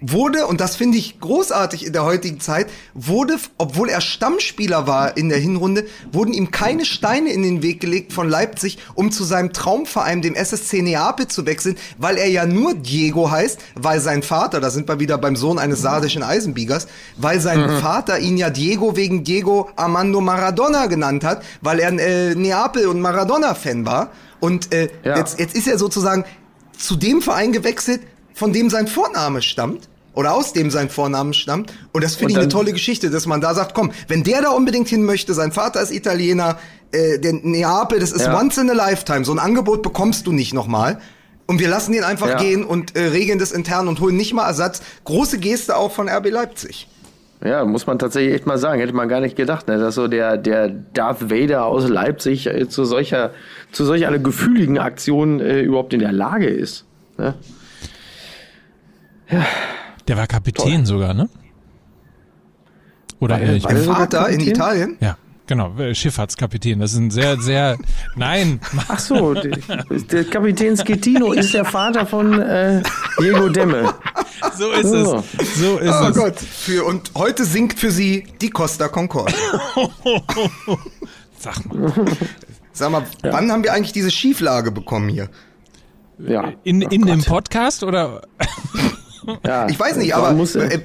wurde, 0.00 0.46
und 0.46 0.60
das 0.60 0.76
finde 0.76 0.98
ich 0.98 1.20
großartig 1.20 1.86
in 1.86 1.92
der 1.92 2.04
heutigen 2.04 2.40
Zeit, 2.40 2.68
wurde, 2.94 3.36
obwohl 3.58 3.88
er 3.88 4.00
Stammspieler 4.00 4.86
war 4.86 5.16
in 5.16 5.28
der 5.28 5.38
Hinrunde, 5.38 5.86
wurden 6.12 6.32
ihm 6.32 6.50
keine 6.50 6.84
Steine 6.84 7.30
in 7.30 7.42
den 7.42 7.62
Weg 7.62 7.80
gelegt 7.80 8.12
von 8.12 8.28
Leipzig, 8.28 8.78
um 8.94 9.10
zu 9.10 9.24
seinem 9.24 9.52
Traumverein, 9.52 10.22
dem 10.22 10.34
SSC 10.34 10.82
Neapel, 10.82 11.28
zu 11.28 11.46
wechseln, 11.46 11.76
weil 11.98 12.18
er 12.18 12.28
ja 12.28 12.46
nur 12.46 12.74
Diego 12.74 13.30
heißt, 13.30 13.58
weil 13.74 14.00
sein 14.00 14.22
Vater, 14.22 14.60
da 14.60 14.70
sind 14.70 14.88
wir 14.88 15.00
wieder 15.00 15.18
beim 15.18 15.36
Sohn 15.36 15.58
eines 15.58 15.80
sardischen 15.80 16.22
Eisenbiegers, 16.22 16.86
weil 17.16 17.40
sein 17.40 17.60
mhm. 17.60 17.78
Vater 17.78 18.18
ihn 18.18 18.36
ja 18.36 18.50
Diego 18.50 18.96
wegen 18.96 19.24
Diego 19.24 19.70
Armando 19.76 20.20
Maradona 20.20 20.86
genannt 20.86 21.24
hat, 21.24 21.42
weil 21.62 21.78
er 21.78 21.88
ein 21.88 21.98
äh, 21.98 22.34
Neapel- 22.34 22.86
und 22.86 23.00
Maradona-Fan 23.00 23.86
war. 23.86 24.10
Und 24.40 24.74
äh, 24.74 24.88
ja. 25.02 25.16
jetzt, 25.16 25.38
jetzt 25.38 25.56
ist 25.56 25.66
er 25.66 25.78
sozusagen 25.78 26.24
zu 26.76 26.96
dem 26.96 27.22
Verein 27.22 27.52
gewechselt, 27.52 28.02
von 28.36 28.52
dem 28.52 28.68
sein 28.68 28.86
Vorname 28.86 29.40
stammt 29.40 29.88
oder 30.12 30.34
aus 30.34 30.52
dem 30.52 30.70
sein 30.70 30.90
Vorname 30.90 31.32
stammt. 31.32 31.72
Und 31.94 32.04
das 32.04 32.16
finde 32.16 32.32
ich 32.32 32.38
eine 32.38 32.48
tolle 32.48 32.72
Geschichte, 32.72 33.08
dass 33.08 33.24
man 33.24 33.40
da 33.40 33.54
sagt, 33.54 33.72
komm, 33.72 33.92
wenn 34.08 34.24
der 34.24 34.42
da 34.42 34.50
unbedingt 34.50 34.88
hin 34.88 35.04
möchte, 35.04 35.32
sein 35.32 35.52
Vater 35.52 35.80
ist 35.80 35.90
Italiener, 35.90 36.58
äh, 36.92 37.18
der 37.18 37.32
Neapel, 37.32 37.98
das 37.98 38.12
ist 38.12 38.26
ja. 38.26 38.38
once 38.38 38.58
in 38.58 38.70
a 38.70 38.74
lifetime. 38.74 39.24
So 39.24 39.32
ein 39.32 39.38
Angebot 39.38 39.82
bekommst 39.82 40.26
du 40.26 40.32
nicht 40.32 40.52
nochmal. 40.52 41.00
Und 41.46 41.60
wir 41.60 41.68
lassen 41.68 41.94
ihn 41.94 42.04
einfach 42.04 42.28
ja. 42.28 42.36
gehen 42.36 42.62
und 42.62 42.94
äh, 42.94 43.06
regeln 43.06 43.38
das 43.38 43.52
intern 43.52 43.88
und 43.88 44.00
holen 44.00 44.18
nicht 44.18 44.34
mal 44.34 44.46
Ersatz. 44.46 44.82
Große 45.04 45.38
Geste 45.38 45.74
auch 45.74 45.92
von 45.92 46.06
RB 46.06 46.30
Leipzig. 46.30 46.88
Ja, 47.42 47.64
muss 47.64 47.86
man 47.86 47.98
tatsächlich 47.98 48.34
echt 48.34 48.46
mal 48.46 48.58
sagen. 48.58 48.80
Hätte 48.80 48.92
man 48.92 49.08
gar 49.08 49.20
nicht 49.20 49.36
gedacht, 49.36 49.66
ne? 49.66 49.78
dass 49.78 49.94
so 49.94 50.08
der, 50.08 50.36
der 50.36 50.68
Darth 50.68 51.30
Vader 51.30 51.64
aus 51.64 51.88
Leipzig 51.88 52.46
äh, 52.48 52.68
zu 52.68 52.84
solcher, 52.84 53.30
zu 53.72 53.86
solch 53.86 54.06
einer 54.06 54.18
gefühligen 54.18 54.78
Aktion 54.78 55.40
äh, 55.40 55.62
überhaupt 55.62 55.94
in 55.94 56.00
der 56.00 56.12
Lage 56.12 56.48
ist. 56.48 56.84
Ne? 57.16 57.34
Ja. 59.30 59.44
Der 60.08 60.16
war 60.16 60.26
Kapitän 60.26 60.84
Toll. 60.84 60.86
sogar, 60.86 61.14
ne? 61.14 61.28
Oder 63.18 63.40
war, 63.40 63.46
der, 63.46 63.86
war 63.86 63.96
Vater 63.96 64.28
in 64.28 64.40
Italien? 64.40 64.96
Ja. 65.00 65.16
Genau, 65.48 65.76
äh, 65.78 65.94
Schifffahrtskapitän. 65.94 66.80
Das 66.80 66.92
ist 66.92 66.98
ein 66.98 67.10
sehr, 67.10 67.40
sehr. 67.40 67.78
Nein. 68.16 68.60
Ach 68.88 68.98
so, 68.98 69.32
der, 69.32 69.58
der 70.10 70.24
Kapitän 70.24 70.76
Schettino 70.76 71.32
ist 71.32 71.54
der 71.54 71.64
Vater 71.64 72.04
von 72.04 72.40
äh, 72.40 72.82
Diego 73.20 73.48
Demme. 73.48 73.94
So 74.56 74.72
ist 74.72 74.86
oh. 74.86 75.22
es. 75.38 75.60
So 75.60 75.78
ist 75.78 75.94
oh 76.02 76.08
es. 76.08 76.16
Gott. 76.16 76.38
Für, 76.40 76.84
und 76.84 77.12
heute 77.14 77.44
singt 77.44 77.78
für 77.78 77.92
sie 77.92 78.26
die 78.40 78.50
Costa 78.50 78.88
Concord. 78.88 79.32
Sag 81.38 81.64
mal. 81.72 81.92
Sag 82.72 82.90
mal, 82.90 83.04
ja. 83.24 83.32
wann 83.32 83.52
haben 83.52 83.62
wir 83.62 83.72
eigentlich 83.72 83.92
diese 83.92 84.10
Schieflage 84.10 84.72
bekommen 84.72 85.08
hier? 85.08 85.28
Ja. 86.18 86.52
In, 86.64 86.82
in 86.82 87.04
oh 87.04 87.06
dem 87.06 87.22
Podcast 87.22 87.84
oder? 87.84 88.22
Ja, 89.44 89.66
ich 89.68 89.78
weiß 89.78 89.96
nicht, 89.96 90.14
aber 90.14 90.30
äh, 90.56 90.80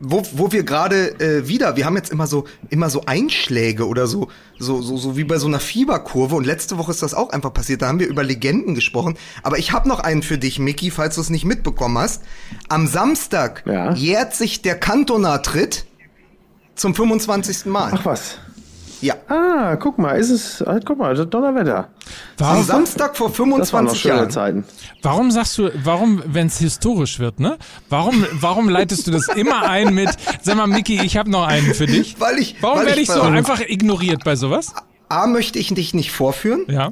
wo, 0.00 0.22
wo 0.32 0.50
wir 0.50 0.64
gerade 0.64 1.20
äh, 1.20 1.46
wieder, 1.46 1.76
wir 1.76 1.84
haben 1.84 1.96
jetzt 1.96 2.10
immer 2.10 2.26
so 2.26 2.44
immer 2.70 2.88
so 2.88 3.02
Einschläge 3.04 3.86
oder 3.86 4.06
so 4.06 4.28
so 4.58 4.80
so 4.80 4.96
so 4.96 5.16
wie 5.16 5.24
bei 5.24 5.36
so 5.36 5.46
einer 5.46 5.60
Fieberkurve 5.60 6.36
und 6.36 6.46
letzte 6.46 6.78
Woche 6.78 6.90
ist 6.90 7.02
das 7.02 7.12
auch 7.12 7.30
einfach 7.30 7.52
passiert. 7.52 7.82
Da 7.82 7.88
haben 7.88 8.00
wir 8.00 8.08
über 8.08 8.22
Legenden 8.22 8.74
gesprochen, 8.74 9.16
aber 9.42 9.58
ich 9.58 9.72
habe 9.72 9.88
noch 9.88 10.00
einen 10.00 10.22
für 10.22 10.38
dich, 10.38 10.58
Mickey, 10.58 10.90
falls 10.90 11.16
du 11.16 11.20
es 11.20 11.28
nicht 11.28 11.44
mitbekommen 11.44 11.98
hast. 11.98 12.22
Am 12.68 12.86
Samstag 12.86 13.62
ja. 13.66 13.92
jährt 13.92 14.34
sich 14.34 14.62
der 14.62 14.78
Kantonar-Tritt 14.78 15.84
zum 16.74 16.94
25. 16.94 17.66
Mal. 17.66 17.92
Ach 17.94 18.04
was. 18.06 18.38
Ja. 19.00 19.14
Ah, 19.28 19.76
guck 19.76 19.98
mal, 19.98 20.18
ist 20.18 20.30
es, 20.30 20.64
halt, 20.66 20.84
guck 20.84 20.98
mal, 20.98 21.14
Donnerwetter. 21.26 21.88
Warum, 22.38 22.56
Am 22.58 22.64
Samstag 22.64 23.16
vor 23.16 23.30
25 23.30 24.04
Jahren. 24.04 24.30
Zeiten. 24.30 24.64
Warum 25.02 25.30
sagst 25.30 25.56
du, 25.58 25.70
warum, 25.82 26.22
wenn 26.26 26.48
es 26.48 26.58
historisch 26.58 27.18
wird, 27.18 27.40
ne? 27.40 27.56
Warum, 27.88 28.26
warum 28.32 28.68
leitest 28.68 29.06
du 29.06 29.10
das 29.10 29.28
immer 29.28 29.68
ein 29.68 29.94
mit, 29.94 30.10
sag 30.42 30.56
mal, 30.56 30.66
Miki, 30.66 31.00
ich 31.02 31.16
habe 31.16 31.30
noch 31.30 31.46
einen 31.46 31.74
für 31.74 31.86
dich? 31.86 32.20
Weil 32.20 32.38
ich, 32.38 32.56
warum 32.60 32.80
werde 32.84 33.00
ich, 33.00 33.08
ich 33.08 33.14
so 33.14 33.22
einfach 33.22 33.60
ignoriert 33.60 34.24
bei 34.24 34.36
sowas? 34.36 34.74
A, 35.08 35.26
möchte 35.26 35.58
ich 35.58 35.72
dich 35.74 35.94
nicht 35.94 36.12
vorführen. 36.12 36.64
Ja. 36.68 36.90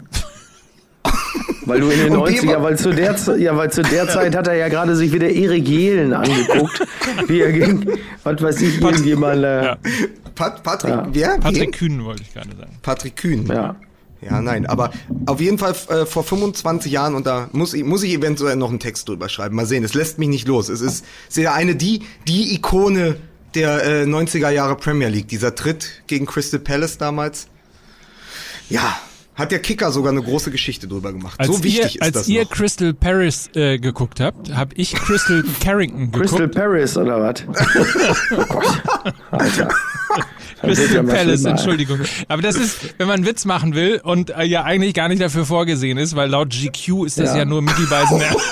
Weil 1.68 1.81
du 1.81 1.90
in 1.90 2.00
den 2.00 2.14
90er, 2.14 2.62
weil 2.62 2.78
zu 2.78 2.90
der, 2.90 3.16
ja, 3.37 3.57
weil 3.57 3.70
zu 3.70 3.83
der 3.83 4.09
Zeit 4.11 4.35
hat 4.35 4.48
er 4.48 4.54
ja 4.54 4.68
gerade 4.68 4.96
sich 4.96 5.12
wieder 5.12 5.28
Erik 5.28 5.68
Jelen 5.68 6.14
angeguckt, 6.14 6.87
wie 7.26 7.40
er 7.40 7.52
gegen, 7.52 7.87
was 8.24 8.42
weiß 8.42 8.61
ich, 8.62 8.81
irgendjemand. 8.81 9.44
Äh, 9.44 9.64
ja. 9.64 9.76
Pat 10.35 10.62
Patrick, 10.62 10.90
ja. 10.90 11.09
wer? 11.12 11.38
Patrick 11.38 11.76
Kühn 11.76 12.04
wollte 12.04 12.22
ich 12.22 12.33
gerade 12.33 12.50
sagen. 12.57 12.72
Patrick 12.83 13.16
Kühn. 13.16 13.46
Ja. 13.46 13.76
Ja, 14.20 14.40
nein, 14.40 14.66
aber 14.66 14.90
auf 15.26 15.40
jeden 15.40 15.59
Fall 15.59 15.74
äh, 15.90 16.04
vor 16.04 16.24
25 16.24 16.90
Jahren 16.90 17.14
und 17.14 17.26
da 17.26 17.48
muss 17.52 17.72
ich, 17.72 17.85
muss 17.85 18.02
ich 18.02 18.14
eventuell 18.14 18.57
noch 18.57 18.70
einen 18.70 18.81
Text 18.81 19.09
drüber 19.09 19.28
schreiben. 19.28 19.54
Mal 19.54 19.66
sehen, 19.66 19.85
es 19.85 19.94
lässt 19.94 20.18
mich 20.18 20.28
nicht 20.28 20.48
los. 20.48 20.68
Es 20.70 20.81
ist 20.81 21.04
sehr 21.28 21.54
eine, 21.54 21.76
die, 21.76 22.02
die 22.26 22.52
Ikone 22.54 23.16
der 23.54 23.85
äh, 23.85 24.04
90er 24.04 24.50
Jahre 24.50 24.74
Premier 24.76 25.09
League, 25.09 25.28
dieser 25.28 25.54
Tritt 25.54 26.02
gegen 26.09 26.26
Crystal 26.26 26.59
Palace 26.59 26.98
damals. 26.98 27.46
Ja, 28.68 28.98
hat 29.38 29.53
der 29.53 29.61
Kicker 29.61 29.92
sogar 29.92 30.11
eine 30.11 30.20
große 30.20 30.51
Geschichte 30.51 30.88
drüber 30.88 31.12
gemacht. 31.12 31.38
Als 31.38 31.48
so 31.48 31.62
wichtig 31.62 31.94
ihr, 31.94 32.03
ist 32.03 32.14
das. 32.14 32.22
Als 32.22 32.29
ihr 32.29 32.42
noch. 32.42 32.51
Crystal 32.51 32.92
Paris 32.92 33.48
äh, 33.55 33.79
geguckt 33.79 34.18
habt, 34.18 34.53
habe 34.53 34.74
ich 34.74 34.94
Crystal 34.94 35.44
Carrington 35.62 36.11
geguckt. 36.11 36.31
Crystal 36.31 36.48
Paris 36.48 36.96
oder 36.96 37.20
was? 37.20 37.44
oh 38.33 38.37
Gott. 38.48 38.83
Alter. 39.31 39.68
Crystal 40.61 41.05
Palace, 41.05 41.44
Entschuldigung. 41.44 42.01
Aber 42.27 42.42
das 42.42 42.57
ist, 42.57 42.98
wenn 42.98 43.07
man 43.07 43.18
einen 43.18 43.27
Witz 43.27 43.44
machen 43.44 43.77
will 43.77 44.01
und 44.03 44.31
äh, 44.31 44.42
ja 44.42 44.64
eigentlich 44.64 44.92
gar 44.92 45.09
nicht 45.09 45.22
dafür 45.22 45.46
vorgesehen 45.46 45.98
ist, 45.98 46.16
weil 46.16 46.29
laut 46.29 46.51
GQ 46.51 47.07
ist 47.07 47.20
das 47.20 47.31
ja, 47.31 47.38
ja 47.38 47.44
nur 47.44 47.62
Mickey 47.62 47.87
Beisenherz. 47.87 48.42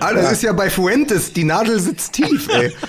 ah, 0.00 0.14
das 0.14 0.32
ist 0.32 0.42
ja 0.44 0.52
bei 0.52 0.70
Fuentes, 0.70 1.32
die 1.32 1.42
Nadel 1.42 1.80
sitzt 1.80 2.12
tief, 2.12 2.46
ey. 2.48 2.72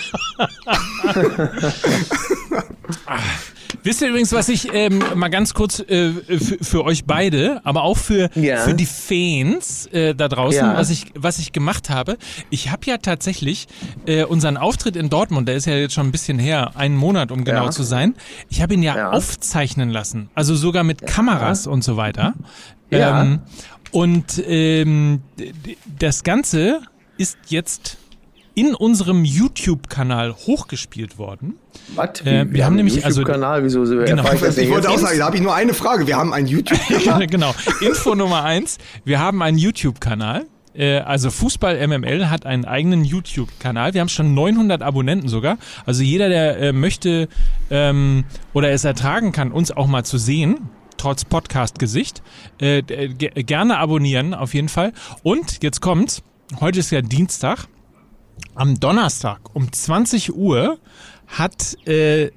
Wisst 3.83 4.01
ihr 4.01 4.09
übrigens, 4.09 4.31
was 4.33 4.49
ich 4.49 4.73
ähm, 4.73 5.03
mal 5.15 5.29
ganz 5.29 5.53
kurz 5.53 5.79
äh, 5.79 6.11
für 6.61 6.83
euch 6.83 7.05
beide, 7.05 7.61
aber 7.63 7.83
auch 7.83 7.97
für, 7.97 8.29
ja. 8.35 8.57
für 8.57 8.73
die 8.73 8.85
Fans 8.85 9.85
äh, 9.87 10.13
da 10.13 10.27
draußen, 10.27 10.65
ja. 10.65 10.75
was, 10.75 10.89
ich, 10.89 11.05
was 11.15 11.39
ich 11.39 11.51
gemacht 11.51 11.89
habe? 11.89 12.17
Ich 12.49 12.71
habe 12.71 12.85
ja 12.85 12.97
tatsächlich 12.97 13.67
äh, 14.05 14.23
unseren 14.23 14.57
Auftritt 14.57 14.95
in 14.95 15.09
Dortmund, 15.09 15.47
der 15.47 15.55
ist 15.55 15.65
ja 15.65 15.75
jetzt 15.75 15.93
schon 15.93 16.07
ein 16.07 16.11
bisschen 16.11 16.39
her, 16.39 16.71
einen 16.75 16.97
Monat, 16.97 17.31
um 17.31 17.43
genau 17.43 17.65
ja. 17.65 17.71
zu 17.71 17.83
sein. 17.83 18.15
Ich 18.49 18.61
habe 18.61 18.73
ihn 18.73 18.83
ja, 18.83 19.11
aufzeichnen 19.11 19.89
lassen, 19.89 20.29
also 20.35 20.55
sogar 20.55 20.83
mit 20.83 21.05
Kameras 21.05 21.67
und 21.67 21.83
so 21.83 21.97
weiter. 21.97 22.33
Ja. 22.89 23.21
Ähm, 23.21 23.39
und 23.91 24.43
ähm, 24.45 25.21
das 25.97 26.23
Ganze 26.23 26.81
ist 27.17 27.37
jetzt 27.47 27.97
in 28.55 28.75
unserem 28.75 29.23
YouTube-Kanal 29.23 30.33
hochgespielt 30.33 31.17
worden. 31.17 31.55
Was? 31.95 32.21
Äh, 32.21 32.25
wir, 32.25 32.53
wir, 32.53 32.65
haben, 32.65 32.75
nämlich 32.75 33.05
also 33.05 33.23
Kanal, 33.23 33.63
wieso 33.63 33.85
so 33.85 33.95
genau. 33.97 34.31
Ich, 34.33 34.57
ich 34.57 34.69
wollte 34.69 34.89
auch 34.89 34.97
sagen, 34.97 35.17
da 35.19 35.25
habe 35.25 35.35
ich 35.35 35.41
nur 35.41 35.53
eine 35.53 35.73
Frage. 35.73 36.07
Wir 36.07 36.17
haben 36.17 36.33
einen 36.33 36.47
YouTube-Kanal. 36.47 37.27
genau. 37.27 37.55
Info 37.81 38.15
Nummer 38.15 38.43
eins: 38.43 38.77
Wir 39.05 39.19
haben 39.19 39.41
einen 39.41 39.57
YouTube-Kanal. 39.57 40.45
Äh, 40.73 40.99
also 40.99 41.31
Fußball 41.31 41.87
MML 41.87 42.29
hat 42.29 42.45
einen 42.45 42.65
eigenen 42.65 43.03
YouTube-Kanal. 43.03 43.93
Wir 43.93 44.01
haben 44.01 44.09
schon 44.09 44.33
900 44.33 44.81
Abonnenten 44.81 45.27
sogar. 45.27 45.57
Also 45.85 46.03
jeder, 46.03 46.29
der 46.29 46.59
äh, 46.59 46.73
möchte 46.73 47.27
ähm, 47.69 48.25
oder 48.53 48.71
es 48.71 48.83
ertragen 48.83 49.31
kann, 49.31 49.51
uns 49.51 49.71
auch 49.71 49.87
mal 49.87 50.03
zu 50.05 50.17
sehen, 50.17 50.69
trotz 50.97 51.25
Podcast-Gesicht, 51.25 52.21
äh, 52.59 52.81
gerne 52.81 53.77
abonnieren 53.77 54.33
auf 54.33 54.53
jeden 54.53 54.69
Fall. 54.69 54.93
Und 55.23 55.63
jetzt 55.63 55.81
kommt's. 55.81 56.21
Heute 56.59 56.79
ist 56.79 56.91
ja 56.91 57.01
Dienstag. 57.01 57.67
Am 58.55 58.79
Donnerstag 58.79 59.39
um 59.53 59.71
20 59.71 60.35
Uhr 60.35 60.79
hat 61.27 61.77
äh, 61.87 62.31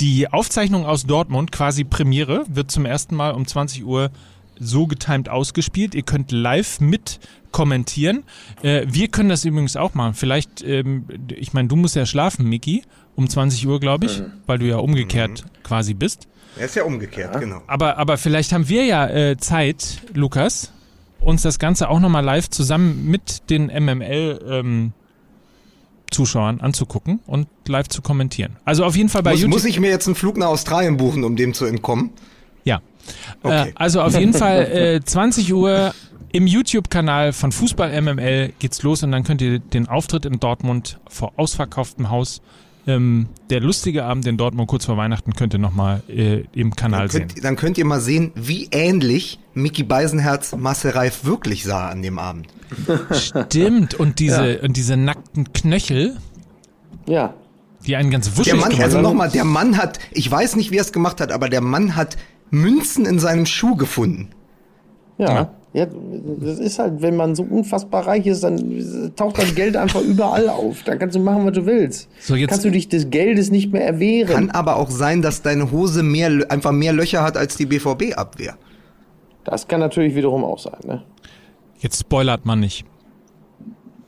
die 0.00 0.30
Aufzeichnung 0.32 0.84
aus 0.84 1.04
Dortmund 1.06 1.52
quasi 1.52 1.84
Premiere, 1.84 2.44
wird 2.48 2.70
zum 2.70 2.84
ersten 2.84 3.14
Mal 3.14 3.32
um 3.32 3.46
20 3.46 3.84
Uhr 3.84 4.10
so 4.58 4.86
getimed 4.86 5.28
ausgespielt. 5.28 5.94
Ihr 5.94 6.02
könnt 6.02 6.32
live 6.32 6.80
mit 6.80 7.20
kommentieren. 7.52 8.24
Äh, 8.62 8.86
wir 8.88 9.08
können 9.08 9.28
das 9.28 9.44
übrigens 9.44 9.76
auch 9.76 9.94
machen. 9.94 10.14
Vielleicht, 10.14 10.62
ähm, 10.62 11.06
ich 11.34 11.52
meine, 11.52 11.68
du 11.68 11.76
musst 11.76 11.96
ja 11.96 12.06
schlafen, 12.06 12.48
Miki, 12.48 12.82
um 13.14 13.28
20 13.28 13.66
Uhr, 13.66 13.80
glaube 13.80 14.06
ich, 14.06 14.20
mhm. 14.20 14.32
weil 14.46 14.58
du 14.58 14.66
ja 14.66 14.76
umgekehrt 14.76 15.44
mhm. 15.44 15.62
quasi 15.62 15.94
bist. 15.94 16.28
Er 16.58 16.66
ist 16.66 16.76
ja 16.76 16.84
umgekehrt, 16.84 17.34
ja. 17.34 17.40
genau. 17.40 17.62
Aber, 17.66 17.98
aber 17.98 18.18
vielleicht 18.18 18.52
haben 18.52 18.68
wir 18.68 18.84
ja 18.84 19.08
äh, 19.08 19.36
Zeit, 19.36 20.02
Lukas, 20.14 20.72
uns 21.20 21.42
das 21.42 21.58
Ganze 21.58 21.88
auch 21.88 22.00
nochmal 22.00 22.24
live 22.24 22.48
zusammen 22.50 23.06
mit 23.10 23.50
den 23.50 23.66
MML 23.66 24.44
ähm, 24.48 24.92
Zuschauern 26.16 26.60
anzugucken 26.60 27.20
und 27.26 27.46
live 27.68 27.88
zu 27.88 28.00
kommentieren. 28.00 28.56
Also 28.64 28.84
auf 28.84 28.96
jeden 28.96 29.10
Fall 29.10 29.22
bei 29.22 29.32
muss, 29.32 29.40
YouTube. 29.40 29.54
Muss 29.54 29.64
ich 29.66 29.78
mir 29.78 29.90
jetzt 29.90 30.06
einen 30.06 30.14
Flug 30.14 30.38
nach 30.38 30.46
Australien 30.46 30.96
buchen, 30.96 31.24
um 31.24 31.36
dem 31.36 31.52
zu 31.52 31.66
entkommen? 31.66 32.10
Ja. 32.64 32.80
Okay. 33.42 33.68
Äh, 33.68 33.72
also 33.74 34.00
auf 34.00 34.18
jeden 34.18 34.32
Fall 34.42 34.64
äh, 34.64 35.00
20 35.04 35.52
Uhr 35.52 35.94
im 36.32 36.46
YouTube-Kanal 36.46 37.32
von 37.32 37.52
Fußball 37.52 38.00
MML 38.00 38.52
geht's 38.58 38.82
los 38.82 39.02
und 39.02 39.12
dann 39.12 39.24
könnt 39.24 39.42
ihr 39.42 39.58
den 39.58 39.88
Auftritt 39.88 40.24
in 40.24 40.40
Dortmund 40.40 40.98
vor 41.06 41.34
ausverkauftem 41.36 42.08
Haus 42.08 42.40
ähm, 42.86 43.28
der 43.50 43.60
lustige 43.60 44.04
Abend 44.04 44.26
in 44.26 44.36
Dortmund 44.36 44.68
kurz 44.68 44.84
vor 44.84 44.96
Weihnachten 44.96 45.32
könnt 45.34 45.54
ihr 45.54 45.58
nochmal 45.58 46.02
äh, 46.08 46.44
im 46.52 46.74
Kanal 46.76 47.08
dann 47.08 47.20
könnt, 47.20 47.32
sehen. 47.32 47.42
Dann 47.42 47.56
könnt 47.56 47.78
ihr 47.78 47.84
mal 47.84 48.00
sehen, 48.00 48.32
wie 48.34 48.68
ähnlich 48.70 49.40
Mickey 49.54 49.82
Beisenherz 49.82 50.54
Marcel 50.56 50.92
Reif 50.92 51.24
wirklich 51.24 51.64
sah 51.64 51.88
an 51.88 52.02
dem 52.02 52.18
Abend. 52.18 52.48
Stimmt, 53.12 53.94
und 53.94 54.18
diese, 54.18 54.52
ja. 54.52 54.62
und 54.62 54.76
diese 54.76 54.96
nackten 54.96 55.52
Knöchel. 55.52 56.16
Ja. 57.06 57.34
Die 57.86 57.96
einen 57.96 58.10
ganz 58.10 58.36
wuschig 58.36 58.52
Der 58.52 58.60
Mann, 58.60 58.80
also 58.80 59.00
nochmal, 59.00 59.30
der 59.30 59.44
Mann 59.44 59.76
hat, 59.76 59.98
ich 60.10 60.30
weiß 60.30 60.56
nicht, 60.56 60.70
wie 60.70 60.76
er 60.76 60.82
es 60.82 60.92
gemacht 60.92 61.20
hat, 61.20 61.32
aber 61.32 61.48
der 61.48 61.60
Mann 61.60 61.96
hat 61.96 62.16
Münzen 62.50 63.06
in 63.06 63.18
seinem 63.18 63.46
Schuh 63.46 63.76
gefunden. 63.76 64.30
Ja. 65.18 65.34
ja. 65.34 65.54
Ja, 65.76 65.86
das 66.40 66.58
ist 66.58 66.78
halt, 66.78 67.02
wenn 67.02 67.16
man 67.16 67.34
so 67.34 67.42
unfassbar 67.42 68.06
reich 68.06 68.26
ist, 68.26 68.42
dann 68.42 69.12
taucht 69.14 69.36
das 69.36 69.54
Geld 69.54 69.76
einfach 69.76 70.00
überall 70.00 70.48
auf. 70.48 70.82
Da 70.84 70.96
kannst 70.96 71.14
du 71.16 71.20
machen, 71.20 71.44
was 71.44 71.52
du 71.52 71.66
willst. 71.66 72.08
So, 72.18 72.34
jetzt 72.34 72.48
kannst 72.48 72.64
du 72.64 72.70
dich 72.70 72.88
des 72.88 73.10
Geldes 73.10 73.50
nicht 73.50 73.74
mehr 73.74 73.84
erwehren. 73.86 74.34
Kann 74.34 74.50
aber 74.50 74.76
auch 74.76 74.88
sein, 74.88 75.20
dass 75.20 75.42
deine 75.42 75.70
Hose 75.70 76.02
mehr, 76.02 76.30
einfach 76.48 76.72
mehr 76.72 76.94
Löcher 76.94 77.22
hat 77.22 77.36
als 77.36 77.58
die 77.58 77.66
BVB-Abwehr. 77.66 78.56
Das 79.44 79.68
kann 79.68 79.80
natürlich 79.80 80.14
wiederum 80.14 80.44
auch 80.44 80.58
sein, 80.58 80.80
ne? 80.86 81.02
Jetzt 81.78 82.00
spoilert 82.00 82.46
man 82.46 82.60
nicht. 82.60 82.86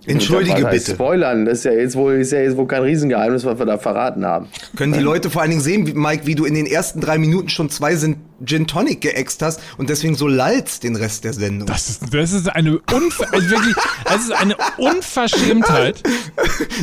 Entschuldige 0.09 0.65
bitte. 0.67 0.93
Spoilern, 0.93 1.45
das 1.45 1.59
ist 1.59 1.65
ja 1.65 1.73
jetzt 1.73 1.97
wohl, 1.97 2.15
ist 2.15 2.33
ja 2.33 2.41
jetzt 2.41 2.57
wohl 2.57 2.67
kein 2.67 2.83
Riesengeheimnis, 2.83 3.45
was 3.45 3.59
wir 3.59 3.67
da 3.67 3.79
verraten 3.79 4.25
haben. 4.25 4.49
Können 4.77 4.93
die 4.93 5.01
Leute 5.01 5.31
vor 5.31 5.43
allen 5.43 5.51
Dingen 5.51 5.63
sehen, 5.63 5.91
Mike, 5.95 6.27
wie 6.27 6.35
du 6.35 6.45
in 6.45 6.55
den 6.55 6.67
ersten 6.67 7.01
drei 7.01 7.19
Minuten 7.19 7.49
schon 7.49 7.71
zwei 7.71 7.97
sind 7.97 8.19
Gin 8.45 8.67
Tonic 8.67 9.01
geäxt 9.01 9.43
hast 9.43 9.61
und 9.79 9.91
deswegen 9.91 10.15
so 10.15 10.29
lallst 10.29 10.85
den 10.85 10.95
Rest 10.97 11.25
der 11.25 11.33
Sendung. 11.33 11.67
Das 11.67 11.89
ist, 11.91 12.15
das 12.15 12.33
ist 12.33 12.49
eine 12.49 12.79
Unver 12.93 13.27
also 13.33 13.51
wirklich, 13.51 13.75
das 14.05 14.25
ist 14.25 14.33
eine 14.33 14.57
Unverschämtheit. 14.77 16.03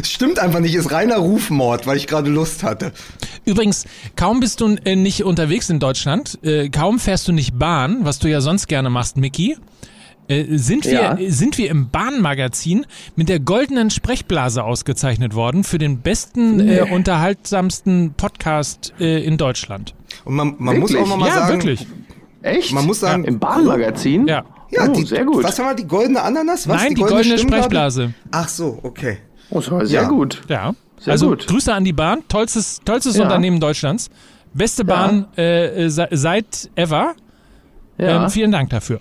Stimmt 0.04 0.40
einfach 0.40 0.60
nicht, 0.60 0.76
ist 0.76 0.92
reiner 0.92 1.18
Rufmord, 1.18 1.88
weil 1.88 1.98
ich 1.98 2.08
gerade 2.08 2.30
Lust 2.30 2.64
hatte. 2.64 2.92
Übrigens, 3.46 3.86
kaum 4.16 4.40
bist 4.40 4.60
du 4.60 4.76
äh, 4.84 4.96
nicht 4.96 5.24
unterwegs 5.24 5.70
in 5.70 5.80
Deutschland, 5.80 6.40
äh, 6.44 6.70
kaum 6.70 7.00
fährst 7.00 7.28
du 7.28 7.32
nicht 7.32 7.58
Bahn, 7.58 8.00
was 8.04 8.20
du 8.20 8.28
ja 8.28 8.42
sonst 8.42 8.68
gerne 8.68 8.90
machst, 8.90 9.18
Mickey. 9.18 9.56
Äh, 10.28 10.58
sind, 10.58 10.86
wir, 10.86 10.92
ja. 10.92 11.18
sind 11.28 11.58
wir 11.58 11.70
im 11.70 11.90
Bahnmagazin 11.90 12.86
mit 13.16 13.30
der 13.30 13.40
goldenen 13.40 13.92
Sprechblase 13.92 14.64
ausgezeichnet 14.64 15.36
worden 15.36 15.64
für 15.64 15.78
den 15.78 16.00
besten, 16.00 16.58
nee. 16.58 16.78
äh, 16.78 16.92
unterhaltsamsten 16.92 18.14
Podcast 18.16 18.94
äh, 19.00 19.24
in 19.24 19.38
Deutschland. 19.38 19.94
Und 20.24 20.36
man, 20.36 20.56
man 20.58 20.80
muss 20.80 20.96
auch 20.96 21.08
nochmal 21.08 21.30
ja, 21.30 21.36
sagen. 21.36 21.54
wirklich. 21.54 21.86
Echt? 22.42 22.74
Man 22.74 22.86
muss 22.86 23.02
sagen. 23.02 23.24
Ja, 23.24 23.30
Im 23.30 23.40
Bahnmagazin? 23.40 24.28
Ja. 24.28 24.46
Ja, 24.72 24.88
oh, 24.90 24.94
die, 24.94 25.04
sehr 25.04 25.24
gut. 25.26 25.44
Was 25.44 25.60
haben 25.60 25.68
wir, 25.68 25.76
die 25.76 25.88
goldene 25.88 26.22
Ananas? 26.22 26.68
Was? 26.68 26.82
Nein, 26.82 26.90
die, 26.90 26.96
die 26.96 27.02
goldene, 27.02 27.36
goldene 27.36 27.38
Sprechblase. 27.38 28.14
Ach 28.32 28.50
so, 28.50 28.80
okay. 28.82 29.20
Oh, 29.52 29.58
das 29.58 29.72
war 29.72 29.86
sehr 29.86 30.02
ja. 30.02 30.08
gut. 30.08 30.42
Ja. 30.50 30.74
Sehr 31.00 31.12
also 31.12 31.30
gut. 31.30 31.46
Grüße 31.48 31.74
an 31.74 31.84
die 31.84 31.94
Bahn, 31.94 32.24
tollstes, 32.28 32.82
tollstes 32.84 33.20
Unternehmen 33.20 33.60
Deutschlands. 33.60 34.10
Beste 34.54 34.86
Bahn 34.86 35.28
äh, 35.38 35.90
seit 35.90 36.70
ever. 36.76 37.14
Ja. 37.98 38.24
Ähm, 38.24 38.30
vielen 38.30 38.52
Dank 38.52 38.70
dafür. 38.72 39.00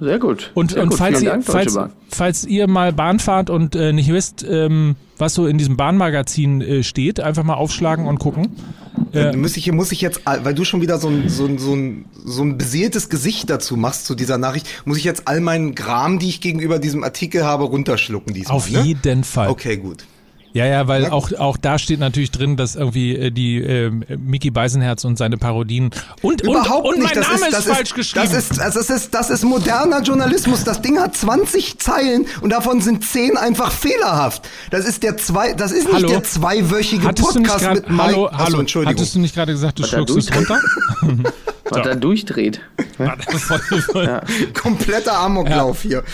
Sehr 0.00 0.18
gut. 0.18 0.50
Und, 0.54 0.72
Sehr 0.72 0.82
und 0.82 0.88
gut. 0.88 0.98
falls, 0.98 1.20
ihr, 1.20 1.30
Dank, 1.30 1.44
falls, 1.44 1.78
falls 2.08 2.44
ihr 2.46 2.66
mal 2.68 2.92
Bahn 2.92 3.18
fahrt 3.18 3.50
und 3.50 3.76
äh, 3.76 3.92
nicht 3.92 4.10
wisst, 4.10 4.44
ähm, 4.48 4.96
was 5.18 5.34
so 5.34 5.46
in 5.46 5.58
diesem 5.58 5.76
Bahnmagazin 5.76 6.62
äh, 6.62 6.82
steht, 6.82 7.20
einfach 7.20 7.44
mal 7.44 7.54
aufschlagen 7.54 8.06
und 8.06 8.18
gucken. 8.18 8.56
Äh, 9.12 9.36
muss, 9.36 9.56
ich, 9.56 9.70
muss 9.72 9.92
ich 9.92 10.00
jetzt, 10.00 10.22
weil 10.24 10.54
du 10.54 10.64
schon 10.64 10.80
wieder 10.80 10.98
so 10.98 11.08
ein, 11.08 11.28
so, 11.28 11.44
ein, 11.44 11.58
so, 11.58 11.74
ein, 11.74 12.06
so 12.24 12.42
ein 12.42 12.56
beseeltes 12.56 13.10
Gesicht 13.10 13.50
dazu 13.50 13.76
machst 13.76 14.06
zu 14.06 14.14
dieser 14.14 14.38
Nachricht, 14.38 14.66
muss 14.86 14.96
ich 14.96 15.04
jetzt 15.04 15.28
all 15.28 15.40
meinen 15.40 15.74
Gram, 15.74 16.18
die 16.18 16.28
ich 16.28 16.40
gegenüber 16.40 16.78
diesem 16.78 17.04
Artikel 17.04 17.44
habe, 17.44 17.64
runterschlucken 17.64 18.32
diesmal. 18.32 18.56
Auf 18.56 18.70
ne? 18.70 18.80
jeden 18.80 19.24
Fall. 19.24 19.48
Okay, 19.48 19.76
gut. 19.76 20.04
Ja, 20.52 20.66
ja, 20.66 20.88
weil 20.88 21.06
auch, 21.06 21.32
auch 21.38 21.56
da 21.56 21.78
steht 21.78 22.00
natürlich 22.00 22.32
drin, 22.32 22.56
dass 22.56 22.74
irgendwie 22.74 23.14
äh, 23.14 23.30
die 23.30 23.58
äh, 23.58 23.90
Mickey 23.90 24.50
Beisenherz 24.50 25.04
und 25.04 25.16
seine 25.16 25.36
Parodien 25.36 25.90
und, 26.22 26.40
Überhaupt 26.42 26.88
und, 26.88 26.94
und 26.94 27.00
nicht. 27.00 27.14
mein 27.14 27.22
das 27.22 27.32
Name 27.32 27.48
ist, 27.50 27.58
ist, 27.58 27.68
falsch 27.68 27.80
ist, 27.82 27.94
geschrieben. 27.94 28.28
Das 28.30 28.50
ist, 28.50 28.58
das, 28.58 28.90
ist, 28.90 29.14
das 29.14 29.30
ist 29.30 29.44
moderner 29.44 30.02
Journalismus. 30.02 30.64
Das 30.64 30.82
Ding 30.82 30.98
hat 30.98 31.16
20 31.16 31.78
Zeilen 31.78 32.26
und 32.40 32.50
davon 32.50 32.80
sind 32.80 33.04
10 33.04 33.36
einfach 33.36 33.70
fehlerhaft. 33.70 34.48
Das 34.70 34.84
ist 34.84 35.04
der 35.04 35.16
zwei, 35.16 35.52
das 35.52 35.70
ist 35.70 35.86
hallo? 35.86 35.98
nicht 35.98 36.10
der 36.10 36.24
zweiwöchige 36.24 37.06
Hattest 37.06 37.32
Podcast 37.32 37.64
grad, 37.64 37.74
mit 37.76 37.90
Mike. 37.90 38.02
Hallo, 38.02 38.26
Achso, 38.26 38.38
hallo. 38.38 38.60
Entschuldigung. 38.60 38.96
Hattest 38.96 39.14
du 39.14 39.20
nicht 39.20 39.34
gerade 39.34 39.52
gesagt, 39.52 39.78
du 39.78 39.84
schluckst 39.84 40.16
es 40.16 40.34
runter? 40.34 40.60
Was 41.70 41.82
da 41.82 41.94
durchdreht. 41.94 42.60
voll, 42.96 43.80
voll. 43.82 44.04
Ja. 44.04 44.22
Kompletter 44.60 45.16
Amoklauf 45.16 45.84
ja. 45.84 45.90
hier. 45.90 46.04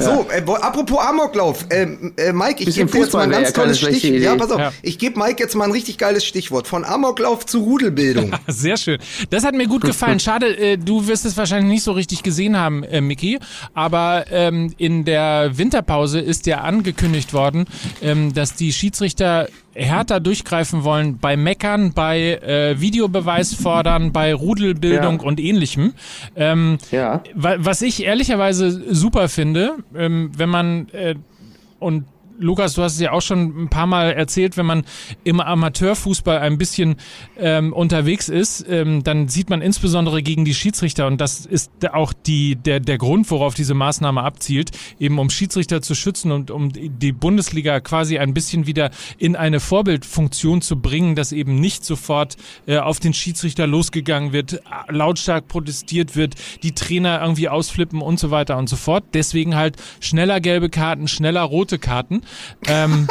So, 0.00 0.26
äh, 0.30 0.42
apropos 0.60 0.98
Amoklauf, 0.98 1.66
äh, 1.68 1.82
äh, 2.16 2.32
Mike, 2.32 2.62
ich 2.62 2.74
gebe 2.74 2.90
dir 2.90 3.00
jetzt 3.00 3.12
mal 3.12 3.20
ein 3.22 3.30
ganz 3.30 3.52
tolles 3.52 3.78
Stichwort. 3.78 4.20
Ja, 4.20 4.36
pass 4.36 4.50
auf, 4.50 4.58
ja. 4.58 4.72
ich 4.82 4.98
gebe 4.98 5.18
Mike 5.18 5.42
jetzt 5.42 5.54
mal 5.54 5.64
ein 5.64 5.72
richtig 5.72 5.98
geiles 5.98 6.24
Stichwort. 6.24 6.66
Von 6.66 6.84
Amoklauf 6.84 7.46
zu 7.46 7.60
Rudelbildung. 7.60 8.32
Sehr 8.46 8.76
schön. 8.76 8.98
Das 9.30 9.44
hat 9.44 9.54
mir 9.54 9.66
gut 9.66 9.82
gefallen. 9.82 10.20
Schade, 10.20 10.56
äh, 10.56 10.76
du 10.78 11.06
wirst 11.06 11.24
es 11.24 11.36
wahrscheinlich 11.36 11.70
nicht 11.70 11.82
so 11.82 11.92
richtig 11.92 12.22
gesehen 12.22 12.56
haben, 12.56 12.82
äh, 12.84 13.00
Mickey. 13.00 13.38
Aber 13.74 14.24
ähm, 14.30 14.74
in 14.78 15.04
der 15.04 15.56
Winterpause 15.56 16.20
ist 16.20 16.46
ja 16.46 16.60
angekündigt 16.60 17.32
worden, 17.32 17.66
ähm, 18.02 18.32
dass 18.32 18.54
die 18.54 18.72
Schiedsrichter 18.72 19.48
härter 19.74 20.20
durchgreifen 20.20 20.84
wollen 20.84 21.18
bei 21.18 21.36
Meckern, 21.36 21.92
bei 21.92 22.34
äh, 22.34 22.80
Videobeweis 22.80 23.54
fordern, 23.54 24.12
bei 24.12 24.34
Rudelbildung 24.34 25.20
ja. 25.20 25.26
und 25.26 25.40
ähnlichem. 25.40 25.94
Ähm, 26.36 26.78
ja. 26.90 27.22
Was 27.34 27.82
ich 27.82 28.04
ehrlicherweise 28.04 28.70
super 28.94 29.28
finde, 29.28 29.76
ähm, 29.94 30.32
wenn 30.36 30.48
man 30.48 30.88
äh, 30.90 31.14
und 31.78 32.04
Lukas, 32.40 32.72
du 32.72 32.82
hast 32.82 32.94
es 32.94 33.00
ja 33.00 33.12
auch 33.12 33.20
schon 33.20 33.64
ein 33.64 33.68
paar 33.68 33.86
Mal 33.86 34.12
erzählt, 34.12 34.56
wenn 34.56 34.64
man 34.64 34.84
im 35.24 35.40
Amateurfußball 35.40 36.38
ein 36.38 36.56
bisschen 36.56 36.96
ähm, 37.38 37.74
unterwegs 37.74 38.30
ist, 38.30 38.64
ähm, 38.66 39.04
dann 39.04 39.28
sieht 39.28 39.50
man 39.50 39.60
insbesondere 39.60 40.22
gegen 40.22 40.46
die 40.46 40.54
Schiedsrichter 40.54 41.06
und 41.06 41.20
das 41.20 41.44
ist 41.44 41.70
auch 41.92 42.14
die, 42.14 42.56
der, 42.56 42.80
der 42.80 42.96
Grund, 42.96 43.30
worauf 43.30 43.52
diese 43.52 43.74
Maßnahme 43.74 44.22
abzielt, 44.22 44.70
eben 44.98 45.18
um 45.18 45.28
Schiedsrichter 45.28 45.82
zu 45.82 45.94
schützen 45.94 46.32
und 46.32 46.50
um 46.50 46.70
die 46.72 47.12
Bundesliga 47.12 47.78
quasi 47.80 48.18
ein 48.18 48.32
bisschen 48.32 48.66
wieder 48.66 48.90
in 49.18 49.36
eine 49.36 49.60
Vorbildfunktion 49.60 50.62
zu 50.62 50.80
bringen, 50.80 51.16
dass 51.16 51.32
eben 51.32 51.60
nicht 51.60 51.84
sofort 51.84 52.38
äh, 52.66 52.78
auf 52.78 53.00
den 53.00 53.12
Schiedsrichter 53.12 53.66
losgegangen 53.66 54.32
wird, 54.32 54.62
lautstark 54.88 55.46
protestiert 55.46 56.16
wird, 56.16 56.36
die 56.62 56.72
Trainer 56.72 57.20
irgendwie 57.20 57.50
ausflippen 57.50 58.00
und 58.00 58.18
so 58.18 58.30
weiter 58.30 58.56
und 58.56 58.70
so 58.70 58.76
fort. 58.76 59.04
Deswegen 59.12 59.56
halt 59.56 59.76
schneller 60.00 60.40
gelbe 60.40 60.70
Karten, 60.70 61.06
schneller 61.06 61.42
rote 61.42 61.78
Karten. 61.78 62.22
Ähm, 62.66 63.08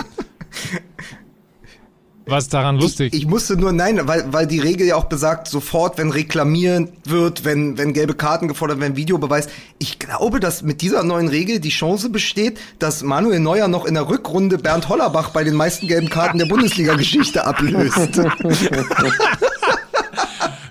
was 2.30 2.48
daran 2.48 2.78
lustig? 2.78 3.14
Ich, 3.14 3.22
ich, 3.22 3.28
musste 3.28 3.58
nur, 3.58 3.72
nein, 3.72 4.02
weil, 4.04 4.32
weil 4.32 4.46
die 4.46 4.60
Regel 4.60 4.86
ja 4.86 4.96
auch 4.96 5.06
besagt, 5.06 5.48
sofort, 5.48 5.98
wenn 5.98 6.12
reklamiert 6.12 6.92
wird, 7.06 7.44
wenn, 7.44 7.78
wenn 7.78 7.94
gelbe 7.94 8.14
Karten 8.14 8.48
gefordert 8.48 8.80
werden, 8.80 8.96
Videobeweis. 8.96 9.48
Ich 9.80 9.98
glaube, 9.98 10.40
dass 10.40 10.62
mit 10.62 10.82
dieser 10.82 11.04
neuen 11.04 11.28
Regel 11.28 11.60
die 11.60 11.70
Chance 11.70 12.10
besteht, 12.10 12.60
dass 12.78 13.02
Manuel 13.02 13.40
Neuer 13.40 13.68
noch 13.68 13.86
in 13.86 13.96
der 13.96 14.08
Rückrunde 14.10 14.60
Bernd 14.60 14.90
Hollerbach 14.90 15.32
bei 15.32 15.44
den 15.44 15.56
meisten 15.56 15.88
gelben 15.88 16.10
Karten 16.10 16.38
der 16.38 16.46
Bundesliga-Geschichte 16.46 17.46
ablöst. 17.46 18.22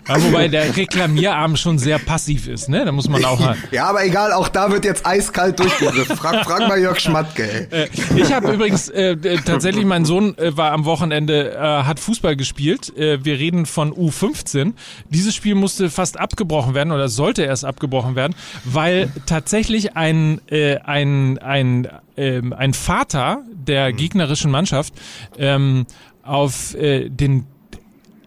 Ja, 0.09 0.23
wobei 0.23 0.49
der 0.49 0.75
Reklamierarm 0.77 1.57
schon 1.57 1.79
sehr 1.79 1.99
passiv 1.99 2.49
ist, 2.49 2.69
ne? 2.69 2.85
Da 2.85 2.93
muss 2.93 3.09
man 3.09 3.25
auch. 3.25 3.41
ja, 3.71 3.87
aber 3.87 4.05
egal, 4.05 4.33
auch 4.33 4.49
da 4.49 4.73
wird 4.73 4.85
jetzt 4.85 5.07
eiskalt 5.07 5.59
durchgegriffen. 5.59 6.17
Frag, 6.17 6.45
frag 6.45 6.61
mal 6.67 6.79
Jörg 6.79 6.99
Schmatke. 6.99 7.69
Ey. 7.71 7.83
Äh, 7.83 7.89
ich 8.17 8.33
habe 8.33 8.53
übrigens 8.53 8.89
äh, 8.89 9.17
tatsächlich, 9.45 9.85
mein 9.85 10.05
Sohn 10.05 10.37
äh, 10.39 10.57
war 10.57 10.73
am 10.73 10.87
Wochenende, 10.87 11.53
äh, 11.53 11.59
hat 11.59 12.01
Fußball 12.01 12.37
gespielt. 12.37 12.97
Äh, 12.97 13.25
wir 13.25 13.39
reden 13.39 13.67
von 13.67 13.93
U15. 13.93 14.73
Dieses 15.11 15.35
Spiel 15.35 15.55
musste 15.55 15.91
fast 15.91 16.19
abgebrochen 16.19 16.75
werden 16.75 16.93
oder 16.93 17.09
sollte 17.09 17.43
erst 17.43 17.65
abgebrochen 17.65 18.17
werden, 18.17 18.35
weil 18.65 19.13
tatsächlich 19.27 19.97
ein, 19.97 20.41
äh, 20.49 20.79
ein, 20.79 21.39
ein, 21.39 21.89
äh, 22.17 22.41
ein 22.57 22.73
Vater 22.73 23.43
der 23.53 23.93
gegnerischen 23.93 24.51
Mannschaft 24.51 24.95
ähm, 25.37 25.87
auf 26.23 26.75
äh, 26.75 27.09
den 27.11 27.47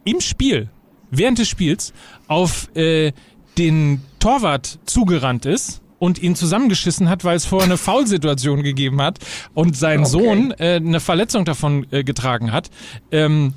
im 0.04 0.22
Spiel 0.22 0.70
während 1.12 1.38
des 1.38 1.48
Spiels 1.48 1.94
auf 2.28 2.76
äh, 2.76 3.12
den 3.58 4.02
Torwart 4.20 4.80
zugerannt 4.86 5.46
ist 5.46 5.82
und 6.00 6.22
ihn 6.22 6.36
zusammengeschissen 6.36 7.10
hat, 7.10 7.24
weil 7.24 7.36
es 7.36 7.46
vorher 7.46 7.68
eine 7.68 7.78
Foulsituation 7.78 8.64
gegeben 8.64 9.02
hat 9.02 9.20
und 9.54 9.78
sein 9.78 10.00
okay. 10.00 10.10
Sohn 10.10 10.52
äh, 10.58 10.76
eine 10.76 11.00
Verletzung 11.00 11.46
davon 11.46 11.86
äh, 11.92 12.04
getragen 12.04 12.52
hat. 12.52 12.72
Ähm, 13.12 13.54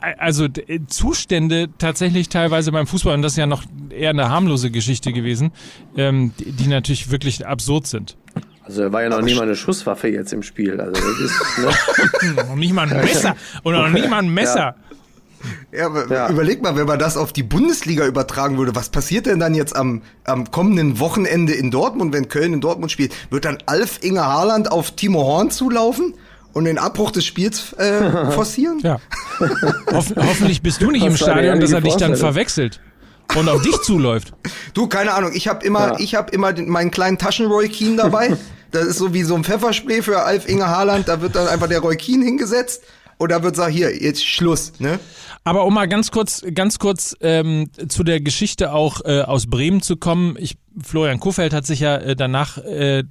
also 0.00 0.44
äh, 0.44 0.80
Zustände 0.86 1.68
tatsächlich 1.78 2.28
teilweise 2.28 2.70
beim 2.70 2.86
Fußball, 2.86 3.14
und 3.14 3.22
das 3.22 3.32
ist 3.32 3.38
ja 3.38 3.46
noch 3.46 3.64
eher 3.90 4.10
eine 4.10 4.28
harmlose 4.28 4.70
Geschichte 4.70 5.12
gewesen, 5.12 5.50
ähm, 5.96 6.32
die, 6.38 6.52
die 6.52 6.68
natürlich 6.68 7.10
wirklich 7.10 7.46
absurd 7.46 7.86
sind. 7.86 8.16
Also 8.62 8.82
er 8.82 8.92
war 8.92 9.02
ja 9.02 9.08
noch 9.08 9.22
nie 9.22 9.34
mal 9.34 9.42
eine 9.42 9.56
Schusswaffe 9.56 10.08
jetzt 10.08 10.32
im 10.32 10.42
Spiel. 10.42 10.78
Also 10.78 10.92
das 10.92 11.20
ist, 11.20 11.58
ne? 11.58 12.34
noch 12.48 12.54
nicht 12.54 12.74
mal 12.74 12.88
ein 12.88 13.00
Messer. 13.00 13.34
Oder 13.64 13.82
noch 13.82 13.90
nicht 13.90 14.10
mal 14.10 14.18
ein 14.18 14.32
Messer. 14.32 14.58
Ja. 14.58 14.74
Ja, 15.72 15.90
ja, 16.08 16.30
überleg 16.30 16.62
mal, 16.62 16.76
wenn 16.76 16.86
man 16.86 16.98
das 16.98 17.16
auf 17.16 17.32
die 17.32 17.42
Bundesliga 17.42 18.06
übertragen 18.06 18.58
würde, 18.58 18.74
was 18.74 18.88
passiert 18.88 19.26
denn 19.26 19.38
dann 19.38 19.54
jetzt 19.54 19.76
am, 19.76 20.02
am 20.24 20.50
kommenden 20.50 20.98
Wochenende 20.98 21.52
in 21.52 21.70
Dortmund, 21.70 22.12
wenn 22.12 22.28
Köln 22.28 22.54
in 22.54 22.60
Dortmund 22.60 22.92
spielt? 22.92 23.12
Wird 23.30 23.44
dann 23.44 23.58
Alf 23.66 23.98
Inge 24.02 24.24
Haaland 24.24 24.70
auf 24.70 24.92
Timo 24.92 25.24
Horn 25.24 25.50
zulaufen? 25.50 26.14
Und 26.54 26.64
den 26.64 26.78
Abbruch 26.78 27.10
des 27.10 27.24
Spiels 27.26 27.74
äh, 27.74 28.30
forcieren? 28.32 28.80
Ja. 28.80 28.98
Hoff, 29.92 30.12
hoffentlich 30.16 30.62
bist 30.62 30.80
du 30.80 30.90
nicht 30.90 31.04
im 31.04 31.16
Stadion, 31.16 31.60
dass 31.60 31.70
er 31.72 31.82
dich 31.82 31.94
dann 31.96 32.16
verwechselt 32.16 32.80
und 33.36 33.48
auf 33.48 33.62
dich 33.62 33.80
zuläuft. 33.82 34.32
Du, 34.74 34.86
keine 34.86 35.12
Ahnung, 35.12 35.32
ich 35.34 35.48
habe 35.48 35.64
immer, 35.64 35.88
ja. 35.88 35.98
ich 35.98 36.14
habe 36.14 36.32
immer 36.32 36.52
den, 36.52 36.68
meinen 36.68 36.90
kleinen 36.90 37.18
Taschen-Roy 37.18 37.68
Keane 37.68 37.96
dabei. 37.96 38.36
Das 38.70 38.84
ist 38.84 38.98
so 38.98 39.14
wie 39.14 39.22
so 39.22 39.34
ein 39.34 39.44
Pfefferspray 39.44 40.02
für 40.02 40.24
Alf 40.24 40.46
Inge 40.46 40.68
Haaland. 40.68 41.08
Da 41.08 41.22
wird 41.22 41.34
dann 41.36 41.48
einfach 41.48 41.68
der 41.68 41.80
Roy 41.80 41.96
Keane 41.96 42.26
hingesetzt 42.26 42.82
und 43.18 43.30
da 43.30 43.42
wird 43.42 43.54
gesagt, 43.54 43.72
hier, 43.72 44.00
jetzt 44.00 44.24
Schluss, 44.24 44.72
ne? 44.78 44.98
Aber 45.44 45.64
um 45.64 45.74
mal 45.74 45.88
ganz 45.88 46.10
kurz, 46.10 46.44
ganz 46.54 46.78
kurz 46.78 47.16
ähm, 47.20 47.70
zu 47.88 48.04
der 48.04 48.20
Geschichte 48.20 48.72
auch 48.72 49.00
äh, 49.04 49.22
aus 49.22 49.46
Bremen 49.46 49.82
zu 49.82 49.96
kommen. 49.96 50.36
Ich, 50.38 50.56
Florian 50.82 51.20
Kofeld 51.20 51.52
hat 51.52 51.66
sich 51.66 51.80
ja 51.80 51.96
äh, 51.96 52.16
danach 52.16 52.58
äh, 52.58 53.04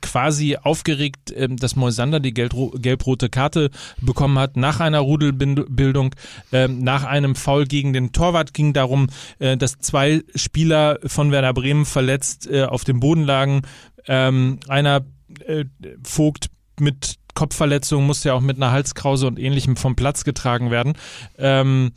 quasi 0.00 0.56
aufgeregt, 0.56 1.30
äh, 1.30 1.48
dass 1.48 1.76
Moisander 1.76 2.20
die 2.20 2.34
gelb-rote 2.34 3.28
Karte 3.28 3.70
bekommen 4.00 4.38
hat 4.38 4.56
nach 4.56 4.80
einer 4.80 5.00
Rudelbildung, 5.00 6.14
äh, 6.52 6.68
nach 6.68 7.04
einem 7.04 7.34
Foul 7.34 7.66
gegen 7.66 7.92
den 7.92 8.12
Torwart 8.12 8.54
ging 8.54 8.72
darum, 8.72 9.08
äh, 9.38 9.56
dass 9.56 9.78
zwei 9.78 10.22
Spieler 10.34 10.98
von 11.06 11.30
Werder 11.30 11.54
Bremen 11.54 11.84
verletzt 11.84 12.48
äh, 12.50 12.64
auf 12.64 12.84
dem 12.84 13.00
Boden 13.00 13.24
lagen. 13.24 13.62
Ähm, 14.06 14.60
einer 14.68 15.04
äh, 15.46 15.64
Vogt 16.02 16.48
mit 16.80 17.16
Kopfverletzung 17.38 18.04
musste 18.04 18.30
ja 18.30 18.34
auch 18.34 18.40
mit 18.40 18.56
einer 18.56 18.72
Halskrause 18.72 19.28
und 19.28 19.38
ähnlichem 19.38 19.76
vom 19.76 19.94
Platz 19.94 20.24
getragen 20.24 20.72
werden. 20.72 20.94
Ähm, 21.38 21.92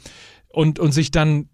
und, 0.50 0.78
und 0.78 0.92
sich 0.92 1.10
dann 1.10 1.50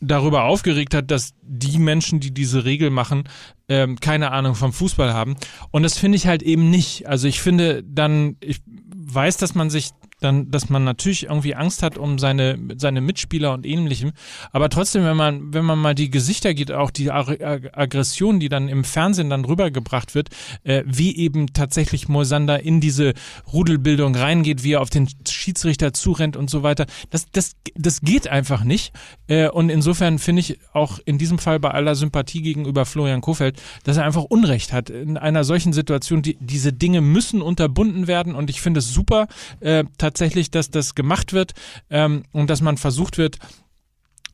darüber 0.00 0.44
aufgeregt 0.44 0.92
hat, 0.92 1.10
dass 1.10 1.32
die 1.40 1.78
Menschen, 1.78 2.20
die 2.20 2.34
diese 2.34 2.66
Regel 2.66 2.90
machen, 2.90 3.24
ähm, 3.68 3.98
keine 3.98 4.32
Ahnung 4.32 4.56
vom 4.56 4.74
Fußball 4.74 5.14
haben. 5.14 5.36
Und 5.70 5.84
das 5.84 5.96
finde 5.96 6.16
ich 6.16 6.26
halt 6.26 6.42
eben 6.42 6.68
nicht. 6.68 7.08
Also 7.08 7.28
ich 7.28 7.40
finde 7.40 7.82
dann, 7.82 8.36
ich 8.40 8.60
weiß, 8.94 9.38
dass 9.38 9.54
man 9.54 9.70
sich 9.70 9.92
dann, 10.20 10.50
dass 10.50 10.68
man 10.68 10.84
natürlich 10.84 11.24
irgendwie 11.24 11.54
Angst 11.54 11.82
hat 11.82 11.98
um 11.98 12.18
seine, 12.18 12.58
seine 12.76 13.00
Mitspieler 13.00 13.52
und 13.52 13.66
ähnlichem. 13.66 14.12
Aber 14.52 14.68
trotzdem, 14.68 15.04
wenn 15.04 15.16
man, 15.16 15.52
wenn 15.52 15.64
man 15.64 15.78
mal 15.78 15.94
die 15.94 16.10
Gesichter 16.10 16.54
geht, 16.54 16.72
auch 16.72 16.90
die 16.90 17.10
Aggression, 17.10 18.40
die 18.40 18.48
dann 18.48 18.68
im 18.68 18.84
Fernsehen 18.84 19.30
dann 19.30 19.44
rübergebracht 19.44 20.14
wird, 20.14 20.28
äh, 20.64 20.82
wie 20.86 21.16
eben 21.16 21.52
tatsächlich 21.52 22.08
Moisander 22.08 22.62
in 22.62 22.80
diese 22.80 23.14
Rudelbildung 23.52 24.14
reingeht, 24.14 24.62
wie 24.62 24.72
er 24.72 24.80
auf 24.80 24.90
den 24.90 25.08
Schiedsrichter 25.28 25.92
zurennt 25.92 26.36
und 26.36 26.50
so 26.50 26.62
weiter, 26.62 26.86
das, 27.10 27.30
das, 27.32 27.56
das 27.74 28.00
geht 28.00 28.28
einfach 28.28 28.64
nicht. 28.64 28.92
Äh, 29.26 29.48
und 29.48 29.70
insofern 29.70 30.18
finde 30.18 30.40
ich 30.40 30.58
auch 30.72 30.98
in 31.04 31.18
diesem 31.18 31.38
Fall 31.38 31.60
bei 31.60 31.70
aller 31.70 31.94
Sympathie 31.94 32.42
gegenüber 32.42 32.86
Florian 32.86 33.20
Kofeld, 33.20 33.60
dass 33.84 33.96
er 33.96 34.04
einfach 34.04 34.24
Unrecht 34.24 34.72
hat. 34.72 34.90
In 34.90 35.16
einer 35.16 35.44
solchen 35.44 35.72
Situation, 35.72 36.22
die, 36.22 36.36
diese 36.40 36.72
Dinge 36.72 37.00
müssen 37.00 37.42
unterbunden 37.42 38.06
werden 38.06 38.34
und 38.34 38.50
ich 38.50 38.60
finde 38.60 38.78
es 38.78 38.92
super, 38.92 39.26
äh, 39.60 39.84
tatsächlich, 39.98 40.09
dass 40.50 40.70
das 40.70 40.94
gemacht 40.94 41.32
wird 41.32 41.52
ähm, 41.90 42.24
und 42.32 42.50
dass 42.50 42.60
man 42.60 42.76
versucht 42.76 43.18
wird, 43.18 43.38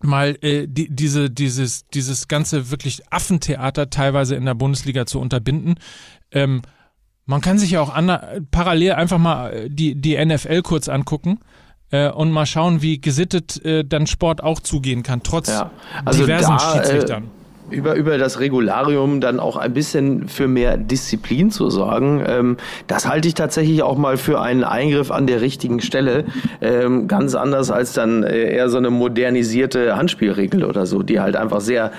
mal 0.02 0.36
äh, 0.42 0.66
die, 0.68 0.88
diese, 0.94 1.30
dieses, 1.30 1.86
dieses 1.88 2.28
ganze 2.28 2.70
wirklich 2.70 3.02
Affentheater 3.10 3.90
teilweise 3.90 4.34
in 4.34 4.44
der 4.44 4.54
Bundesliga 4.54 5.06
zu 5.06 5.20
unterbinden. 5.20 5.76
Ähm, 6.30 6.62
man 7.24 7.40
kann 7.40 7.58
sich 7.58 7.72
ja 7.72 7.80
auch 7.80 7.94
parallel 8.50 8.92
einfach 8.92 9.18
mal 9.18 9.52
äh, 9.52 9.70
die, 9.70 9.94
die 9.94 10.22
NFL 10.24 10.62
kurz 10.62 10.88
angucken 10.88 11.40
äh, 11.90 12.10
und 12.10 12.30
mal 12.30 12.46
schauen, 12.46 12.82
wie 12.82 13.00
gesittet 13.00 13.64
äh, 13.64 13.84
dann 13.84 14.06
Sport 14.06 14.42
auch 14.42 14.60
zugehen 14.60 15.02
kann, 15.02 15.22
trotz 15.22 15.48
ja, 15.48 15.70
also 16.04 16.20
diversen 16.20 16.56
da, 16.56 16.56
äh, 16.56 16.76
Schiedsrichtern 16.76 17.30
über, 17.70 17.94
über 17.94 18.18
das 18.18 18.40
Regularium 18.40 19.20
dann 19.20 19.40
auch 19.40 19.56
ein 19.56 19.72
bisschen 19.72 20.28
für 20.28 20.48
mehr 20.48 20.76
Disziplin 20.76 21.50
zu 21.50 21.70
sorgen. 21.70 22.22
Ähm, 22.26 22.56
das 22.86 23.08
halte 23.08 23.28
ich 23.28 23.34
tatsächlich 23.34 23.82
auch 23.82 23.96
mal 23.96 24.16
für 24.16 24.40
einen 24.40 24.64
Eingriff 24.64 25.10
an 25.10 25.26
der 25.26 25.40
richtigen 25.40 25.80
Stelle. 25.80 26.24
Ähm, 26.60 27.08
ganz 27.08 27.34
anders 27.34 27.70
als 27.70 27.92
dann 27.92 28.22
äh, 28.22 28.54
eher 28.54 28.68
so 28.68 28.78
eine 28.78 28.90
modernisierte 28.90 29.96
Handspielregel 29.96 30.64
oder 30.64 30.86
so, 30.86 31.02
die 31.02 31.20
halt 31.20 31.36
einfach 31.36 31.60
sehr 31.60 31.92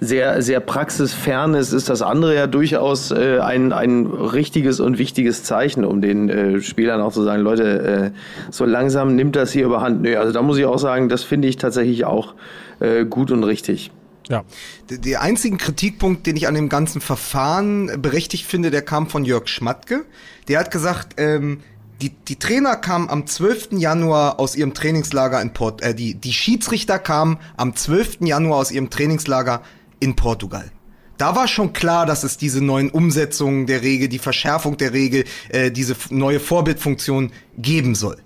sehr, 0.00 0.42
sehr 0.42 0.60
praxisfern 0.60 1.54
ist, 1.54 1.72
ist 1.72 1.88
das 1.88 2.02
andere 2.02 2.34
ja 2.34 2.46
durchaus 2.46 3.10
äh, 3.10 3.38
ein, 3.40 3.72
ein 3.72 4.06
richtiges 4.06 4.80
und 4.80 4.98
wichtiges 4.98 5.44
Zeichen, 5.44 5.84
um 5.84 6.00
den 6.00 6.28
äh, 6.28 6.60
Spielern 6.60 7.00
auch 7.00 7.12
zu 7.12 7.22
sagen, 7.22 7.42
Leute, 7.42 8.12
äh, 8.12 8.50
so 8.50 8.64
langsam 8.64 9.16
nimmt 9.16 9.36
das 9.36 9.52
hier 9.52 9.64
überhand. 9.64 10.02
Nö, 10.02 10.16
also 10.16 10.32
da 10.32 10.42
muss 10.42 10.58
ich 10.58 10.66
auch 10.66 10.78
sagen, 10.78 11.08
das 11.08 11.24
finde 11.24 11.48
ich 11.48 11.56
tatsächlich 11.56 12.04
auch 12.04 12.34
äh, 12.80 13.04
gut 13.04 13.30
und 13.30 13.44
richtig. 13.44 13.90
Ja. 14.28 14.44
Der, 14.90 14.98
der 14.98 15.22
einzige 15.22 15.56
Kritikpunkt, 15.56 16.26
den 16.26 16.36
ich 16.36 16.46
an 16.46 16.54
dem 16.54 16.68
ganzen 16.68 17.00
Verfahren 17.00 18.00
berechtigt 18.00 18.46
finde, 18.46 18.70
der 18.70 18.82
kam 18.82 19.08
von 19.08 19.24
Jörg 19.24 19.48
Schmatke. 19.48 20.04
Der 20.48 20.60
hat 20.60 20.70
gesagt, 20.70 21.14
ähm, 21.16 21.62
die, 22.00 22.10
die 22.10 22.36
Trainer 22.36 22.76
kamen 22.76 23.08
am 23.08 23.26
12. 23.26 23.70
Januar 23.72 24.38
aus 24.38 24.54
ihrem 24.54 24.74
Trainingslager 24.74 25.40
in 25.42 25.52
Port, 25.52 25.82
äh, 25.82 25.94
die, 25.94 26.14
die 26.14 26.32
Schiedsrichter 26.32 26.98
kamen 26.98 27.38
am 27.56 27.74
12. 27.74 28.18
Januar 28.20 28.58
aus 28.58 28.70
ihrem 28.70 28.90
Trainingslager 28.90 29.62
in 29.98 30.14
Portugal. 30.14 30.70
Da 31.16 31.34
war 31.34 31.48
schon 31.48 31.72
klar, 31.72 32.06
dass 32.06 32.22
es 32.22 32.36
diese 32.36 32.62
neuen 32.62 32.90
Umsetzungen 32.90 33.66
der 33.66 33.82
Regel, 33.82 34.06
die 34.08 34.20
Verschärfung 34.20 34.76
der 34.76 34.92
Regel, 34.92 35.24
äh, 35.48 35.72
diese 35.72 35.96
neue 36.10 36.38
Vorbildfunktion 36.38 37.32
geben 37.56 37.96
soll. 37.96 38.18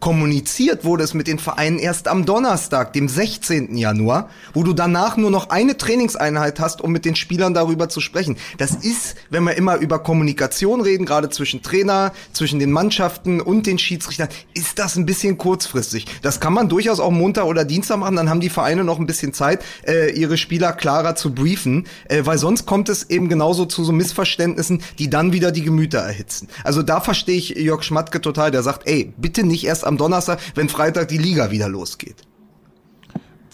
Kommuniziert 0.00 0.84
wurde 0.86 1.04
es 1.04 1.12
mit 1.12 1.26
den 1.26 1.38
Vereinen 1.38 1.78
erst 1.78 2.08
am 2.08 2.24
Donnerstag, 2.24 2.94
dem 2.94 3.06
16. 3.06 3.76
Januar, 3.76 4.30
wo 4.54 4.62
du 4.62 4.72
danach 4.72 5.18
nur 5.18 5.30
noch 5.30 5.50
eine 5.50 5.76
Trainingseinheit 5.76 6.58
hast, 6.58 6.80
um 6.80 6.90
mit 6.90 7.04
den 7.04 7.16
Spielern 7.16 7.52
darüber 7.52 7.90
zu 7.90 8.00
sprechen. 8.00 8.38
Das 8.56 8.70
ist, 8.70 9.16
wenn 9.28 9.44
wir 9.44 9.56
immer 9.56 9.76
über 9.76 9.98
Kommunikation 9.98 10.80
reden, 10.80 11.04
gerade 11.04 11.28
zwischen 11.28 11.60
Trainer, 11.60 12.12
zwischen 12.32 12.58
den 12.58 12.70
Mannschaften 12.70 13.42
und 13.42 13.66
den 13.66 13.78
Schiedsrichtern, 13.78 14.28
ist 14.54 14.78
das 14.78 14.96
ein 14.96 15.04
bisschen 15.04 15.36
kurzfristig. 15.36 16.06
Das 16.22 16.40
kann 16.40 16.54
man 16.54 16.70
durchaus 16.70 16.98
auch 16.98 17.10
Montag 17.10 17.44
oder 17.44 17.66
Dienstag 17.66 17.98
machen, 17.98 18.16
dann 18.16 18.30
haben 18.30 18.40
die 18.40 18.48
Vereine 18.48 18.84
noch 18.84 18.98
ein 18.98 19.06
bisschen 19.06 19.34
Zeit, 19.34 19.62
äh, 19.86 20.18
ihre 20.18 20.38
Spieler 20.38 20.72
klarer 20.72 21.14
zu 21.14 21.34
briefen, 21.34 21.86
äh, 22.08 22.22
weil 22.24 22.38
sonst 22.38 22.64
kommt 22.64 22.88
es 22.88 23.10
eben 23.10 23.28
genauso 23.28 23.66
zu 23.66 23.84
so 23.84 23.92
Missverständnissen, 23.92 24.82
die 24.98 25.10
dann 25.10 25.34
wieder 25.34 25.52
die 25.52 25.62
Gemüter 25.62 25.98
erhitzen. 25.98 26.48
Also 26.64 26.82
da 26.82 27.00
verstehe 27.00 27.36
ich 27.36 27.50
Jörg 27.50 27.82
Schmatke 27.82 28.22
total, 28.22 28.50
der 28.50 28.62
sagt, 28.62 28.88
ey, 28.88 29.12
bitte 29.18 29.44
nicht 29.44 29.64
erst 29.64 29.89
am 29.90 29.98
Donnerstag, 29.98 30.38
wenn 30.54 30.68
Freitag 30.68 31.08
die 31.08 31.18
Liga 31.18 31.50
wieder 31.50 31.68
losgeht. 31.68 32.16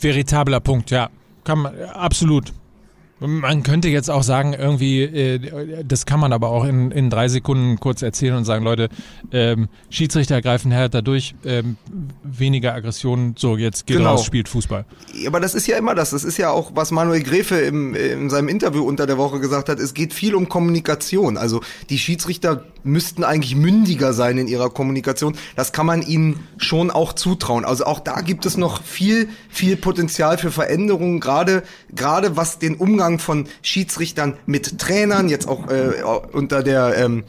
Veritabler 0.00 0.60
Punkt, 0.60 0.90
ja. 0.90 1.10
Kann 1.44 1.60
man, 1.60 1.74
absolut. 1.92 2.52
Man 3.18 3.62
könnte 3.62 3.88
jetzt 3.88 4.10
auch 4.10 4.22
sagen, 4.22 4.52
irgendwie, 4.52 5.00
äh, 5.02 5.82
das 5.84 6.04
kann 6.04 6.20
man 6.20 6.34
aber 6.34 6.50
auch 6.50 6.64
in, 6.66 6.90
in 6.90 7.08
drei 7.08 7.28
Sekunden 7.28 7.80
kurz 7.80 8.02
erzählen 8.02 8.34
und 8.36 8.44
sagen, 8.44 8.62
Leute, 8.62 8.90
ähm, 9.32 9.68
Schiedsrichter 9.88 10.42
greifen 10.42 10.70
härter 10.70 11.00
durch, 11.00 11.34
ähm, 11.46 11.78
weniger 12.22 12.74
Aggressionen, 12.74 13.34
so 13.38 13.56
jetzt 13.56 13.86
geht 13.86 13.96
Genau. 13.96 14.10
raus, 14.10 14.24
spielt 14.26 14.50
Fußball. 14.50 14.84
Aber 15.26 15.40
das 15.40 15.54
ist 15.54 15.66
ja 15.66 15.78
immer 15.78 15.94
das. 15.94 16.10
Das 16.10 16.24
ist 16.24 16.36
ja 16.36 16.50
auch, 16.50 16.72
was 16.74 16.90
Manuel 16.90 17.22
Gräfe 17.22 17.56
im, 17.56 17.94
in 17.94 18.28
seinem 18.28 18.48
Interview 18.48 18.82
unter 18.84 19.06
der 19.06 19.16
Woche 19.16 19.40
gesagt 19.40 19.70
hat. 19.70 19.78
Es 19.78 19.94
geht 19.94 20.12
viel 20.12 20.34
um 20.34 20.50
Kommunikation. 20.50 21.38
Also 21.38 21.62
die 21.88 21.98
Schiedsrichter 21.98 22.64
müssten 22.86 23.24
eigentlich 23.24 23.56
mündiger 23.56 24.12
sein 24.12 24.38
in 24.38 24.48
ihrer 24.48 24.70
Kommunikation. 24.70 25.36
Das 25.56 25.72
kann 25.72 25.86
man 25.86 26.02
ihnen 26.02 26.46
schon 26.56 26.90
auch 26.90 27.12
zutrauen. 27.12 27.64
Also 27.64 27.84
auch 27.84 28.00
da 28.00 28.20
gibt 28.20 28.46
es 28.46 28.56
noch 28.56 28.82
viel, 28.82 29.28
viel 29.48 29.76
Potenzial 29.76 30.38
für 30.38 30.50
Veränderungen. 30.50 31.20
Gerade, 31.20 31.62
gerade 31.94 32.36
was 32.36 32.58
den 32.58 32.76
Umgang 32.76 33.18
von 33.18 33.46
Schiedsrichtern 33.62 34.36
mit 34.46 34.78
Trainern 34.78 35.28
jetzt 35.28 35.48
auch 35.48 35.68
äh, 35.68 36.02
unter 36.32 36.62
der 36.62 36.96
ähm, 36.96 37.24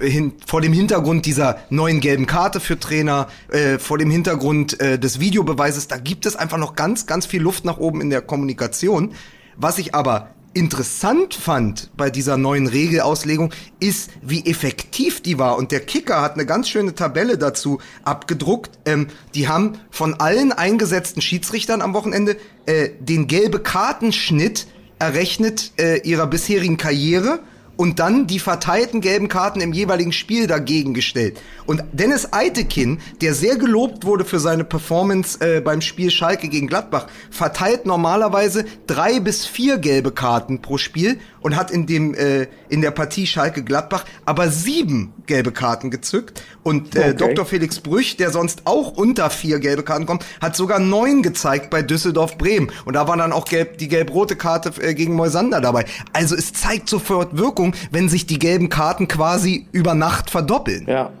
hin, 0.00 0.34
vor 0.46 0.60
dem 0.60 0.72
Hintergrund 0.72 1.26
dieser 1.26 1.58
neuen 1.70 2.00
gelben 2.00 2.26
Karte 2.26 2.60
für 2.60 2.78
Trainer, 2.78 3.28
äh, 3.48 3.78
vor 3.78 3.98
dem 3.98 4.10
Hintergrund 4.10 4.80
äh, 4.80 4.98
des 4.98 5.20
Videobeweises, 5.20 5.88
da 5.88 5.96
gibt 5.96 6.26
es 6.26 6.36
einfach 6.36 6.58
noch 6.58 6.76
ganz, 6.76 7.06
ganz 7.06 7.26
viel 7.26 7.42
Luft 7.42 7.64
nach 7.64 7.78
oben 7.78 8.00
in 8.00 8.10
der 8.10 8.22
Kommunikation. 8.22 9.12
Was 9.56 9.78
ich 9.78 9.94
aber 9.94 10.30
interessant 10.54 11.34
fand 11.34 11.90
bei 11.96 12.10
dieser 12.10 12.36
neuen 12.36 12.66
Regelauslegung, 12.66 13.52
ist, 13.80 14.10
wie 14.22 14.46
effektiv 14.46 15.20
die 15.20 15.38
war. 15.38 15.58
Und 15.58 15.72
der 15.72 15.80
Kicker 15.80 16.22
hat 16.22 16.34
eine 16.34 16.46
ganz 16.46 16.68
schöne 16.68 16.94
Tabelle 16.94 17.36
dazu 17.36 17.80
abgedruckt. 18.04 18.78
Ähm, 18.86 19.08
die 19.34 19.48
haben 19.48 19.78
von 19.90 20.14
allen 20.14 20.52
eingesetzten 20.52 21.20
Schiedsrichtern 21.20 21.82
am 21.82 21.92
Wochenende 21.92 22.36
äh, 22.66 22.90
den 23.00 23.26
gelbe 23.26 23.58
Kartenschnitt 23.58 24.66
errechnet 24.98 25.72
äh, 25.76 25.98
ihrer 26.00 26.26
bisherigen 26.26 26.76
Karriere 26.76 27.40
und 27.76 27.98
dann 27.98 28.26
die 28.26 28.38
verteilten 28.38 29.00
gelben 29.00 29.28
Karten 29.28 29.60
im 29.60 29.72
jeweiligen 29.72 30.12
Spiel 30.12 30.46
dagegen 30.46 30.94
gestellt. 30.94 31.40
Und 31.66 31.82
Dennis 31.92 32.32
Eitekin, 32.32 32.98
der 33.20 33.34
sehr 33.34 33.56
gelobt 33.56 34.04
wurde 34.04 34.24
für 34.24 34.38
seine 34.38 34.64
Performance 34.64 35.40
äh, 35.40 35.60
beim 35.60 35.80
Spiel 35.80 36.10
Schalke 36.10 36.48
gegen 36.48 36.66
Gladbach, 36.66 37.06
verteilt 37.30 37.86
normalerweise 37.86 38.64
drei 38.86 39.20
bis 39.20 39.46
vier 39.46 39.78
gelbe 39.78 40.12
Karten 40.12 40.60
pro 40.60 40.78
Spiel 40.78 41.18
und 41.40 41.56
hat 41.56 41.70
in 41.70 41.86
dem 41.86 42.14
äh, 42.14 42.46
in 42.74 42.82
der 42.82 42.90
Partie 42.90 43.26
Schalke 43.26 43.62
Gladbach 43.62 44.04
aber 44.24 44.48
sieben 44.50 45.12
gelbe 45.26 45.52
Karten 45.52 45.90
gezückt. 45.92 46.42
Und 46.64 46.96
äh, 46.96 47.04
Okay. 47.04 47.14
Dr. 47.16 47.46
Felix 47.46 47.78
Brüch, 47.78 48.16
der 48.16 48.30
sonst 48.30 48.62
auch 48.64 48.92
unter 48.92 49.30
vier 49.30 49.60
gelbe 49.60 49.84
Karten 49.84 50.06
kommt, 50.06 50.24
hat 50.40 50.56
sogar 50.56 50.80
neun 50.80 51.22
gezeigt 51.22 51.70
bei 51.70 51.82
Düsseldorf 51.82 52.36
Bremen. 52.36 52.72
Und 52.84 52.94
da 52.94 53.06
war 53.06 53.16
dann 53.16 53.32
auch 53.32 53.44
gelb, 53.44 53.78
die 53.78 53.86
gelb-rote 53.88 54.34
Karte 54.34 54.72
äh, 54.82 54.94
gegen 54.94 55.14
Moisander 55.14 55.60
dabei. 55.60 55.84
Also 56.12 56.34
es 56.34 56.52
zeigt 56.52 56.88
sofort 56.88 57.36
Wirkung, 57.38 57.74
wenn 57.92 58.08
sich 58.08 58.26
die 58.26 58.38
gelben 58.40 58.70
Karten 58.70 59.06
quasi 59.06 59.68
über 59.70 59.94
Nacht 59.94 60.30
verdoppeln. 60.30 60.86
Ja. 60.88 61.12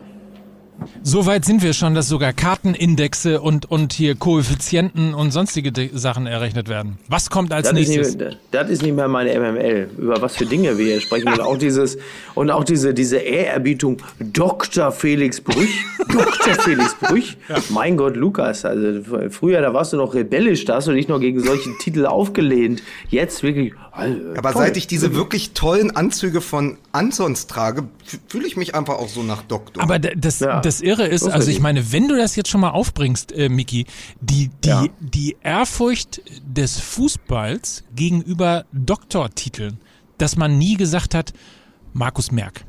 So 1.02 1.26
weit 1.26 1.44
sind 1.44 1.62
wir 1.62 1.72
schon, 1.72 1.94
dass 1.94 2.08
sogar 2.08 2.32
Kartenindexe 2.32 3.40
und, 3.40 3.70
und 3.70 3.92
hier 3.92 4.14
Koeffizienten 4.14 5.14
und 5.14 5.30
sonstige 5.32 5.72
De 5.72 5.90
Sachen 5.92 6.26
errechnet 6.26 6.68
werden. 6.68 6.98
Was 7.08 7.30
kommt 7.30 7.52
als 7.52 7.68
Das 7.68 7.78
ist, 7.78 7.88
nächstes? 7.88 8.16
nicht, 8.16 8.38
das 8.50 8.70
ist 8.70 8.82
nicht 8.82 8.94
mehr 8.94 9.08
meine 9.08 9.38
MML. 9.38 9.88
Über 9.98 10.20
was 10.22 10.36
für 10.36 10.46
Dinge 10.46 10.76
wir 10.78 10.86
hier 10.86 11.00
sprechen. 11.00 11.28
Und 11.28 11.40
auch 11.40 11.58
dieses, 11.58 11.98
und 12.34 12.50
auch 12.50 12.64
diese, 12.64 12.94
diese 12.94 13.18
Ehrerbietung 13.18 13.98
Dr. 14.18 14.92
Felix 14.92 15.40
Brüch. 15.40 15.84
Dr. 16.08 16.54
Felix 16.62 16.94
Brüch. 17.00 17.36
Mein 17.70 17.96
Gott, 17.96 18.16
Lukas. 18.16 18.64
Also 18.64 19.02
früher, 19.30 19.60
da 19.60 19.74
warst 19.74 19.92
du 19.92 19.96
noch 19.96 20.14
rebellisch, 20.14 20.64
da 20.64 20.76
hast 20.76 20.88
du 20.88 20.92
dich 20.92 21.08
noch 21.08 21.20
gegen 21.20 21.40
solche 21.40 21.70
Titel 21.78 22.06
aufgelehnt. 22.06 22.82
Jetzt 23.08 23.42
wirklich. 23.42 23.74
Also, 23.96 24.34
Aber 24.36 24.52
toll. 24.52 24.62
seit 24.62 24.76
ich 24.76 24.86
diese 24.86 25.14
wirklich 25.14 25.52
tollen 25.52 25.94
Anzüge 25.94 26.40
von 26.40 26.78
Ansons 26.92 27.46
trage, 27.46 27.88
fühle 28.28 28.46
ich 28.46 28.56
mich 28.56 28.74
einfach 28.74 28.94
auch 28.94 29.08
so 29.08 29.22
nach 29.22 29.42
Doktor. 29.42 29.82
Aber 29.82 29.98
das, 29.98 30.40
Ja. 30.40 30.60
das 30.60 30.80
Irre 30.80 31.06
ist, 31.06 31.28
also 31.28 31.50
ich 31.50 31.60
meine, 31.60 31.92
wenn 31.92 32.08
du 32.08 32.16
das 32.16 32.34
jetzt 32.36 32.48
schon 32.50 32.60
mal 32.60 32.70
aufbringst, 32.70 33.32
äh, 33.32 33.48
Miki, 33.48 33.86
die, 34.20 34.50
die, 34.64 34.68
Ja. 34.68 34.84
die 35.00 35.36
Ehrfurcht 35.42 36.22
des 36.44 36.80
Fußballs 36.80 37.84
gegenüber 37.94 38.64
Doktortiteln, 38.72 39.78
dass 40.18 40.36
man 40.36 40.58
nie 40.58 40.76
gesagt 40.76 41.14
hat, 41.14 41.32
Markus 41.92 42.32
Merck, 42.32 42.64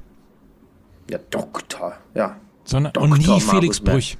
Ja, 1.09 1.17
Doktor. 1.29 1.97
Ja. 2.13 2.37
sondern 2.63 2.93
Doktor 2.93 3.11
und 3.11 3.17
nie 3.19 3.27
Markus 3.27 3.43
Felix 3.49 3.81
Merck. 3.81 3.95
Brüch. 3.95 4.17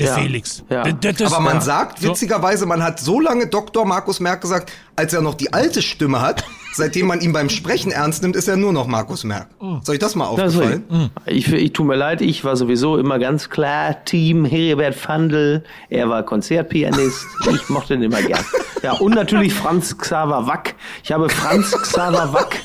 Der 0.00 0.08
Ja. 0.08 0.14
Felix. 0.14 0.64
Ja. 0.68 0.82
D- 0.82 0.92
d- 0.92 1.12
das- 1.12 1.32
Aber 1.32 1.40
man 1.42 1.54
ja. 1.56 1.60
sagt 1.60 2.02
witzigerweise, 2.02 2.66
man 2.66 2.82
hat 2.82 2.98
so 2.98 3.20
lange 3.20 3.46
Dr. 3.46 3.84
Markus 3.84 4.18
Merck 4.18 4.40
gesagt, 4.40 4.72
als 4.96 5.12
er 5.12 5.20
noch 5.20 5.34
die 5.34 5.52
alte 5.52 5.82
Stimme 5.82 6.20
hat. 6.20 6.44
Seitdem 6.74 7.06
man 7.06 7.20
ihn 7.20 7.32
beim 7.32 7.48
Sprechen 7.48 7.92
ernst 7.92 8.22
nimmt, 8.24 8.34
ist 8.34 8.48
er 8.48 8.56
nur 8.56 8.72
noch 8.72 8.88
Markus 8.88 9.22
Merck. 9.22 9.46
Soll 9.84 9.94
ich 9.94 10.00
das 10.00 10.16
mal 10.16 10.34
Das 10.34 10.56
aufgefallen? 10.56 11.10
ich, 11.26 11.52
ich 11.52 11.72
tut 11.72 11.86
mir 11.86 11.94
leid, 11.94 12.20
ich 12.20 12.42
war 12.44 12.56
sowieso 12.56 12.96
immer 12.98 13.20
ganz 13.20 13.48
klar 13.48 14.04
Team 14.04 14.44
Heribert 14.44 14.96
Fandl. 14.96 15.62
Er 15.88 16.08
war 16.08 16.24
Konzertpianist. 16.24 17.24
Ich 17.54 17.68
mochte 17.68 17.94
ihn 17.94 18.02
immer 18.02 18.20
gern. 18.22 18.44
Ja, 18.82 18.94
und 18.94 19.14
natürlich 19.14 19.54
Franz 19.54 19.96
Xaver 19.96 20.48
Wack. 20.48 20.74
Ich 21.04 21.12
habe 21.12 21.28
Franz 21.28 21.70
Xaver 21.70 22.32
Wack 22.32 22.56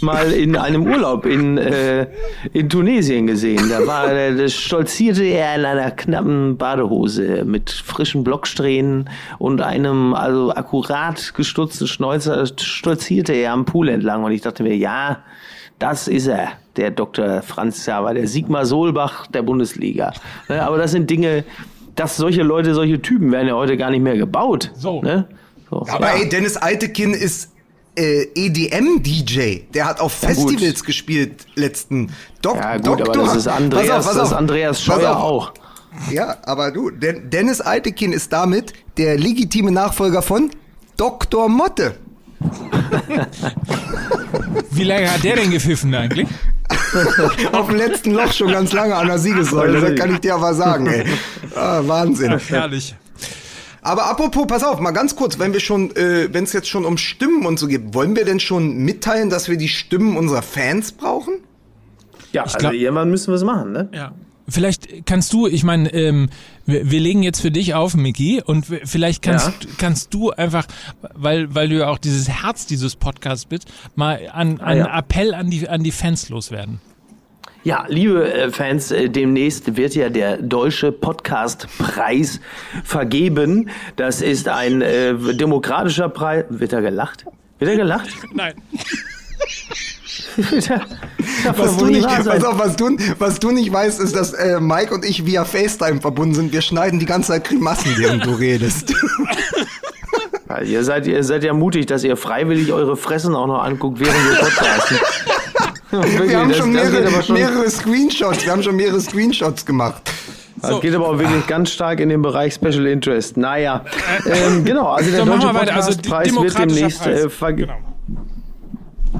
mal 0.00 0.32
in 0.32 0.56
einem 0.56 0.86
Urlaub 0.86 1.26
in, 1.26 1.58
äh, 1.58 2.06
in 2.52 2.68
Tunesien 2.68 3.26
gesehen. 3.26 3.68
Da 3.68 3.86
war, 3.86 4.12
äh, 4.12 4.34
das 4.34 4.54
stolzierte 4.54 5.24
er 5.24 5.56
in 5.56 5.64
einer 5.64 5.90
knappen 5.90 6.56
Badehose 6.56 7.44
mit 7.44 7.70
frischen 7.70 8.24
Blocksträhnen 8.24 9.10
und 9.38 9.60
einem 9.60 10.14
also 10.14 10.52
akkurat 10.52 11.34
gestutzten 11.34 11.86
Schnäuzer 11.86 12.46
stolzierte 12.46 13.32
er 13.32 13.52
am 13.52 13.64
Pool 13.64 13.88
entlang 13.88 14.24
und 14.24 14.32
ich 14.32 14.42
dachte 14.42 14.62
mir, 14.62 14.76
ja, 14.76 15.18
das 15.78 16.08
ist 16.08 16.26
er, 16.26 16.52
der 16.76 16.90
Dr. 16.90 17.42
Franz 17.42 17.78
Xaver, 17.78 18.14
der 18.14 18.26
Sigmar 18.26 18.66
Solbach 18.66 19.26
der 19.28 19.42
Bundesliga. 19.42 20.12
Ne, 20.48 20.62
aber 20.62 20.78
das 20.78 20.90
sind 20.90 21.08
Dinge, 21.08 21.44
dass 21.94 22.16
solche 22.16 22.42
Leute, 22.42 22.74
solche 22.74 23.00
Typen 23.00 23.32
werden 23.32 23.48
ja 23.48 23.54
heute 23.54 23.76
gar 23.76 23.90
nicht 23.90 24.02
mehr 24.02 24.16
gebaut. 24.16 24.72
So. 24.74 25.02
Ne? 25.02 25.26
so. 25.70 25.84
Aber 25.88 26.14
ey, 26.14 26.28
Dennis 26.28 26.56
Altekin 26.56 27.12
ist 27.12 27.52
äh, 27.98 28.22
EDM-DJ. 28.34 29.64
Der 29.74 29.86
hat 29.86 30.00
auf 30.00 30.22
Ja, 30.22 30.32
gut. 30.32 30.50
Festivals 30.50 30.84
gespielt 30.84 31.46
letzten 31.54 32.12
Dok 32.42 32.56
ja 32.56 32.76
gut, 32.76 32.86
Doktor. 32.86 33.14
aber 33.14 33.24
das 33.26 33.36
ist 33.36 33.48
Andreas, 33.48 33.88
Pass 33.88 33.98
auf, 33.98 34.06
pass 34.06 34.14
das 34.16 34.26
ist 34.28 34.32
auf. 34.32 34.38
Andreas 34.38 34.82
Scheuer 34.82 35.16
auf. 35.16 35.22
auch. 35.22 35.52
Ja, 36.12 36.36
aber 36.44 36.70
du, 36.70 36.90
Den 36.90 37.28
Dennis 37.30 37.60
Altekin 37.60 38.12
ist 38.12 38.32
damit 38.32 38.72
der 38.98 39.18
legitime 39.18 39.72
Nachfolger 39.72 40.22
von 40.22 40.50
Dr. 40.96 41.48
Motte. 41.48 41.96
Wie 44.70 44.84
lange 44.84 45.10
hat 45.12 45.24
der 45.24 45.36
denn 45.36 45.50
gepfiffen 45.50 45.92
eigentlich? 45.94 46.28
Auf 47.52 47.66
dem 47.68 47.76
letzten 47.76 48.12
Loch 48.12 48.32
schon 48.32 48.52
ganz 48.52 48.72
lange 48.72 48.94
an 48.94 49.06
der 49.08 49.18
Siegessäule. 49.18 49.80
Das 49.80 49.98
kann 49.98 50.12
ich 50.12 50.20
dir 50.20 50.34
aber 50.34 50.54
sagen, 50.54 50.86
ey. 50.86 51.04
Ah, 51.56 51.80
Wahnsinn. 51.84 52.38
Herrlich. 52.38 52.94
Aber 53.88 54.06
apropos, 54.06 54.46
pass 54.46 54.62
auf, 54.64 54.80
mal 54.80 54.90
ganz 54.90 55.16
kurz, 55.16 55.38
wenn 55.38 55.52
wir 55.54 55.60
schon, 55.60 55.94
äh, 55.96 56.28
wenn 56.32 56.44
es 56.44 56.52
jetzt 56.52 56.68
schon 56.68 56.84
um 56.84 56.98
Stimmen 56.98 57.46
und 57.46 57.58
so 57.58 57.66
geht, 57.66 57.94
wollen 57.94 58.14
wir 58.16 58.24
denn 58.26 58.38
schon 58.38 58.76
mitteilen, 58.76 59.30
dass 59.30 59.48
wir 59.48 59.56
die 59.56 59.68
Stimmen 59.68 60.16
unserer 60.18 60.42
Fans 60.42 60.92
brauchen? 60.92 61.34
Ja, 62.32 62.42
also 62.42 62.58
glaub- 62.58 62.74
irgendwann 62.74 63.10
müssen 63.10 63.28
wir 63.28 63.36
es 63.36 63.44
machen, 63.44 63.72
ne? 63.72 63.88
Ja. 63.94 64.12
Vielleicht 64.50 65.06
kannst 65.06 65.32
du, 65.34 65.46
ich 65.46 65.62
meine, 65.62 65.92
ähm, 65.92 66.28
wir, 66.66 66.90
wir 66.90 67.00
legen 67.00 67.22
jetzt 67.22 67.40
für 67.40 67.50
dich 67.50 67.74
auf, 67.74 67.94
Miki, 67.94 68.42
und 68.42 68.66
vielleicht 68.66 69.22
kannst, 69.22 69.46
Ja. 69.64 69.70
kannst 69.78 70.12
du 70.14 70.30
einfach, 70.32 70.66
weil, 71.14 71.54
weil 71.54 71.68
du 71.68 71.76
ja 71.78 71.88
auch 71.88 71.98
dieses 71.98 72.28
Herz 72.28 72.66
dieses 72.66 72.96
Podcasts 72.96 73.44
bist, 73.46 73.68
mal 73.94 74.20
an, 74.32 74.60
einen 74.60 74.80
ja. 74.80 74.98
Appell 74.98 75.34
an 75.34 75.50
die, 75.50 75.68
an 75.68 75.82
die 75.82 75.92
Fans 75.92 76.28
loswerden. 76.30 76.80
Ja, 77.64 77.84
liebe 77.88 78.32
äh, 78.32 78.50
Fans, 78.50 78.90
äh, 78.90 79.08
demnächst 79.08 79.76
wird 79.76 79.94
ja 79.94 80.08
der 80.08 80.36
Deutsche 80.38 80.92
Podcastpreis 80.92 82.40
vergeben. 82.84 83.70
Das 83.96 84.22
ist 84.22 84.48
ein 84.48 84.80
äh, 84.80 85.14
demokratischer 85.34 86.08
Preis. 86.08 86.44
Wird 86.48 86.72
er 86.72 86.82
gelacht? 86.82 87.24
Wird 87.58 87.70
er 87.72 87.76
gelacht? 87.76 88.08
Nein. 88.34 88.54
Wird 90.36 90.70
er, 90.70 90.86
Botschaft 91.54 91.58
was, 91.58 91.76
du 91.76 91.86
nicht, 91.86 92.06
pass 92.06 92.44
auf, 92.44 92.58
was, 92.58 92.76
du, 92.76 92.96
was 93.18 93.40
du 93.40 93.50
nicht 93.50 93.72
weißt, 93.72 94.00
ist, 94.00 94.14
dass 94.14 94.32
äh, 94.32 94.60
Mike 94.60 94.94
und 94.94 95.04
ich 95.04 95.26
via 95.26 95.44
FaceTime 95.44 96.00
verbunden 96.00 96.34
sind. 96.34 96.52
Wir 96.52 96.62
schneiden 96.62 97.00
die 97.00 97.06
ganze 97.06 97.28
Zeit 97.32 97.44
Grimassen, 97.44 97.92
während 97.96 98.24
du 98.24 98.30
redest. 98.30 98.94
Ja, 100.48 100.62
ihr, 100.62 100.82
seid, 100.82 101.06
ihr 101.06 101.22
seid 101.24 101.44
ja 101.44 101.52
mutig, 101.52 101.84
dass 101.84 102.02
ihr 102.04 102.16
freiwillig 102.16 102.72
eure 102.72 102.96
Fressen 102.96 103.34
auch 103.34 103.46
noch 103.46 103.62
anguckt, 103.62 104.00
während 104.00 104.16
wir 104.30 104.38
podcasten. 104.38 104.96
Wirklich, 105.90 106.30
Wir 106.30 106.38
haben 106.38 106.48
das- 106.48 106.58
schon 106.58 106.72
mehrere, 106.72 107.22
schon- 107.22 107.34
mehrere 107.36 107.70
Screenshots. 107.70 108.44
Wir 108.44 108.52
haben 108.52 108.62
schon 108.62 108.76
mehrere 108.76 109.00
Screenshots 109.00 109.64
gemacht. 109.64 110.02
Das 110.60 110.70
So. 110.70 110.80
geht 110.80 110.92
aber 110.94 111.08
auch 111.08 111.18
wirklich 111.18 111.46
ganz 111.46 111.70
stark 111.70 112.00
in 112.00 112.08
den 112.08 112.20
Bereich 112.20 112.54
Special 112.54 112.84
Interest. 112.86 113.36
Naja, 113.36 113.84
ähm, 114.26 114.64
genau, 114.64 114.88
also 114.88 115.08
der 115.10 115.20
So, 115.20 115.26
Deutsche 115.26 115.46
wir 115.46 115.54
weiter. 115.54 115.74
Also, 115.76 115.90
Podcastpreis 115.92 116.34
wird 116.34 116.58
demnächst 116.58 117.06
äh, 117.06 117.28
Genau. 117.54 117.74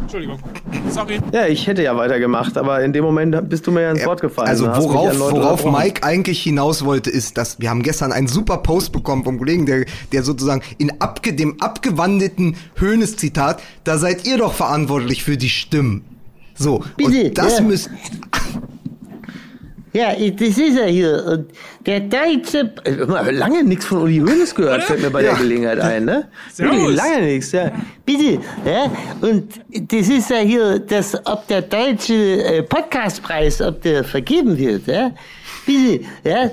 Entschuldigung. 0.03 0.39
Sorry. 0.91 1.19
Ja, 1.33 1.47
ich 1.47 1.67
hätte 1.67 1.83
ja 1.83 1.97
weitergemacht, 1.97 2.59
aber 2.59 2.83
in 2.83 2.93
dem 2.93 3.05
Moment 3.05 3.49
bist 3.49 3.67
du 3.67 3.71
mir 3.71 3.83
ja 3.83 3.91
ins 3.93 4.05
Wort 4.05 4.21
gefallen. 4.21 4.49
Also 4.49 4.67
worauf, 4.67 5.19
worauf. 5.21 5.65
Mike 5.65 6.03
eigentlich 6.03 6.43
hinaus 6.43 6.85
wollte, 6.85 7.09
ist, 7.11 7.39
dass 7.39 7.61
wir 7.61 7.71
haben 7.71 7.83
gestern 7.83 8.11
einen 8.13 8.27
super 8.27 8.59
Post 8.59 8.93
bekommen 8.93 9.23
vom 9.25 9.39
Kollegen, 9.39 9.65
der, 9.67 9.85
der 10.13 10.23
sozusagen 10.25 10.63
in 10.79 11.01
abge, 11.01 11.35
dem 11.35 11.61
abgewandelten 11.61 12.57
Höhnes-Zitat, 12.77 13.63
da 13.85 13.97
seid 13.99 14.27
ihr 14.27 14.39
doch 14.39 14.53
verantwortlich 14.55 15.23
für 15.25 15.37
die 15.37 15.49
Stimmen. 15.51 16.05
So, 16.59 16.83
Bitte, 16.97 17.29
und 17.29 17.39
das 17.39 17.59
ja. 17.59 17.65
müsst, 17.65 17.91
Ja, 19.93 20.13
das 20.13 20.59
ist 20.59 20.77
er 20.79 20.89
hier. 20.89 21.25
Und 21.27 21.51
der 21.87 22.01
deutsche. 22.01 22.73
Äh, 22.85 23.31
Lange 23.31 23.65
nichts 23.65 23.87
von 23.87 24.03
Uli 24.03 24.19
Hoeneß 24.19 24.55
gehört, 24.55 24.83
fällt 24.85 25.01
mir 25.03 25.11
bei 25.11 25.23
Ja. 25.23 25.31
der 25.31 25.39
Gelegenheit 25.41 25.81
ein, 25.81 26.05
ne? 26.05 26.29
Wirklich, 26.57 26.97
lange 26.97 27.21
nichts, 27.23 27.53
ja. 27.53 27.73
Bitte, 28.05 28.41
ja, 28.67 28.91
und 29.21 29.49
das 29.91 30.09
ist 30.09 30.31
ja 30.31 30.39
hier, 30.39 30.79
das, 30.81 31.15
ob 31.27 31.47
der 31.49 31.63
deutsche 31.63 32.15
äh, 32.45 32.63
Podcastpreis, 32.63 33.63
ob 33.63 33.81
der 33.83 34.05
vergeben 34.05 34.57
wird, 34.59 34.87
ja. 34.87 35.11
Bitte, 35.65 36.05
ja, 36.25 36.51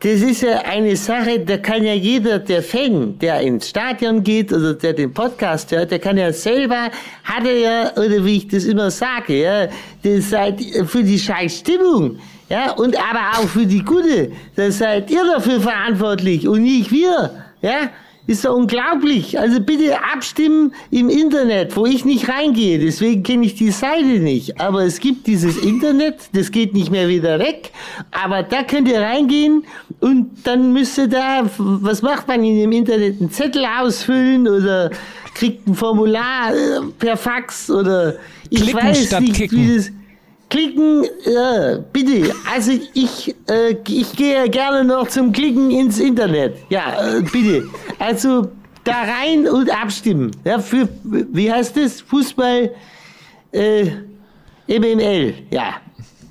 das 0.00 0.20
ist 0.20 0.42
ja 0.42 0.58
eine 0.58 0.94
Sache, 0.96 1.40
da 1.40 1.56
kann 1.56 1.82
ja 1.84 1.92
jeder, 1.92 2.38
der 2.38 2.62
Fan, 2.62 3.18
der 3.18 3.40
ins 3.40 3.68
Stadion 3.68 4.22
geht 4.22 4.52
oder 4.52 4.74
der 4.74 4.92
den 4.92 5.12
Podcast 5.12 5.72
hört, 5.72 5.90
der 5.90 5.98
kann 5.98 6.16
ja 6.16 6.32
selber, 6.32 6.90
hat 7.24 7.44
er 7.44 7.58
ja, 7.58 7.92
oder 7.96 8.24
wie 8.24 8.36
ich 8.36 8.48
das 8.48 8.64
immer 8.64 8.92
sage, 8.92 9.42
ja, 9.42 9.66
das 10.04 10.30
seid 10.30 10.60
für 10.86 11.02
die 11.02 11.18
scheiß 11.18 11.58
Stimmung, 11.58 12.18
ja, 12.48 12.72
und 12.72 12.96
aber 12.96 13.40
auch 13.40 13.48
für 13.48 13.66
die 13.66 13.84
gute, 13.84 14.30
da 14.54 14.70
seid 14.70 15.10
ihr 15.10 15.24
dafür 15.24 15.60
verantwortlich 15.60 16.46
und 16.46 16.62
nicht 16.62 16.92
wir, 16.92 17.30
ja. 17.60 17.90
Ist 18.28 18.44
doch 18.44 18.54
unglaublich. 18.54 19.38
Also 19.40 19.58
bitte 19.58 19.96
abstimmen 20.12 20.74
im 20.90 21.08
Internet, 21.08 21.74
wo 21.78 21.86
ich 21.86 22.04
nicht 22.04 22.28
reingehe. 22.28 22.78
Deswegen 22.78 23.22
kenne 23.22 23.46
ich 23.46 23.54
die 23.54 23.70
Seite 23.70 24.04
nicht. 24.20 24.60
Aber 24.60 24.82
es 24.84 25.00
gibt 25.00 25.26
dieses 25.26 25.56
Internet, 25.56 26.16
das 26.34 26.50
geht 26.50 26.74
nicht 26.74 26.90
mehr 26.90 27.08
wieder 27.08 27.38
weg. 27.38 27.70
Aber 28.10 28.42
da 28.42 28.64
könnt 28.64 28.86
ihr 28.86 29.00
reingehen 29.00 29.64
und 30.00 30.28
dann 30.44 30.74
müsst 30.74 30.98
ihr 30.98 31.08
da, 31.08 31.48
was 31.56 32.02
macht 32.02 32.28
man 32.28 32.44
in 32.44 32.58
dem 32.58 32.72
Internet? 32.72 33.18
Einen 33.18 33.30
Zettel 33.30 33.64
ausfüllen 33.64 34.46
oder 34.46 34.90
kriegt 35.34 35.66
ein 35.66 35.74
Formular 35.74 36.52
äh, 36.52 36.80
per 36.98 37.16
Fax 37.16 37.70
oder 37.70 38.16
ich 38.50 38.60
Klicken 38.60 38.78
weiß 38.78 39.06
statt 39.06 39.20
nicht, 39.22 39.36
kicken. 39.36 39.58
wie 39.58 39.76
das. 39.76 39.90
Klicken, 40.50 41.04
ja, 41.24 41.78
bitte. 41.92 42.32
Also 42.50 42.72
ich, 42.94 43.34
äh, 43.48 43.76
ich 43.86 44.12
gehe 44.12 44.48
gerne 44.48 44.82
noch 44.84 45.08
zum 45.08 45.32
Klicken 45.32 45.70
ins 45.70 45.98
Internet. 45.98 46.56
Ja, 46.70 47.16
äh, 47.16 47.20
bitte. 47.20 47.68
Also 47.98 48.48
da 48.84 49.02
rein 49.02 49.46
und 49.46 49.70
abstimmen. 49.70 50.30
Ja, 50.44 50.58
für, 50.58 50.88
wie 51.04 51.52
heißt 51.52 51.76
das? 51.76 52.00
Fußball, 52.00 52.74
äh, 53.52 53.84
MML. 54.66 55.34
Ja. 55.50 55.74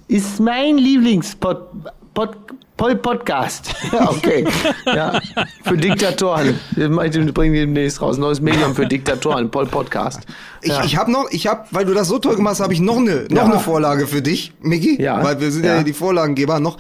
Ist 0.08 0.40
mein 0.40 0.78
Lieblingspod, 0.78 1.68
Pod, 2.14 2.36
Pod, 2.78 3.02
Podcast. 3.02 3.74
Ja, 3.92 4.10
okay. 4.12 4.46
Ja, 4.86 5.20
für 5.64 5.76
Diktatoren. 5.78 6.60
Wir 6.76 6.90
bringen 6.90 7.54
demnächst 7.54 8.02
raus. 8.02 8.18
Neues 8.20 8.40
Medium 8.40 8.76
für 8.76 8.86
Diktatoren, 8.86 9.50
Pol 9.50 9.66
Podcast. 9.66 10.22
ich, 10.62 10.70
Ja. 10.70 10.84
ich 10.84 10.96
habe 10.96 11.12
noch, 11.12 11.30
ich 11.32 11.48
habe, 11.48 11.66
weil 11.72 11.86
du 11.86 11.94
das 11.96 12.08
so 12.08 12.20
toll 12.20 12.36
gemacht 12.36 12.52
hast, 12.54 12.60
habe 12.62 12.74
ich 12.74 12.80
noch 12.80 12.98
eine, 12.98 13.26
noch 13.32 13.38
Ja. 13.38 13.44
eine 13.46 13.60
Vorlage 13.60 14.06
für 14.06 14.22
dich, 14.22 14.54
Miggi. 14.62 15.02
Ja. 15.02 15.24
Weil 15.24 15.40
wir 15.42 15.52
sind 15.52 15.66
ja, 15.66 15.82
die 15.82 15.94
Vorlagengeber 15.94 16.60
noch. 16.60 16.78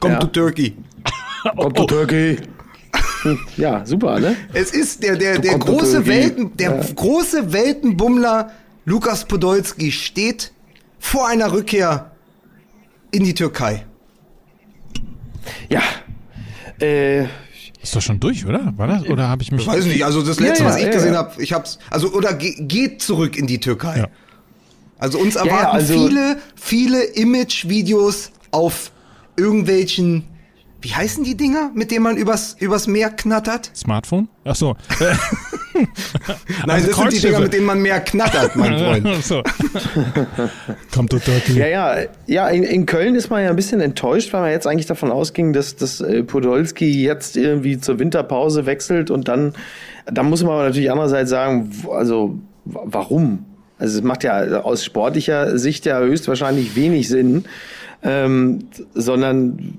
Come 0.00 0.18
to 0.18 0.26
Turkey. 0.26 0.76
Kommt 1.56 1.76
to 1.76 1.84
Turkey. 1.86 2.36
Hm, 3.22 3.38
Ja, 3.56 3.84
super, 3.86 4.20
ne? 4.20 4.36
Es 4.52 4.70
ist 4.72 5.02
der, 5.02 5.16
der, 5.16 5.38
der 5.38 5.58
Come 5.58 5.78
große. 5.78 6.06
Welten, 6.06 6.56
der 6.56 6.72
große 6.94 7.52
Weltenbummler 7.52 8.50
Lukas 8.84 9.24
Podolski 9.24 9.90
steht 9.92 10.52
vor 10.98 11.26
einer 11.26 11.52
Rückkehr 11.52 12.10
in 13.10 13.24
die 13.24 13.34
Türkei. 13.34 13.86
Ja. 15.68 15.82
Äh, 16.80 17.24
Ist 17.82 17.94
doch 17.94 18.02
schon 18.02 18.20
durch, 18.20 18.46
oder? 18.46 18.72
War 18.76 18.86
das? 18.86 19.04
Oder 19.08 19.28
habe 19.28 19.42
ich 19.42 19.50
mich. 19.52 19.62
Ich 19.62 19.66
weiß 19.66 19.84
nicht, 19.84 20.04
also 20.04 20.22
das 20.22 20.38
letzte, 20.40 20.62
Ja, 20.64 20.68
ja, 20.68 20.74
was 20.74 20.80
ich 20.80 20.86
ja, 20.86 20.92
gesehen 20.92 21.12
ja. 21.12 21.18
habe, 21.18 21.42
ich 21.42 21.52
hab's, 21.52 21.78
also 21.90 22.12
oder 22.12 22.34
ge 22.34 22.54
geht 22.60 23.02
zurück 23.02 23.36
in 23.36 23.46
die 23.46 23.58
Türkei. 23.60 23.98
Ja. 23.98 24.06
Also 24.98 25.18
uns 25.18 25.36
erwarten 25.36 25.54
ja, 25.62 25.70
also- 25.70 26.06
viele, 26.08 26.38
viele 26.56 27.02
Image-Videos 27.04 28.30
auf 28.50 28.90
irgendwelchen, 29.36 30.24
wie 30.80 30.94
heißen 30.94 31.22
die 31.24 31.36
Dinger, 31.36 31.70
mit 31.74 31.90
denen 31.90 32.02
man 32.02 32.16
übers, 32.16 32.56
übers 32.58 32.86
Meer 32.86 33.10
knattert? 33.10 33.70
Smartphone? 33.76 34.28
Ach 34.44 34.56
so. 34.56 34.76
Nein, 36.66 36.84
das 36.86 36.96
sind 36.96 37.12
die. 37.12 37.20
Dinger, 37.20 37.40
mit 37.40 37.52
denen 37.52 37.66
man 37.66 37.80
mehr 37.80 38.00
knattert, 38.00 38.56
mein 38.56 38.78
Freund. 39.02 39.24
So. 39.24 39.42
Kommt 40.94 41.10
to 41.10 41.18
Turkey. 41.18 41.58
Ja, 41.58 41.66
ja, 41.66 41.96
ja 42.26 42.48
in, 42.48 42.62
in 42.62 42.86
Köln 42.86 43.14
ist 43.14 43.30
man 43.30 43.42
ja 43.42 43.50
ein 43.50 43.56
bisschen 43.56 43.80
enttäuscht, 43.80 44.32
weil 44.32 44.42
man 44.42 44.50
jetzt 44.50 44.66
eigentlich 44.66 44.86
davon 44.86 45.10
ausging, 45.10 45.52
dass, 45.52 45.76
dass 45.76 46.00
äh, 46.00 46.22
Podolski 46.22 47.02
jetzt 47.02 47.36
irgendwie 47.36 47.78
zur 47.78 47.98
Winterpause 47.98 48.66
wechselt 48.66 49.10
und 49.10 49.28
dann, 49.28 49.54
da 50.06 50.22
muss 50.22 50.42
man 50.42 50.52
aber 50.52 50.64
natürlich 50.64 50.90
andererseits 50.90 51.30
sagen, 51.30 51.70
also 51.90 52.38
warum? 52.64 53.44
Also 53.78 53.98
es 53.98 54.04
macht 54.04 54.24
ja 54.24 54.60
aus 54.62 54.84
sportlicher 54.84 55.56
Sicht 55.58 55.86
ja 55.86 56.00
höchstwahrscheinlich 56.00 56.74
wenig 56.74 57.08
Sinn. 57.08 57.44
Ähm, 58.00 58.68
sondern 58.94 59.74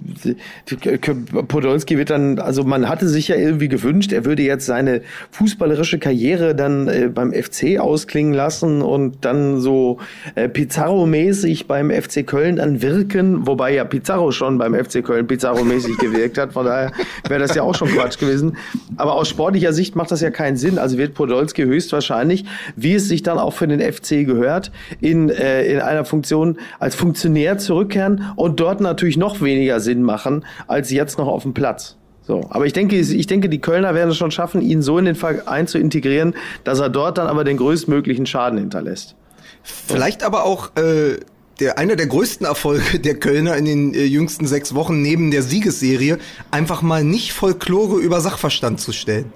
Podolski 1.48 1.98
wird 1.98 2.10
dann, 2.10 2.38
also 2.38 2.66
man 2.66 2.90
hatte 2.90 3.08
sich 3.08 3.30
ja 3.30 3.38
irgendwie 3.38 3.70
gewünscht, 3.70 4.12
er 4.12 4.26
würde 4.26 4.44
jetzt 4.44 4.66
seine 4.66 5.02
fußballerische 5.32 6.00
Karriere 6.00 6.54
dann 6.54 6.90
äh, 6.90 7.08
beim 7.08 7.32
FC 7.32 7.80
ausklingen 7.80 8.34
lassen 8.34 8.82
und 8.82 9.24
dann 9.24 9.62
so 9.62 10.00
äh, 10.36 10.50
Pizarro-mäßig 10.50 11.68
beim 11.68 11.92
FC 11.92 12.28
Köln 12.28 12.58
dann 12.58 12.82
wirken, 12.82 13.48
wobei 13.48 13.74
ja 13.74 13.86
Pizarro 13.86 14.32
schon 14.32 14.58
beim 14.58 14.76
FC 14.76 15.02
Köln 15.02 15.26
Pizarro-mäßig 15.26 15.98
gewirkt 16.00 16.38
hat, 16.38 16.52
von 16.52 16.66
daher 16.66 16.92
wäre 17.26 17.40
das 17.40 17.56
ja 17.56 17.64
auch 17.64 17.76
schon 17.76 17.88
Quatsch 17.88 18.20
gewesen. 18.20 18.58
Aber 18.98 19.14
aus 19.14 19.30
sportlicher 19.30 19.72
Sicht 19.72 19.96
macht 19.96 20.12
das 20.12 20.20
ja 20.20 20.30
keinen 20.30 20.58
Sinn, 20.58 20.78
also 20.78 20.98
wird 20.98 21.14
Podolski 21.14 21.64
höchstwahrscheinlich, 21.64 22.44
wie 22.76 22.96
es 22.96 23.08
sich 23.08 23.24
dann 23.24 23.38
auch 23.38 23.54
für 23.54 23.68
den 23.68 23.80
FC 23.80 24.26
gehört, 24.26 24.74
in, 25.00 25.30
äh, 25.30 25.64
in 25.72 25.80
einer 25.80 26.04
Funktion 26.04 26.58
als 26.80 26.96
Funktionär 26.96 27.58
zurückkehren 27.58 28.09
und 28.36 28.60
dort 28.60 28.82
natürlich 28.82 29.18
noch 29.18 29.42
weniger 29.42 29.80
Sinn 29.80 30.04
machen, 30.04 30.46
als 30.68 30.92
jetzt 30.92 31.18
noch 31.18 31.28
auf 31.28 31.44
dem 31.44 31.54
Platz. 31.54 31.96
So, 32.22 32.42
aber 32.50 32.66
ich 32.68 32.74
denke, 32.74 32.96
ich 32.96 33.28
denke, 33.28 33.50
die 33.50 33.60
Kölner 33.60 33.96
werden 33.96 34.12
es 34.12 34.18
schon 34.18 34.30
schaffen, 34.32 34.62
ihn 34.62 34.82
so 34.84 34.98
in 35.00 35.06
den 35.06 35.16
Verein 35.16 35.66
zu 35.68 35.80
integrieren, 35.80 36.36
dass 36.64 36.80
er 36.80 36.90
dort 36.90 37.18
dann 37.18 37.28
aber 37.28 37.44
den 37.44 37.58
größtmöglichen 37.58 38.26
Schaden 38.28 38.60
hinterlässt. 38.60 39.16
Vielleicht 39.64 40.24
aber 40.24 40.44
auch 40.46 40.76
äh, 40.78 41.18
der, 41.60 41.78
einer 41.80 41.96
der 41.96 42.08
größten 42.08 42.46
Erfolge 42.46 43.00
der 43.00 43.16
Kölner 43.16 43.56
in 43.58 43.66
den 43.66 43.94
äh, 43.94 44.04
jüngsten 44.04 44.46
sechs 44.48 44.76
Wochen 44.76 45.02
neben 45.02 45.32
der 45.32 45.42
Siegesserie, 45.44 46.20
einfach 46.52 46.82
mal 46.84 47.04
nicht 47.04 47.34
Folklore 47.34 47.98
über 48.00 48.22
Sachverstand 48.22 48.80
zu 48.80 48.92
stellen. 48.92 49.34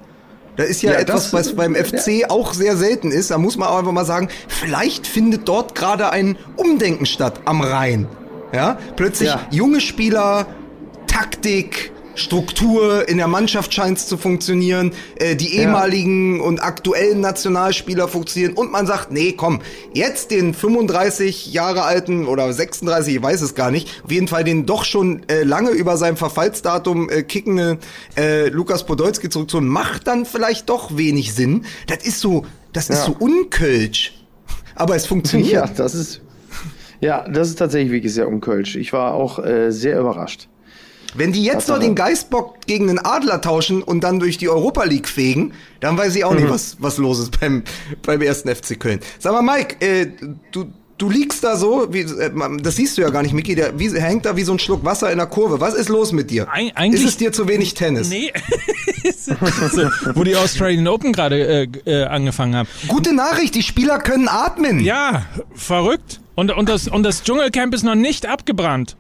Da 0.56 0.64
ist 0.64 0.84
ja, 0.84 0.92
Ja, 0.94 1.00
etwas, 1.00 1.32
das- 1.32 1.34
was 1.34 1.56
beim 1.56 1.74
FC 1.76 2.30
auch 2.30 2.54
sehr 2.54 2.78
selten 2.78 3.12
ist. 3.12 3.32
Da 3.32 3.40
muss 3.40 3.58
man 3.58 3.70
auch 3.70 3.80
einfach 3.80 3.92
mal 3.92 4.06
sagen, 4.06 4.30
vielleicht 4.48 5.08
findet 5.08 5.48
dort 5.48 5.74
gerade 5.74 6.12
ein 6.12 6.38
Umdenken 6.58 7.08
statt 7.08 7.42
am 7.46 7.62
Rhein. 7.62 8.06
Ja, 8.54 8.78
plötzlich 8.96 9.30
Ja. 9.30 9.48
junge 9.52 9.82
Spieler, 9.82 10.46
Taktik, 11.08 11.92
Struktur 12.16 13.10
in 13.10 13.18
der 13.18 13.28
Mannschaft 13.28 13.74
scheint 13.74 13.98
es 13.98 14.06
zu 14.06 14.18
funktionieren, 14.18 14.92
äh, 15.16 15.36
die 15.36 15.56
ehemaligen 15.58 16.42
und 16.42 16.60
aktuellen 16.62 17.22
Nationalspieler 17.22 18.08
funktionieren 18.08 18.54
und 18.54 18.72
man 18.72 18.86
sagt, 18.86 19.12
nee, 19.12 19.32
komm, 19.32 19.62
jetzt 19.96 20.30
den 20.30 20.54
35 20.54 21.52
Jahre 21.52 21.82
alten 21.84 22.28
oder 22.28 22.54
36, 22.54 23.16
ich 23.16 23.24
weiß 23.24 23.42
es 23.42 23.56
gar 23.56 23.72
nicht, 23.72 24.02
auf 24.04 24.12
jeden 24.12 24.28
Fall 24.28 24.44
den 24.44 24.68
doch 24.68 24.86
schon 24.86 25.28
äh, 25.28 25.42
lange 25.42 25.72
über 25.72 25.98
sein 25.98 26.16
Verfallsdatum 26.16 27.10
äh, 27.10 27.24
kickende 27.24 27.80
äh, 28.16 28.48
Lukas 28.50 28.86
Podolski 28.86 29.30
zurückzuholen, 29.30 29.68
macht 29.68 30.06
dann 30.06 30.26
vielleicht 30.28 30.70
doch 30.70 30.96
wenig 30.96 31.34
Sinn. 31.34 31.66
Das 31.88 32.06
ist 32.06 32.20
so, 32.20 32.46
das 32.74 32.92
ist 32.92 33.00
Ja. 33.00 33.06
so 33.06 33.16
unkölsch. 33.18 34.24
Aber 34.76 34.96
es 34.96 35.08
funktioniert. 35.08 35.52
Ja, 35.52 35.66
das 35.68 35.96
ist, 35.96 36.22
ja, 37.04 37.28
das 37.30 37.50
ist 37.50 37.60
tatsächlich 37.60 37.92
wirklich 37.92 38.14
sehr 38.14 38.28
unkölsch. 38.28 38.76
Ich 38.76 38.94
war 38.94 39.14
auch 39.14 39.40
äh, 39.40 39.72
sehr 39.72 40.00
überrascht. 40.00 40.48
Wenn 41.16 41.32
die 41.32 41.44
jetzt 41.44 41.68
noch 41.70 41.78
den 41.78 41.94
Geistbock 41.94 42.62
gegen 42.66 42.88
den 42.88 42.98
Adler 42.98 43.40
tauschen 43.40 43.84
und 43.84 44.04
dann 44.04 44.20
durch 44.20 44.40
die 44.40 44.50
Europa 44.50 44.84
League 44.86 45.08
fegen, 45.08 45.54
dann 45.80 45.96
weiß 45.96 46.16
ich 46.16 46.26
auch 46.26 46.32
Mhm. 46.32 46.38
nicht, 46.38 46.50
was, 46.50 46.78
was 46.80 46.98
los 46.98 47.20
ist 47.20 47.40
beim, 47.40 47.62
beim 48.04 48.20
ersten 48.22 48.50
FC 48.50 48.80
Köln. 48.80 49.00
Sag 49.20 49.34
mal, 49.34 49.44
Mike, 49.44 49.76
äh, 49.86 50.08
du, 50.52 50.66
du 51.04 51.10
liegst 51.10 51.44
da 51.44 51.58
so, 51.58 51.88
wie, 51.92 52.00
äh, 52.00 52.32
das 52.62 52.78
siehst 52.78 52.98
du 52.98 53.02
ja 53.02 53.10
gar 53.10 53.22
nicht, 53.24 53.34
Micky, 53.34 53.56
der 53.56 53.78
wie, 53.78 53.90
hängt 54.00 54.26
da 54.26 54.38
wie 54.38 54.44
so 54.44 54.54
ein 54.54 54.60
Schluck 54.60 54.86
Wasser 54.86 55.12
in 55.12 55.18
der 55.18 55.28
Kurve. 55.28 55.60
Was 55.60 55.74
ist 55.74 55.90
los 55.90 56.14
mit 56.14 56.32
dir? 56.32 56.48
Eig 56.50 56.72
eigentlich- 56.76 57.02
ist 57.04 57.10
es 57.10 57.18
dir 57.18 57.34
zu 57.34 57.48
wenig 57.50 57.74
Tennis? 57.74 58.08
Nee. 58.10 58.32
so, 59.20 59.34
wo 60.16 60.24
die 60.24 60.36
Australian 60.38 60.88
Open 60.88 61.12
gerade 61.12 61.46
äh, 61.46 61.68
äh, 61.86 62.06
angefangen 62.06 62.56
haben. 62.56 62.70
Gute 62.88 63.14
Nachricht, 63.14 63.54
die 63.56 63.64
Spieler 63.64 64.00
können 64.00 64.30
atmen. 64.30 64.80
Ja, 64.80 65.26
verrückt. 65.54 66.22
Und, 66.36 66.52
und, 66.52 66.70
das, 66.70 66.88
und 66.88 67.04
das 67.04 67.24
Dschungelcamp 67.24 67.74
ist 67.76 67.84
noch 67.84 67.96
nicht 67.96 68.26
abgebrannt. 68.26 68.96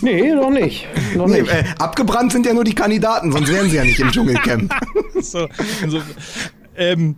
Nee, 0.00 0.32
noch 0.34 0.50
nicht. 0.50 0.86
Noch 1.14 1.26
Nee, 1.26 1.42
nicht. 1.42 1.52
äh, 1.52 1.64
abgebrannt 1.78 2.32
sind 2.32 2.46
ja 2.46 2.54
nur 2.54 2.64
die 2.64 2.74
Kandidaten, 2.74 3.32
sonst 3.32 3.50
wären 3.52 3.68
sie 3.70 3.76
ja 3.76 3.84
nicht 3.84 4.00
im 4.00 4.10
Dschungelcamp. 4.10 4.72
So, 5.20 5.48
so, 5.88 6.02
ähm, 6.76 7.16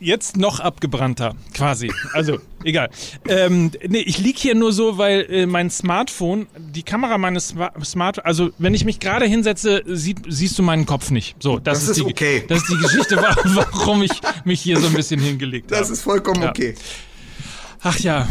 jetzt 0.00 0.36
noch 0.36 0.60
abgebrannter, 0.60 1.34
quasi. 1.54 1.90
Also, 2.12 2.38
egal. 2.64 2.90
Ähm, 3.28 3.70
nee, 3.88 4.00
ich 4.00 4.18
lieg 4.18 4.38
hier 4.38 4.54
nur 4.54 4.72
so, 4.72 4.98
weil 4.98 5.26
äh, 5.30 5.46
mein 5.46 5.70
Smartphone, 5.70 6.46
die 6.58 6.82
Kamera 6.82 7.16
meines 7.18 7.48
Sma 7.48 7.72
Smart, 7.84 8.24
also 8.24 8.50
wenn 8.58 8.74
ich 8.74 8.84
mich 8.84 9.00
gerade 9.00 9.24
hinsetze, 9.26 9.82
sieht, 9.86 10.18
siehst 10.28 10.58
du 10.58 10.62
meinen 10.62 10.86
Kopf 10.86 11.10
nicht. 11.10 11.36
So, 11.42 11.58
das, 11.58 11.80
Das 11.80 11.88
ist 11.90 11.96
die, 11.98 12.02
okay. 12.10 12.44
Das 12.48 12.58
ist 12.62 12.70
die 12.70 12.76
Geschichte, 12.78 13.16
wa- 13.16 13.36
warum 13.44 14.02
ich 14.02 14.12
mich 14.44 14.60
hier 14.60 14.78
so 14.80 14.86
ein 14.88 14.92
bisschen 14.94 15.20
hingelegt 15.20 15.70
Das 15.70 15.82
habe. 15.82 15.92
ist 15.92 16.02
vollkommen 16.02 16.42
Ja. 16.42 16.50
okay. 16.50 16.74
Ach 17.82 17.98
ja, 17.98 18.26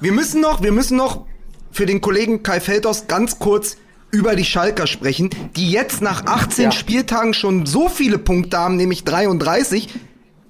Wir 0.00 0.12
müssen 0.12 0.40
noch, 0.40 0.62
wir 0.62 0.72
müssen 0.72 0.96
noch 0.96 1.26
für 1.70 1.86
den 1.86 2.00
Kollegen 2.00 2.42
Kai 2.42 2.60
Feldhaus 2.60 3.06
ganz 3.06 3.38
kurz 3.38 3.76
über 4.10 4.36
die 4.36 4.44
Schalker 4.44 4.86
sprechen, 4.86 5.30
die 5.56 5.70
jetzt 5.70 6.00
nach 6.02 6.26
18 6.26 6.64
Ja. 6.66 6.70
Spieltagen 6.72 7.34
schon 7.34 7.66
so 7.66 7.88
viele 7.88 8.18
Punkte 8.18 8.58
haben, 8.58 8.76
nämlich 8.76 9.02
33, 9.04 9.88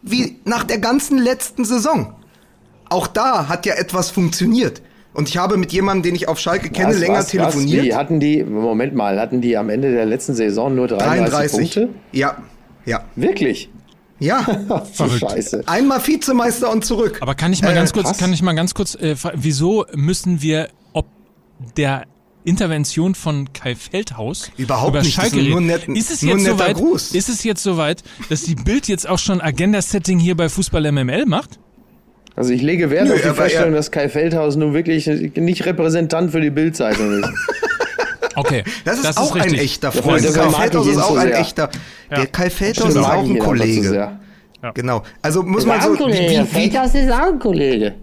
wie 0.05 0.39
nach 0.45 0.65
der 0.65 0.79
ganzen 0.79 1.19
letzten 1.19 1.65
Saison. 1.65 2.15
Auch 2.89 3.07
da 3.07 3.49
hat 3.49 3.67
ja 3.67 3.75
etwas 3.75 4.11
funktioniert. 4.11 4.83
Und 5.15 5.29
ich 5.29 5.37
habe 5.39 5.57
mit 5.57 5.73
jemandem, 5.73 6.03
den 6.03 6.15
ich 6.17 6.29
auf 6.29 6.39
Schalke 6.41 6.71
kenne, 6.71 6.89
Was, 6.91 6.99
länger 6.99 7.19
was, 7.21 7.29
telefoniert. 7.29 7.79
Was, 7.81 7.87
wie, 7.87 7.95
hatten 7.95 8.21
die, 8.21 8.43
Moment 8.43 8.95
mal, 8.95 9.19
hatten 9.21 9.41
die 9.41 9.57
am 9.57 9.71
Ende 9.71 9.93
der 9.93 10.07
letzten 10.07 10.35
Saison 10.35 10.75
nur 10.75 10.89
33, 10.89 11.31
33. 11.31 11.59
Punkte? 11.75 11.89
Ja, 12.13 12.37
ja, 12.85 13.05
Wirklich? 13.17 13.71
ja. 14.19 14.45
Scheiße. 15.19 15.63
Einmal 15.67 16.05
Vizemeister 16.07 16.71
und 16.71 16.85
zurück. 16.85 17.19
aber 17.23 17.35
kann 17.35 17.53
ich 17.53 17.63
mal 17.63 17.71
Äh, 17.71 17.75
ganz 17.75 17.93
kurz, 17.93 18.07
krass. 18.09 18.19
kann 18.19 18.33
ich 18.33 18.43
mal 18.43 18.55
ganz 18.55 18.75
kurz, 18.75 18.97
äh, 18.97 19.15
wieso 19.35 19.87
müssen 19.95 20.43
wir, 20.43 20.69
ob 20.93 21.07
der 21.77 22.05
Intervention 22.45 23.15
von 23.15 23.53
Kai 23.53 23.75
Feldhaus 23.75 24.51
Überhaupt 24.57 24.91
über 24.91 25.03
nicht, 25.03 25.17
das 25.17 25.25
Schalke 25.25 25.41
ist 25.41 25.49
nur 25.49 25.61
nett- 25.61 25.89
ist 25.89 26.11
es 26.11 26.23
nur 26.23 26.33
jetzt 26.33 26.41
ein 26.41 26.53
netter 26.53 26.59
soweit, 26.65 26.77
Gruß. 26.77 27.13
ist 27.15 27.29
es 27.29 27.45
jetzt 27.45 27.63
soweit, 27.63 28.03
dass 28.29 28.43
die 28.43 28.55
Bild 28.55 28.87
jetzt 28.89 29.09
auch 29.09 29.19
schon 29.19 29.41
Agenda-Setting 29.41 30.19
hier 30.19 30.37
bei 30.37 30.49
Fußball 30.49 30.91
MML 30.93 31.25
macht? 31.27 31.59
Also 32.37 32.53
ich 32.53 32.63
lege 32.63 32.91
Wert 32.91 33.07
Nö, 33.09 33.15
auf 33.15 33.21
die 33.49 33.53
er- 33.55 33.71
dass 33.71 33.91
Kai 33.91 34.09
Feldhaus 34.09 34.57
nun 34.57 34.75
wirklich 34.75 35.07
nicht 35.07 35.65
Repräsentant 35.67 36.33
für 36.33 36.41
die 36.41 36.51
Bildzeitung 36.51 37.21
ist. 37.21 37.29
Okay, 38.37 38.65
Das 38.85 38.99
ist 38.99 39.17
auch 39.17 39.37
ein 39.37 39.43
richtig. 39.43 39.61
echter 39.61 39.95
Ja, 39.95 40.03
Freund. 40.03 40.25
Kai 40.25 40.51
Feldhaus 40.51 40.87
ist 40.89 40.97
auch 40.99 41.17
ein 41.17 41.29
sehr. 41.29 41.39
echter. 41.39 41.71
Ja. 42.11 42.17
Der 42.17 42.27
Kai 42.27 42.51
Feldhaus 42.51 42.89
ist 42.91 42.97
auch 42.97 43.23
ein 43.23 43.39
Kollege. 43.39 43.89
sehr. 43.89 44.19
Genau. 44.75 45.05
Also 45.23 45.45
muss 45.45 45.61
Ist 45.61 45.67
man 45.69 45.81
so. 45.81 45.91
ein 45.93 45.97
Kollege. 45.97 46.31
Wie, 46.33 46.41
wie, 46.41 46.47
Feldhaus 46.47 46.95
ist 46.97 47.13
auch 47.13 47.29
ein 47.29 47.39
Kollege. 47.39 47.95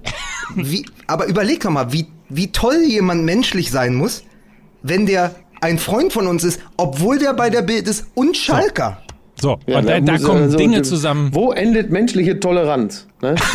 wie, 0.56 0.86
aber 1.08 1.26
überleg 1.26 1.60
doch 1.60 1.70
mal, 1.72 1.92
wie, 1.92 2.06
wie 2.30 2.50
toll 2.50 2.78
jemand 2.88 3.26
menschlich 3.26 3.72
sein 3.72 3.94
muss, 3.94 4.24
wenn 4.84 5.05
der 5.05 5.36
ein 5.61 5.77
Freund 5.77 6.11
von 6.11 6.27
uns 6.27 6.43
ist, 6.43 6.59
obwohl 6.77 7.19
der 7.19 7.34
bei 7.34 7.49
der 7.49 7.61
Bild 7.61 7.88
ist 7.88 8.07
und 8.15 8.36
Schalker. 8.36 9.01
So, 9.39 9.59
Ja, 9.65 9.79
und 9.79 9.88
da, 9.88 9.99
da 9.99 10.17
kommen 10.17 10.43
also, 10.43 10.57
Dinge 10.57 10.82
zusammen. 10.84 11.32
Wo 11.34 11.51
endet 11.51 11.89
menschliche 11.89 12.39
Toleranz? 12.39 13.07
Ne? 13.21 13.36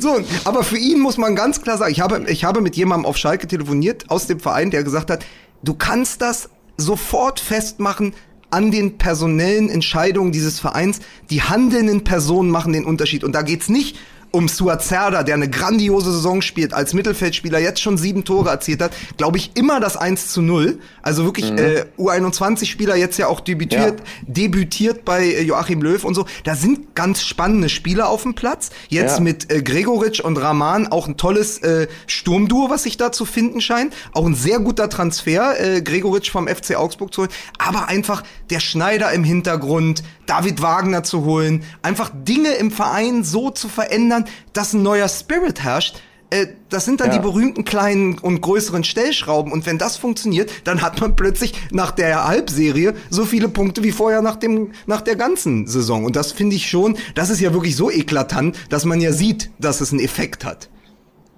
So, 0.00 0.20
aber 0.44 0.64
für 0.64 0.76
ihn 0.76 0.98
muss 0.98 1.18
man 1.18 1.36
ganz 1.36 1.62
klar 1.62 1.78
sagen, 1.78 1.92
ich 1.92 2.00
habe, 2.00 2.24
ich 2.28 2.42
habe 2.42 2.60
mit 2.60 2.74
jemandem 2.74 3.06
auf 3.06 3.16
Schalke 3.16 3.46
telefoniert 3.46 4.10
aus 4.10 4.26
dem 4.26 4.40
Verein, 4.40 4.72
der 4.72 4.82
gesagt 4.82 5.08
hat, 5.08 5.24
du 5.62 5.74
kannst 5.74 6.20
das 6.20 6.50
sofort 6.76 7.38
festmachen 7.38 8.14
an 8.50 8.70
den 8.70 8.98
personellen 8.98 9.68
Entscheidungen 9.68 10.32
dieses 10.32 10.58
Vereins. 10.58 11.00
Die 11.30 11.42
handelnden 11.42 12.02
Personen 12.02 12.50
machen 12.50 12.72
den 12.72 12.84
Unterschied. 12.86 13.22
Und 13.22 13.32
da 13.32 13.42
geht's 13.42 13.68
nicht 13.68 13.98
um 14.30 14.48
Suazerda, 14.48 15.22
der 15.22 15.34
eine 15.36 15.48
grandiose 15.48 16.12
Saison 16.12 16.42
spielt, 16.42 16.74
als 16.74 16.92
Mittelfeldspieler 16.94 17.58
jetzt 17.58 17.80
schon 17.80 17.96
sieben 17.96 18.24
Tore 18.24 18.50
erzielt 18.50 18.82
hat, 18.82 18.92
glaube 19.16 19.38
ich, 19.38 19.52
immer 19.54 19.80
das 19.80 19.96
1 19.96 20.28
zu 20.28 20.42
0. 20.42 20.78
Also 21.02 21.24
wirklich 21.24 21.50
äh, 21.52 21.86
U21-Spieler 21.98 22.96
jetzt 22.96 23.18
ja 23.18 23.26
auch 23.28 23.40
debütiert, 23.40 24.00
Ja. 24.00 24.04
debütiert 24.26 25.04
bei 25.04 25.24
äh, 25.24 25.42
Joachim 25.42 25.82
Löw 25.82 26.02
und 26.04 26.14
so. 26.14 26.26
Da 26.44 26.54
sind 26.54 26.94
ganz 26.94 27.22
spannende 27.22 27.68
Spieler 27.68 28.08
auf 28.08 28.22
dem 28.22 28.34
Platz. 28.34 28.70
Jetzt 28.88 29.16
Ja. 29.18 29.20
mit 29.20 29.50
äh, 29.52 29.62
Gregoritsch 29.62 30.20
und 30.20 30.36
Rahman 30.36 30.86
auch 30.88 31.08
ein 31.08 31.16
tolles 31.16 31.58
äh, 31.58 31.88
Sturmduo, 32.06 32.70
was 32.70 32.82
sich 32.82 32.96
da 32.96 33.12
zu 33.12 33.24
finden 33.24 33.60
scheint. 33.60 33.94
Auch 34.12 34.26
ein 34.26 34.34
sehr 34.34 34.58
guter 34.60 34.88
Transfer, 34.88 35.58
äh, 35.60 35.82
Gregoritsch 35.82 36.30
vom 36.30 36.48
FC 36.48 36.76
Augsburg 36.76 37.12
zu 37.14 37.22
holen. 37.22 37.30
Aber 37.58 37.88
einfach 37.88 38.22
der 38.50 38.60
Schneider 38.60 39.12
im 39.12 39.24
Hintergrund, 39.24 40.02
David 40.26 40.60
Wagner 40.60 41.02
zu 41.02 41.24
holen, 41.24 41.62
einfach 41.82 42.10
Dinge 42.14 42.50
im 42.54 42.70
Verein 42.70 43.24
so 43.24 43.50
zu 43.50 43.68
verändern, 43.68 44.17
dass 44.52 44.72
ein 44.72 44.82
neuer 44.82 45.08
Spirit 45.08 45.62
herrscht. 45.62 46.00
Äh, 46.30 46.48
das 46.68 46.84
sind 46.84 47.00
dann 47.00 47.08
Ja. 47.08 47.14
die 47.16 47.20
berühmten 47.22 47.64
kleinen 47.64 48.18
und 48.18 48.42
größeren 48.42 48.84
Stellschrauben. 48.84 49.50
Und 49.50 49.64
wenn 49.64 49.78
das 49.78 49.96
funktioniert, 49.96 50.50
dann 50.64 50.82
hat 50.82 51.00
man 51.00 51.16
plötzlich 51.16 51.54
nach 51.70 51.90
der 51.90 52.26
Halbserie 52.26 52.94
so 53.08 53.24
viele 53.24 53.48
Punkte 53.48 53.82
wie 53.82 53.92
vorher 53.92 54.20
nach 54.20 54.36
dem, 54.36 54.72
nach 54.86 55.00
der 55.00 55.16
ganzen 55.16 55.66
Saison. 55.66 56.04
Und 56.04 56.16
das 56.16 56.32
finde 56.32 56.56
ich 56.56 56.68
schon, 56.68 56.98
das 57.14 57.30
ist 57.30 57.40
ja 57.40 57.52
wirklich 57.54 57.76
so 57.76 57.90
eklatant, 57.90 58.56
dass 58.68 58.84
man 58.84 59.00
ja 59.00 59.12
sieht, 59.12 59.50
dass 59.58 59.80
es 59.80 59.90
einen 59.92 60.00
Effekt 60.00 60.44
hat. 60.44 60.68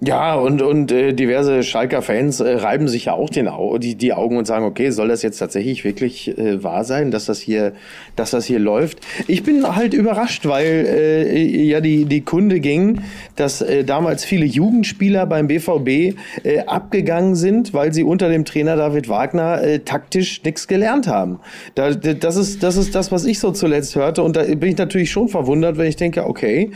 Ja, 0.03 0.33
und, 0.33 0.63
und 0.63 0.91
äh, 0.91 1.13
diverse 1.13 1.61
Schalker-Fans 1.61 2.39
äh, 2.39 2.53
reiben 2.53 2.87
sich 2.87 3.05
ja 3.05 3.13
auch 3.13 3.29
den 3.29 3.47
Au 3.47 3.77
die, 3.77 3.93
die 3.93 4.13
Augen 4.13 4.35
und 4.35 4.47
sagen, 4.47 4.65
okay, 4.65 4.89
soll 4.89 5.09
das 5.09 5.21
jetzt 5.21 5.37
tatsächlich 5.37 5.83
wirklich 5.83 6.35
äh, 6.39 6.63
wahr 6.63 6.83
sein, 6.85 7.11
dass 7.11 7.25
das 7.25 7.39
hier, 7.39 7.73
dass 8.15 8.31
das 8.31 8.45
hier 8.45 8.57
läuft? 8.57 9.01
Ich 9.27 9.43
bin 9.43 9.75
halt 9.75 9.93
überrascht, 9.93 10.47
weil 10.47 10.87
äh, 10.87 11.45
ja 11.45 11.81
die, 11.81 12.05
die 12.05 12.21
Kunde 12.21 12.59
ging, 12.59 13.01
dass 13.35 13.61
äh, 13.61 13.83
damals 13.83 14.25
viele 14.25 14.45
Jugendspieler 14.45 15.27
beim 15.27 15.45
BVB 15.45 16.17
äh, 16.43 16.61
abgegangen 16.65 17.35
sind, 17.35 17.75
weil 17.75 17.93
sie 17.93 18.03
unter 18.03 18.27
dem 18.27 18.43
Trainer 18.43 18.75
David 18.77 19.07
Wagner 19.07 19.61
äh, 19.61 19.79
taktisch 19.81 20.43
nichts 20.43 20.67
gelernt 20.67 21.05
haben. 21.05 21.41
Da, 21.75 21.91
das, 21.91 22.37
ist, 22.37 22.63
das 22.63 22.75
ist 22.75 22.95
das, 22.95 23.11
was 23.11 23.23
ich 23.23 23.37
so 23.37 23.51
zuletzt 23.51 23.95
hörte. 23.95 24.23
Und 24.23 24.35
da 24.35 24.45
bin 24.45 24.63
ich 24.63 24.77
natürlich 24.77 25.11
schon 25.11 25.27
verwundert, 25.27 25.77
wenn 25.77 25.85
ich 25.85 25.95
denke, 25.95 26.25
okay, 26.25 26.71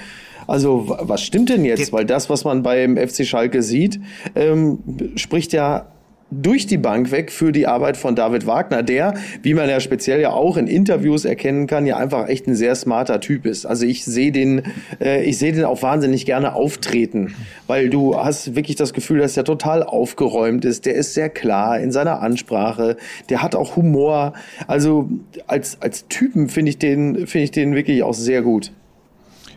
also 0.47 0.89
wa- 0.89 0.99
was 1.03 1.21
stimmt 1.23 1.49
denn 1.49 1.65
jetzt? 1.65 1.91
Weil 1.93 2.05
das, 2.05 2.29
was 2.29 2.43
man 2.43 2.63
beim 2.63 2.97
FC 2.97 3.25
Schalke 3.25 3.61
sieht, 3.63 3.99
ähm, 4.35 4.79
spricht 5.15 5.53
ja 5.53 5.87
durch 6.31 6.65
die 6.65 6.79
Bank 6.79 7.11
weg 7.11 7.31
für 7.31 7.51
die 7.51 7.67
Arbeit 7.67 7.97
von 7.97 8.15
David 8.15 8.47
Wagner, 8.47 8.81
der, 8.81 9.13
wie 9.43 9.53
man 9.53 9.69
ja 9.69 9.79
speziell 9.79 10.19
ja 10.19 10.31
auch 10.31 10.57
in 10.57 10.65
Interviews 10.65 11.23
erkennen 11.23 11.67
kann, 11.67 11.85
ja 11.85 11.97
einfach 11.97 12.27
echt 12.27 12.47
ein 12.47 12.55
sehr 12.55 12.73
smarter 12.73 13.19
Typ 13.21 13.45
ist. 13.45 13.65
Also 13.67 13.85
ich 13.85 14.03
sehe 14.03 14.31
den, 14.31 14.63
äh, 14.99 15.23
ich 15.23 15.37
sehe 15.37 15.53
den 15.53 15.63
auch 15.65 15.83
wahnsinnig 15.83 16.25
gerne 16.25 16.55
auftreten, 16.55 17.35
weil 17.67 17.89
du 17.91 18.17
hast 18.17 18.55
wirklich 18.55 18.75
das 18.75 18.91
Gefühl, 18.93 19.19
dass 19.19 19.37
er 19.37 19.43
total 19.43 19.83
aufgeräumt 19.83 20.65
ist. 20.65 20.87
Der 20.87 20.95
ist 20.95 21.13
sehr 21.13 21.29
klar 21.29 21.79
in 21.79 21.91
seiner 21.91 22.21
Ansprache. 22.21 22.97
Der 23.29 23.43
hat 23.43 23.53
auch 23.55 23.75
Humor. 23.75 24.33
Also 24.65 25.07
als 25.45 25.79
als 25.81 26.07
Typen 26.07 26.49
finde 26.49 26.69
ich 26.71 26.79
den 26.79 27.27
finde 27.27 27.43
ich 27.43 27.51
den 27.51 27.75
wirklich 27.75 28.01
auch 28.01 28.15
sehr 28.15 28.41
gut. 28.41 28.71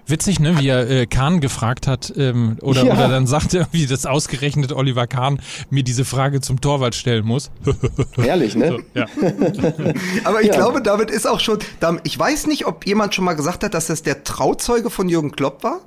Witzig, 0.08 0.40
ne, 0.40 0.58
wie 0.58 0.68
er 0.68 0.88
äh, 0.88 1.06
Kahn 1.06 1.40
gefragt 1.40 1.86
hat, 1.86 2.12
ähm, 2.16 2.56
oder, 2.62 2.84
Ja. 2.84 2.94
oder 2.94 3.08
dann 3.08 3.26
sagte, 3.26 3.66
wie 3.72 3.86
das 3.86 4.06
ausgerechnet 4.06 4.72
Oliver 4.72 5.06
Kahn 5.06 5.38
mir 5.70 5.82
diese 5.82 6.04
Frage 6.04 6.40
zum 6.40 6.60
Torwart 6.60 6.94
stellen 6.94 7.24
muss. 7.26 7.50
Herrlich, 8.16 8.56
ne? 8.56 8.68
so, 8.68 8.78
ja. 8.98 9.06
Aber 10.24 10.40
ich 10.40 10.48
Ja. 10.48 10.54
glaube, 10.54 10.82
David 10.82 11.10
ist 11.10 11.26
auch 11.26 11.40
schon, 11.40 11.58
ich 12.04 12.18
weiß 12.18 12.46
nicht, 12.46 12.66
ob 12.66 12.86
jemand 12.86 13.14
schon 13.14 13.24
mal 13.24 13.34
gesagt 13.34 13.62
hat, 13.64 13.74
dass 13.74 13.86
das 13.86 14.02
der 14.02 14.24
Trauzeuge 14.24 14.90
von 14.90 15.08
Jürgen 15.08 15.32
Klopp 15.32 15.62
war. 15.62 15.80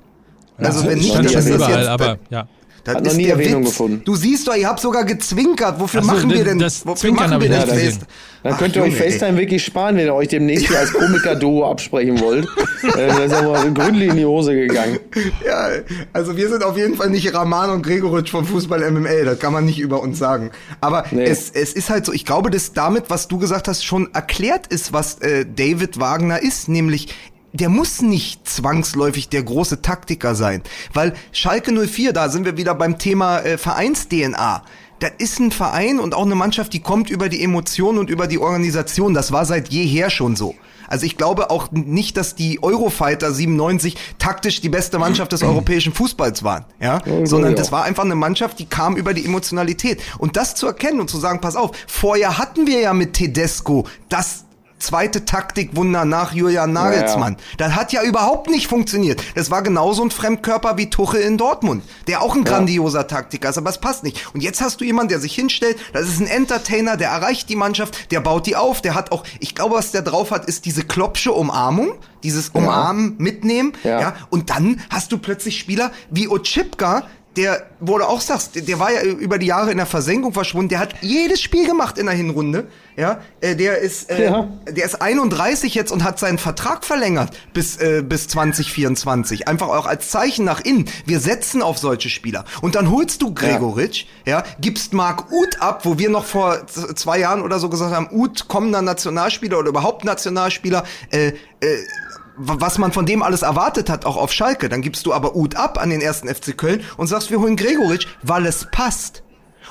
Also 0.58 0.86
wenn 0.88 1.00
nicht, 1.00 1.16
dann 1.16 1.26
ist 1.26 1.34
das 1.36 1.48
überall, 1.48 1.80
jetzt, 1.80 1.88
aber 1.88 2.18
ja. 2.30 2.48
Dann 2.84 2.96
Hat 2.96 3.04
noch 3.04 3.12
ist 3.12 3.18
nie 3.18 3.24
der 3.26 3.34
Erwähnung 3.34 3.62
Witz. 3.64 3.70
gefunden. 3.72 4.02
Du 4.06 4.16
siehst 4.16 4.48
doch, 4.48 4.56
ihr 4.56 4.68
habt 4.68 4.80
sogar 4.80 5.04
gezwinkert. 5.06 5.80
Wofür 5.80 6.02
so, 6.02 6.08
machen 6.08 6.30
wir 6.32 6.44
denn? 6.44 6.58
das 6.60 6.86
wofür 6.86 6.96
Zwinkern 6.98 7.30
machen 7.30 7.42
wir 7.42 7.50
denn 7.50 7.70
gesehen. 7.70 8.00
Dann 8.44 8.54
Ach, 8.54 8.58
könnt 8.58 8.76
ihr 8.76 8.82
euch. 8.82 8.96
FaceTime 8.96 9.38
wirklich 9.38 9.64
sparen, 9.64 9.98
wenn 9.98 10.08
ihr 10.08 10.16
euch 10.16 10.30
demnächst 10.30 10.68
hier 10.68 10.80
als 10.80 10.92
Komiker-Duo 10.94 11.64
absprechen 11.70 12.20
wollt. 12.22 12.48
äh, 12.98 13.08
das 13.08 13.26
ist 13.34 13.42
mal 13.44 13.72
gründlich 13.72 14.10
in 14.10 14.18
die 14.18 14.26
Hose 14.26 14.56
gegangen. 14.56 14.98
Ja, 15.46 15.68
also 16.12 16.36
wir 16.36 16.50
sind 16.50 16.64
auf 16.64 16.76
jeden 16.76 16.96
Fall 16.96 17.12
nicht 17.12 17.32
Rahman 17.36 17.70
und 17.70 17.84
Gregoritsch 17.86 18.32
vom 18.32 18.44
Fußball 18.46 18.90
MML, 18.90 19.26
das 19.26 19.38
kann 19.38 19.54
man 19.54 19.66
nicht 19.66 19.78
über 19.80 20.02
uns 20.02 20.18
sagen. 20.18 20.50
Aber 20.80 21.06
Nee. 21.12 21.26
es, 21.26 21.52
es 21.52 21.74
ist 21.74 21.92
halt 21.92 22.04
so, 22.08 22.14
ich 22.14 22.26
glaube, 22.26 22.50
dass 22.50 22.74
damit, 22.74 23.12
was 23.12 23.28
du 23.28 23.38
gesagt 23.38 23.68
hast, 23.68 23.86
schon 23.86 24.12
erklärt 24.16 24.66
ist, 24.68 24.92
was 24.92 25.20
äh, 25.20 25.46
David 25.46 26.00
Wagner 26.00 26.42
ist, 26.42 26.68
nämlich 26.68 27.14
der 27.54 27.70
muss 27.70 28.02
nicht 28.02 28.48
zwangsläufig 28.48 29.30
der 29.30 29.44
große 29.44 29.82
Taktiker 29.82 30.36
sein, 30.36 30.62
weil 30.94 31.14
Schalke 31.32 31.72
04, 31.72 32.14
da 32.14 32.30
sind 32.30 32.46
wir 32.46 32.58
wieder 32.58 32.76
beim 32.76 32.98
Thema 32.98 33.40
äh, 33.40 33.58
Vereins-DNA. 33.58 34.64
das 35.00 35.12
ist 35.18 35.40
ein 35.40 35.52
Verein 35.52 36.00
und 36.00 36.14
auch 36.14 36.26
eine 36.26 36.36
Mannschaft, 36.36 36.74
die 36.74 36.82
kommt 36.82 37.10
über 37.10 37.28
die 37.28 37.44
Emotionen 37.44 37.98
und 37.98 38.10
über 38.10 38.28
die 38.28 38.38
Organisation. 38.38 39.14
Das 39.14 39.32
war 39.32 39.46
seit 39.46 39.70
jeher 39.70 40.10
schon 40.10 40.36
so. 40.36 40.56
Also 40.88 41.06
ich 41.06 41.16
glaube 41.16 41.50
auch 41.50 41.72
nicht, 41.72 42.18
dass 42.18 42.36
die 42.36 42.62
Eurofighter 42.62 43.32
97 43.32 43.96
taktisch 44.20 44.60
die 44.60 44.68
beste 44.68 45.00
Mannschaft 45.00 45.32
des 45.32 45.42
europäischen 45.42 45.94
Fußballs 45.94 46.44
waren, 46.44 46.66
ja, 46.82 47.02
sondern 47.24 47.56
das 47.56 47.72
war 47.72 47.86
einfach 47.86 48.04
eine 48.04 48.16
Mannschaft, 48.16 48.60
die 48.60 48.66
kam 48.66 48.98
über 48.98 49.14
die 49.14 49.24
Emotionalität. 49.24 50.02
Und 50.18 50.36
das 50.36 50.54
zu 50.54 50.68
erkennen 50.68 51.00
und 51.00 51.10
zu 51.10 51.18
sagen, 51.18 51.40
pass 51.40 51.56
auf, 51.56 51.72
vorher 51.88 52.38
hatten 52.38 52.68
wir 52.68 52.82
ja 52.82 52.94
mit 52.94 53.14
Tedesco 53.14 53.88
das 54.10 54.44
zweite 54.82 55.26
Taktikwunder 55.26 56.06
nach 56.06 56.34
Julian 56.34 56.74
Nagelsmann. 56.74 57.38
Das 57.58 57.76
hat 57.76 57.94
ja 57.94 58.04
überhaupt 58.04 58.50
nicht 58.50 58.68
funktioniert. 58.68 59.22
Das 59.36 59.52
war 59.52 59.62
genauso 59.62 60.04
ein 60.04 60.12
Fremdkörper 60.12 60.78
wie 60.78 60.90
Tuchel 60.90 61.22
in 61.22 61.38
Dortmund, 61.38 61.84
der 62.08 62.22
auch 62.22 62.36
ein 62.36 62.44
grandioser 62.44 63.08
Taktiker 63.08 63.50
ist, 63.50 63.58
aber 63.58 63.70
es 63.70 63.78
passt 63.78 64.04
nicht. 64.04 64.34
Und 64.34 64.42
jetzt 64.42 64.62
hast 64.62 64.82
du 64.82 64.86
jemanden, 64.86 65.10
der 65.10 65.20
sich 65.20 65.34
hinstellt, 65.34 65.78
das 65.94 66.08
ist 66.08 66.20
ein 66.20 66.28
Entertainer, 66.28 66.98
der 66.98 67.10
erreicht 67.10 67.50
die 67.50 67.56
Mannschaft, 67.56 68.12
der 68.12 68.20
baut 68.22 68.46
die 68.46 68.56
auf, 68.56 68.82
der 68.82 68.96
hat 68.96 69.12
auch, 69.12 69.24
ich 69.40 69.56
glaube, 69.56 69.76
was 69.76 69.92
der 69.92 70.02
drauf 70.02 70.32
hat, 70.32 70.46
ist 70.46 70.66
diese 70.66 70.84
klopsche 70.84 71.32
Umarmung, 71.32 71.94
dieses 72.24 72.50
Umarmen, 72.50 73.16
mitnehmen, 73.18 73.74
ja. 73.84 74.00
Ja. 74.00 74.16
Und 74.30 74.50
dann 74.50 74.82
hast 74.90 75.12
du 75.12 75.18
plötzlich 75.18 75.60
Spieler 75.60 75.92
wie 76.10 76.28
Ochipka, 76.28 77.08
der, 77.38 77.66
wo 77.80 77.98
du 77.98 78.04
auch 78.06 78.20
sagst, 78.20 78.68
der- 78.68 78.80
war 78.80 78.92
ja 78.92 79.04
über 79.04 79.38
die 79.38 79.46
Jahre 79.46 79.72
in 79.72 79.78
der 79.78 79.86
Versenkung 79.86 80.34
verschwunden, 80.34 80.70
der 80.70 80.80
hat 80.80 80.96
jedes 81.02 81.42
Spiel 81.42 81.66
gemacht 81.66 81.98
in 81.98 82.06
der 82.08 82.16
Hinrunde, 82.16 82.68
ja, 82.98 83.22
äh, 83.40 83.56
der 83.56 83.78
ist, 83.78 84.10
äh, 84.10 84.26
Ja. 84.26 84.50
der 84.70 84.84
ist 84.86 85.02
31 85.02 85.74
jetzt 85.74 85.92
und 85.94 86.04
hat 86.04 86.20
seinen 86.20 86.38
Vertrag 86.38 86.84
verlängert 86.84 87.30
bis, 87.54 87.78
äh, 87.78 88.02
bis 88.06 88.28
2024. 88.28 89.48
Einfach 89.48 89.70
auch 89.70 89.86
als 89.86 90.10
Zeichen 90.10 90.44
nach 90.44 90.60
innen. 90.60 90.90
Wir 91.06 91.20
setzen 91.22 91.62
auf 91.62 91.78
solche 91.78 92.10
Spieler. 92.10 92.44
Und 92.62 92.76
dann 92.76 92.92
holst 92.92 93.22
du 93.22 93.34
Gregoritsch, 93.34 94.06
ja, 94.26 94.44
gibst 94.60 94.94
Marc 94.94 95.32
Uth 95.32 95.62
ab, 95.62 95.86
wo 95.86 95.98
wir 95.98 96.10
noch 96.10 96.26
vor 96.26 96.68
zwei 96.68 97.20
Jahren 97.20 97.42
oder 97.42 97.60
so 97.60 97.70
gesagt 97.70 97.94
haben, 97.96 98.10
Uth 98.12 98.48
kommender 98.50 98.82
Nationalspieler 98.82 99.60
oder 99.60 99.70
überhaupt 99.70 100.04
Nationalspieler, 100.04 100.84
äh, 101.12 101.28
äh, 101.28 101.34
was 102.38 102.78
man 102.78 102.92
von 102.92 103.06
dem 103.06 103.24
alles 103.24 103.42
erwartet 103.42 103.90
hat, 103.90 104.06
auch 104.06 104.18
auf 104.18 104.32
Schalke. 104.32 104.70
Dann 104.70 104.82
gibst 104.82 105.06
du 105.06 105.14
aber 105.14 105.36
Uth 105.36 105.56
ab 105.56 105.78
an 105.82 105.90
den 105.90 106.02
ersten 106.02 106.28
FC 106.28 106.58
Köln 106.58 106.82
und 106.98 107.08
sagst, 107.08 107.32
wir 107.32 107.40
holen 107.40 107.56
Gregoritsch, 107.56 108.08
weil 108.22 108.46
es 108.46 108.68
passt. 108.72 109.24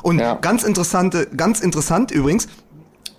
Und 0.02 0.18
Ja. 0.18 0.34
ganz 0.34 0.62
interessante, 0.62 1.26
ganz 1.36 1.61
interessant 1.61 2.11
übrigens, 2.11 2.48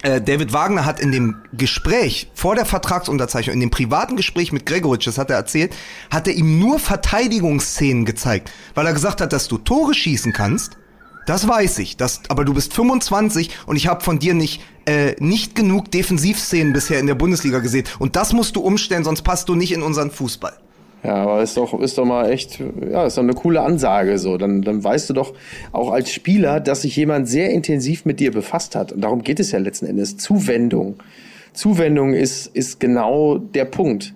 äh, 0.04 0.20
David 0.20 0.52
Wagner 0.52 0.86
hat 0.86 1.00
in 1.00 1.12
dem 1.12 1.36
Gespräch 1.54 2.32
vor 2.34 2.56
der 2.56 2.66
Vertragsunterzeichnung, 2.66 3.54
in 3.54 3.60
dem 3.60 3.70
privaten 3.70 4.16
Gespräch 4.16 4.52
mit 4.52 4.66
Gregoritsch, 4.66 5.06
das 5.06 5.18
hat 5.18 5.30
er 5.30 5.36
erzählt, 5.36 5.76
hat 6.10 6.28
er 6.28 6.34
ihm 6.34 6.60
nur 6.60 6.80
Verteidigungsszenen 6.80 8.06
gezeigt, 8.06 8.52
weil 8.74 8.88
er 8.88 8.94
gesagt 8.94 9.22
hat, 9.22 9.32
dass 9.32 9.48
du 9.48 9.58
Tore 9.58 9.94
schießen 9.94 10.34
kannst. 10.34 10.78
Das 11.26 11.48
weiß 11.48 11.80
ich, 11.80 11.98
das, 11.98 12.22
aber 12.30 12.46
du 12.46 12.54
bist 12.54 12.74
25 12.74 13.52
und 13.68 13.76
ich 13.76 13.88
habe 13.88 14.04
von 14.04 14.20
dir 14.20 14.34
nicht 14.34 14.62
äh, 14.88 15.16
nicht 15.20 15.56
genug 15.56 15.92
Defensivszenen 15.92 16.74
bisher 16.74 17.00
in 17.00 17.08
der 17.08 17.16
Bundesliga 17.16 17.60
gesehen 17.60 17.86
und 18.00 18.16
das 18.16 18.34
musst 18.34 18.56
du 18.56 18.62
umstellen, 18.62 19.04
sonst 19.04 19.22
passt 19.22 19.48
du 19.48 19.56
nicht 19.56 19.72
in 19.72 19.84
unseren 19.84 20.10
Fußball. 20.10 20.54
Ja, 21.04 21.16
aber 21.16 21.42
ist 21.42 21.58
doch, 21.58 21.80
ist 21.80 21.98
doch 21.98 22.06
mal 22.06 22.30
echt, 22.30 22.60
ja, 22.60 23.08
ist 23.08 23.18
doch 23.18 23.24
eine 23.24 23.34
coole 23.34 23.62
Ansage 23.62 24.20
so. 24.20 24.38
Dann, 24.38 24.62
dann 24.62 24.84
weißt 24.84 25.10
du 25.10 25.14
doch 25.14 25.34
auch 25.72 25.92
als 25.92 26.12
Spieler, 26.12 26.60
dass 26.60 26.84
sich 26.84 26.96
jemand 26.96 27.28
sehr 27.28 27.50
intensiv 27.50 28.06
mit 28.06 28.20
dir 28.20 28.32
befasst 28.32 28.76
hat. 28.76 28.92
Und 28.92 29.02
darum 29.02 29.24
geht 29.24 29.40
es 29.40 29.52
ja 29.52 29.58
letzten 29.58 29.88
Endes. 29.88 30.18
Zuwendung. 30.18 30.98
Zuwendung 31.54 32.14
ist, 32.14 32.48
ist 32.56 32.80
genau 32.80 33.40
der 33.40 33.66
Punkt. 33.66 34.14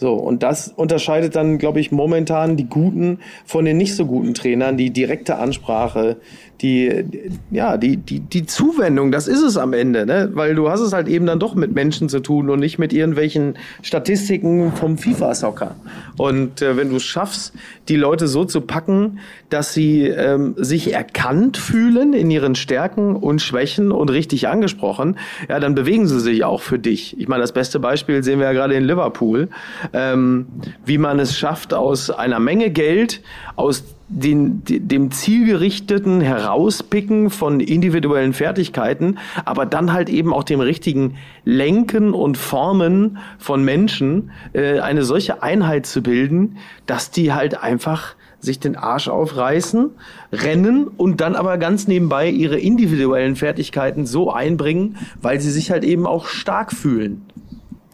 So, 0.00 0.14
und 0.14 0.42
das 0.42 0.68
unterscheidet 0.68 1.36
dann, 1.36 1.58
glaube 1.58 1.78
ich, 1.78 1.92
momentan 1.92 2.56
die 2.56 2.64
guten 2.64 3.18
von 3.44 3.66
den 3.66 3.76
nicht 3.76 3.94
so 3.94 4.06
guten 4.06 4.32
Trainern, 4.32 4.78
die 4.78 4.88
direkte 4.88 5.36
Ansprache, 5.36 6.16
die, 6.62 7.04
ja, 7.50 7.76
die, 7.78 7.96
die, 7.96 8.20
die 8.20 8.44
Zuwendung, 8.44 9.10
das 9.12 9.28
ist 9.28 9.42
es 9.42 9.56
am 9.56 9.72
Ende, 9.72 10.04
ne? 10.04 10.30
Weil 10.34 10.54
du 10.54 10.68
hast 10.68 10.80
es 10.80 10.92
halt 10.92 11.08
eben 11.08 11.24
dann 11.24 11.38
doch 11.38 11.54
mit 11.54 11.74
Menschen 11.74 12.08
zu 12.08 12.20
tun 12.20 12.50
und 12.50 12.60
nicht 12.60 12.78
mit 12.78 12.92
irgendwelchen 12.92 13.56
Statistiken 13.82 14.72
vom 14.72 14.98
FIFA-Soccer. 14.98 15.74
Und 16.18 16.60
äh, 16.60 16.76
wenn 16.76 16.90
du 16.90 16.96
es 16.96 17.04
schaffst, 17.04 17.54
die 17.88 17.96
Leute 17.96 18.28
so 18.28 18.44
zu 18.44 18.60
packen, 18.60 19.20
dass 19.48 19.72
sie 19.72 20.02
ähm, 20.06 20.54
sich 20.58 20.92
erkannt 20.92 21.56
fühlen 21.56 22.12
in 22.12 22.30
ihren 22.30 22.54
Stärken 22.54 23.16
und 23.16 23.40
Schwächen 23.40 23.90
und 23.90 24.10
richtig 24.10 24.48
angesprochen, 24.48 25.16
ja, 25.48 25.60
dann 25.60 25.74
bewegen 25.74 26.06
sie 26.06 26.20
sich 26.20 26.44
auch 26.44 26.60
für 26.60 26.78
dich. 26.78 27.18
Ich 27.18 27.26
meine, 27.26 27.40
das 27.40 27.52
beste 27.52 27.80
Beispiel 27.80 28.22
sehen 28.22 28.38
wir 28.38 28.46
ja 28.46 28.52
gerade 28.52 28.74
in 28.74 28.84
Liverpool, 28.84 29.48
ähm, 29.94 30.46
wie 30.84 30.98
man 30.98 31.18
es 31.18 31.38
schafft, 31.38 31.72
aus 31.72 32.10
einer 32.10 32.38
Menge 32.38 32.70
Geld, 32.70 33.22
aus 33.56 33.84
den, 34.10 34.64
de- 34.64 34.80
dem 34.80 35.10
zielgerichteten 35.10 36.20
Herauspicken 36.20 37.30
von 37.30 37.60
individuellen 37.60 38.32
Fertigkeiten, 38.32 39.18
aber 39.44 39.66
dann 39.66 39.92
halt 39.92 40.08
eben 40.10 40.34
auch 40.34 40.44
dem 40.44 40.60
richtigen 40.60 41.14
Lenken 41.44 42.12
und 42.12 42.36
Formen 42.36 43.18
von 43.38 43.64
Menschen, 43.64 44.30
äh, 44.52 44.80
eine 44.80 45.04
solche 45.04 45.42
Einheit 45.42 45.86
zu 45.86 46.02
bilden, 46.02 46.56
dass 46.86 47.10
die 47.10 47.32
halt 47.32 47.62
einfach 47.62 48.14
sich 48.40 48.58
den 48.58 48.74
Arsch 48.74 49.08
aufreißen, 49.08 49.90
rennen 50.32 50.88
und 50.88 51.20
dann 51.20 51.36
aber 51.36 51.58
ganz 51.58 51.86
nebenbei 51.86 52.30
ihre 52.30 52.58
individuellen 52.58 53.36
Fertigkeiten 53.36 54.06
so 54.06 54.32
einbringen, 54.32 54.96
weil 55.20 55.40
sie 55.40 55.50
sich 55.50 55.70
halt 55.70 55.84
eben 55.84 56.06
auch 56.06 56.26
stark 56.26 56.72
fühlen. 56.72 57.22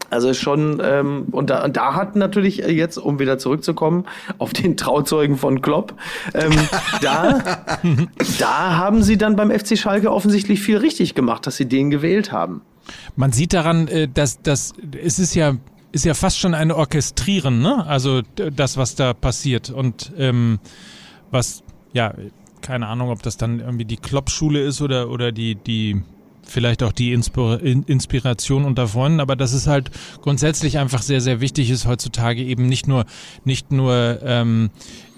Also 0.09 0.33
schon, 0.33 0.81
ähm, 0.83 1.27
und, 1.31 1.49
da, 1.49 1.63
und 1.63 1.77
da 1.77 1.95
hat 1.95 2.15
natürlich 2.15 2.57
jetzt, 2.57 2.97
um 2.97 3.19
wieder 3.19 3.37
zurückzukommen, 3.37 4.05
auf 4.37 4.53
den 4.53 4.77
Trauzeugen 4.77 5.37
von 5.37 5.61
Klopp, 5.61 5.93
ähm, 6.33 6.53
da, 7.01 7.59
da 8.39 8.77
haben 8.77 9.03
sie 9.03 9.17
dann 9.17 9.35
beim 9.35 9.51
FC 9.51 9.77
Schalke 9.77 10.11
offensichtlich 10.11 10.61
viel 10.61 10.77
richtig 10.77 11.15
gemacht, 11.15 11.45
dass 11.47 11.57
sie 11.57 11.67
den 11.67 11.89
gewählt 11.89 12.31
haben. 12.31 12.61
Man 13.15 13.31
sieht 13.31 13.53
daran, 13.53 13.87
äh, 13.87 14.07
dass, 14.07 14.41
dass 14.41 14.73
es 15.01 15.19
ist 15.19 15.35
ja 15.35 15.55
ist 15.91 16.05
ja 16.05 16.13
fast 16.13 16.37
schon 16.37 16.53
ein 16.53 16.71
Orchestrieren, 16.71 17.61
ne? 17.61 17.85
Also 17.85 18.21
das, 18.35 18.77
was 18.77 18.95
da 18.95 19.13
passiert 19.13 19.69
und 19.69 20.11
ähm, 20.17 20.59
was 21.31 21.63
ja 21.93 22.13
keine 22.61 22.87
Ahnung, 22.87 23.09
ob 23.09 23.23
das 23.23 23.37
dann 23.37 23.59
irgendwie 23.59 23.85
die 23.85 23.97
Klopp-Schule 23.97 24.61
ist 24.61 24.81
oder 24.81 25.09
oder 25.09 25.31
die 25.31 25.55
die 25.55 26.01
vielleicht 26.47 26.83
auch 26.83 26.91
die 26.91 27.13
Inspir 27.13 27.59
In- 27.61 27.83
Inspiration 27.83 28.65
unter 28.65 28.87
Freunden, 28.87 29.19
aber 29.19 29.35
dass 29.35 29.53
es 29.53 29.67
halt 29.67 29.91
grundsätzlich 30.21 30.77
einfach 30.77 31.01
sehr 31.01 31.21
sehr 31.21 31.41
wichtig 31.41 31.69
ist 31.69 31.85
heutzutage 31.85 32.43
eben 32.43 32.67
nicht 32.67 32.87
nur 32.87 33.05
nicht 33.43 33.71
nur 33.71 34.19
ähm, 34.23 34.69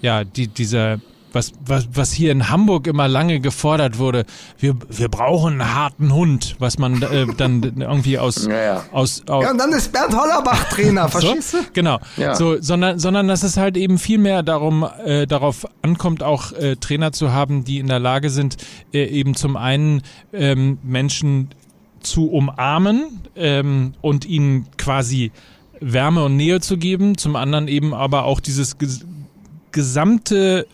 ja 0.02 0.24
die 0.24 0.48
dieser 0.48 1.00
was, 1.32 1.52
was, 1.64 1.88
was 1.92 2.12
hier 2.12 2.32
in 2.32 2.50
Hamburg 2.50 2.86
immer 2.86 3.08
lange 3.08 3.40
gefordert 3.40 3.98
wurde, 3.98 4.24
wir, 4.58 4.74
wir 4.88 5.08
brauchen 5.08 5.60
einen 5.60 5.74
harten 5.74 6.12
Hund, 6.12 6.56
was 6.58 6.78
man 6.78 7.02
äh, 7.02 7.26
dann 7.36 7.62
irgendwie 7.62 8.18
aus, 8.18 8.46
Ja, 8.46 8.62
ja. 8.62 8.84
aus, 8.92 9.22
aus 9.28 9.44
Ja, 9.44 9.50
und 9.50 9.58
dann 9.58 9.72
ist 9.72 9.92
Bernd 9.92 10.14
Hollerbach 10.14 10.64
Trainer, 10.70 11.08
verstehst 11.10 11.54
du? 11.54 11.58
so? 11.58 11.64
Genau. 11.72 11.98
Ja. 12.16 12.34
So, 12.34 12.60
sondern, 12.60 12.98
sondern 12.98 13.28
dass 13.28 13.42
es 13.42 13.56
halt 13.56 13.76
eben 13.76 13.98
viel 13.98 14.18
mehr 14.18 14.42
darum, 14.42 14.86
äh, 15.04 15.26
darauf 15.26 15.66
ankommt, 15.82 16.22
auch 16.22 16.52
äh, 16.52 16.76
Trainer 16.76 17.12
zu 17.12 17.32
haben, 17.32 17.64
die 17.64 17.78
in 17.78 17.86
der 17.86 17.98
Lage 17.98 18.30
sind, 18.30 18.56
äh, 18.92 19.04
eben 19.04 19.34
zum 19.34 19.56
einen 19.56 20.02
ähm, 20.32 20.78
Menschen 20.82 21.50
zu 22.00 22.30
umarmen 22.30 23.20
ähm, 23.36 23.94
und 24.00 24.24
ihnen 24.24 24.66
quasi 24.78 25.32
Wärme 25.80 26.24
und 26.24 26.36
Nähe 26.36 26.60
zu 26.60 26.76
geben, 26.76 27.16
zum 27.16 27.36
anderen 27.36 27.68
eben 27.68 27.94
aber 27.94 28.24
auch 28.24 28.40
dieses 28.40 28.78
ges 28.78 29.04
gesamte 29.72 30.66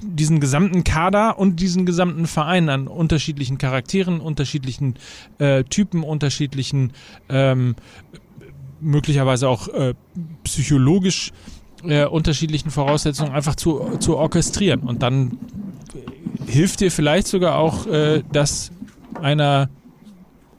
diesen 0.00 0.40
gesamten 0.40 0.84
Kader 0.84 1.38
und 1.38 1.60
diesen 1.60 1.86
gesamten 1.86 2.26
Verein 2.26 2.68
an 2.68 2.88
unterschiedlichen 2.88 3.58
Charakteren, 3.58 4.20
unterschiedlichen 4.20 4.94
äh, 5.38 5.64
Typen, 5.64 6.02
unterschiedlichen 6.02 6.92
ähm, 7.28 7.76
möglicherweise 8.80 9.48
auch 9.48 9.68
äh, 9.68 9.94
psychologisch 10.44 11.32
äh, 11.84 12.04
unterschiedlichen 12.04 12.70
Voraussetzungen 12.70 13.32
einfach 13.32 13.54
zu, 13.54 13.96
zu 13.98 14.16
orchestrieren. 14.16 14.80
Und 14.80 15.02
dann 15.02 15.38
hilft 16.46 16.80
dir 16.80 16.90
vielleicht 16.90 17.26
sogar 17.26 17.58
auch, 17.58 17.86
äh, 17.86 18.22
dass 18.32 18.72
einer, 19.20 19.68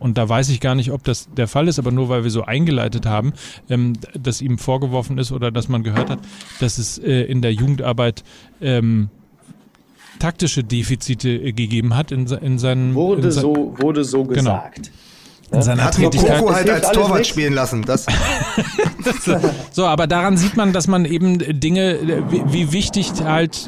und 0.03 0.17
da 0.17 0.27
weiß 0.29 0.49
ich 0.49 0.59
gar 0.59 0.75
nicht, 0.75 0.91
ob 0.91 1.03
das 1.03 1.27
der 1.35 1.47
Fall 1.47 1.67
ist, 1.67 1.79
aber 1.79 1.91
nur 1.91 2.09
weil 2.09 2.23
wir 2.23 2.29
so 2.31 2.43
eingeleitet 2.43 3.05
haben, 3.05 3.33
ähm, 3.69 3.93
dass 4.19 4.41
ihm 4.41 4.57
vorgeworfen 4.57 5.17
ist 5.17 5.31
oder 5.31 5.49
dass 5.49 5.69
man 5.69 5.81
gehört 5.83 6.09
hat, 6.09 6.19
dass 6.59 6.77
es 6.77 6.97
äh, 6.99 7.23
in 7.23 7.41
der 7.41 7.53
Jugendarbeit 7.53 8.23
ähm, 8.61 9.09
taktische 10.19 10.63
Defizite 10.63 11.29
äh, 11.29 11.51
gegeben 11.53 11.95
hat 11.95 12.11
in, 12.11 12.27
in 12.27 12.59
seinen 12.59 12.93
Wurde 12.95 13.23
in 13.23 13.31
se- 13.31 13.41
so, 13.41 13.75
wurde 13.79 14.03
so 14.03 14.23
gesagt. 14.25 14.91
in 15.51 15.61
seiner 15.61 15.85
Hat 15.85 15.95
Tätigkeit. 15.95 16.39
Koko 16.39 16.53
halt 16.53 16.69
als 16.69 16.91
Torwart 16.91 17.13
nichts. 17.19 17.29
spielen 17.29 17.53
lassen. 17.53 17.83
Das, 19.03 19.29
So, 19.71 19.85
aber 19.85 20.07
daran 20.07 20.37
sieht 20.37 20.55
man, 20.55 20.71
dass 20.71 20.87
man 20.87 21.03
eben 21.03 21.37
Dinge, 21.59 22.23
wie, 22.29 22.41
wie 22.53 22.71
wichtig 22.71 23.11
halt 23.21 23.67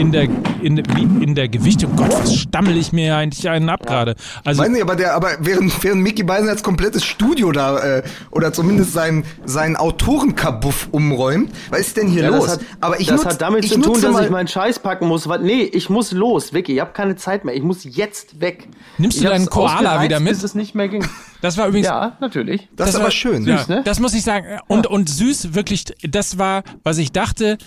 in 0.00 0.12
der, 0.12 0.24
in, 0.62 0.78
in 1.22 1.34
der 1.34 1.48
Gewichtung. 1.48 1.94
Gott, 1.94 2.10
was 2.12 2.34
stammel 2.34 2.76
ich 2.78 2.92
mir 2.92 3.16
eigentlich 3.16 3.48
einen 3.48 3.68
ab 3.68 3.86
gerade. 3.86 4.14
Also, 4.44 4.62
Weiß 4.62 4.70
nicht, 4.70 4.82
aber 4.82 4.96
der, 4.96 5.14
aber 5.14 5.28
während, 5.40 5.84
während 5.84 6.02
Mickey 6.02 6.22
Beisenherz 6.22 6.62
komplettes 6.62 7.04
Studio 7.04 7.52
da, 7.52 7.98
äh, 7.98 8.02
oder 8.30 8.52
zumindest 8.52 8.92
sein, 8.94 9.24
sein 9.44 9.76
Autorenkabuff 9.76 10.88
umräumt, 10.90 11.52
was 11.68 11.80
ist 11.80 11.96
denn 11.98 12.08
hier 12.08 12.22
Ja, 12.24 12.28
los? 12.30 12.44
das 12.46 12.52
hat, 12.54 12.60
aber 12.80 12.98
ich 12.98 13.08
das 13.08 13.22
nutz- 13.22 13.32
hat 13.34 13.42
damit 13.42 13.64
ich 13.64 13.72
zu 13.72 13.80
tun, 13.80 14.00
dass 14.00 14.12
mal, 14.12 14.24
ich 14.24 14.30
meinen 14.30 14.48
Scheiß 14.48 14.78
packen 14.78 15.06
muss. 15.06 15.28
Weil, 15.28 15.40
nee, 15.40 15.62
ich 15.62 15.90
muss 15.90 16.12
los, 16.12 16.52
Vicky. 16.54 16.74
Ich 16.74 16.80
habe 16.80 16.92
keine 16.92 17.16
Zeit 17.16 17.44
mehr. 17.44 17.54
Ich 17.54 17.62
muss 17.62 17.84
jetzt 17.84 18.40
weg. 18.40 18.68
Nimmst 18.98 19.18
du 19.18 19.24
ich 19.24 19.26
hab's 19.26 19.36
deinen 19.36 19.50
Koala 19.50 20.02
wieder 20.02 20.18
mit? 20.20 20.32
Bis 20.32 20.42
es 20.42 20.54
nicht 20.54 20.74
mehr 20.74 20.88
ging. 20.88 21.04
das 21.42 21.56
war 21.58 21.68
übrigens 21.68 21.86
Ja, 21.88 22.16
natürlich. 22.20 22.68
das, 22.74 22.88
ist 22.88 22.94
war- 22.94 23.02
aber 23.02 23.10
schön. 23.10 23.44
Ja, 23.46 23.58
Süß, 23.58 23.68
ne? 23.68 23.82
Das 23.84 24.00
muss 24.00 24.14
ich 24.14 24.22
sagen. 24.22 24.46
Und, 24.66 24.86
und 24.86 25.10
süß, 25.10 25.54
wirklich, 25.54 25.84
das 26.08 26.38
war, 26.38 26.62
was 26.84 26.96
ich 26.98 27.12
dachte. 27.12 27.58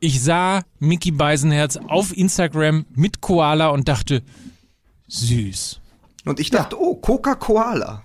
Ich 0.00 0.22
sah 0.22 0.62
Mickey 0.78 1.10
Beisenherz 1.10 1.78
auf 1.88 2.16
Instagram 2.16 2.84
mit 2.94 3.20
Koala 3.20 3.68
und 3.68 3.88
dachte, 3.88 4.22
süß. 5.08 5.80
Und 6.26 6.40
ich 6.40 6.50
dachte, 6.50 6.80
oh, 6.80 6.96
Coca-Cola. 6.96 8.02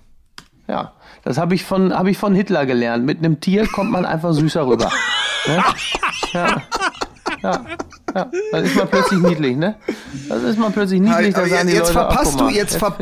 Ja, 0.67 0.93
das 1.23 1.37
habe 1.37 1.55
ich 1.55 1.65
von 1.65 1.93
habe 1.93 2.11
ich 2.11 2.17
von 2.17 2.33
Hitler 2.33 2.65
gelernt. 2.65 3.05
Mit 3.05 3.17
einem 3.17 3.41
Tier 3.41 3.67
kommt 3.67 3.91
man 3.91 4.05
einfach 4.05 4.33
süßer 4.33 4.65
rüber. 4.65 4.89
ne? 5.47 5.63
Ja. 6.33 6.61
Ja. 7.43 7.65
Ja. 8.13 8.29
Dann 8.51 8.63
ist 8.63 8.75
man 8.75 8.87
plötzlich 8.87 9.19
niedlich, 9.19 9.57
ne? 9.57 9.75
Das 10.29 10.43
ist 10.43 10.59
man 10.59 10.71
plötzlich 10.71 11.01
niedlich. 11.01 11.35
Aber 11.35 11.47
jetzt, 11.47 11.73
Leute, 11.73 11.85
verpasst 11.91 12.39
du, 12.39 12.43
mal, 12.45 12.53
jetzt, 12.53 12.75
ver 12.77 12.97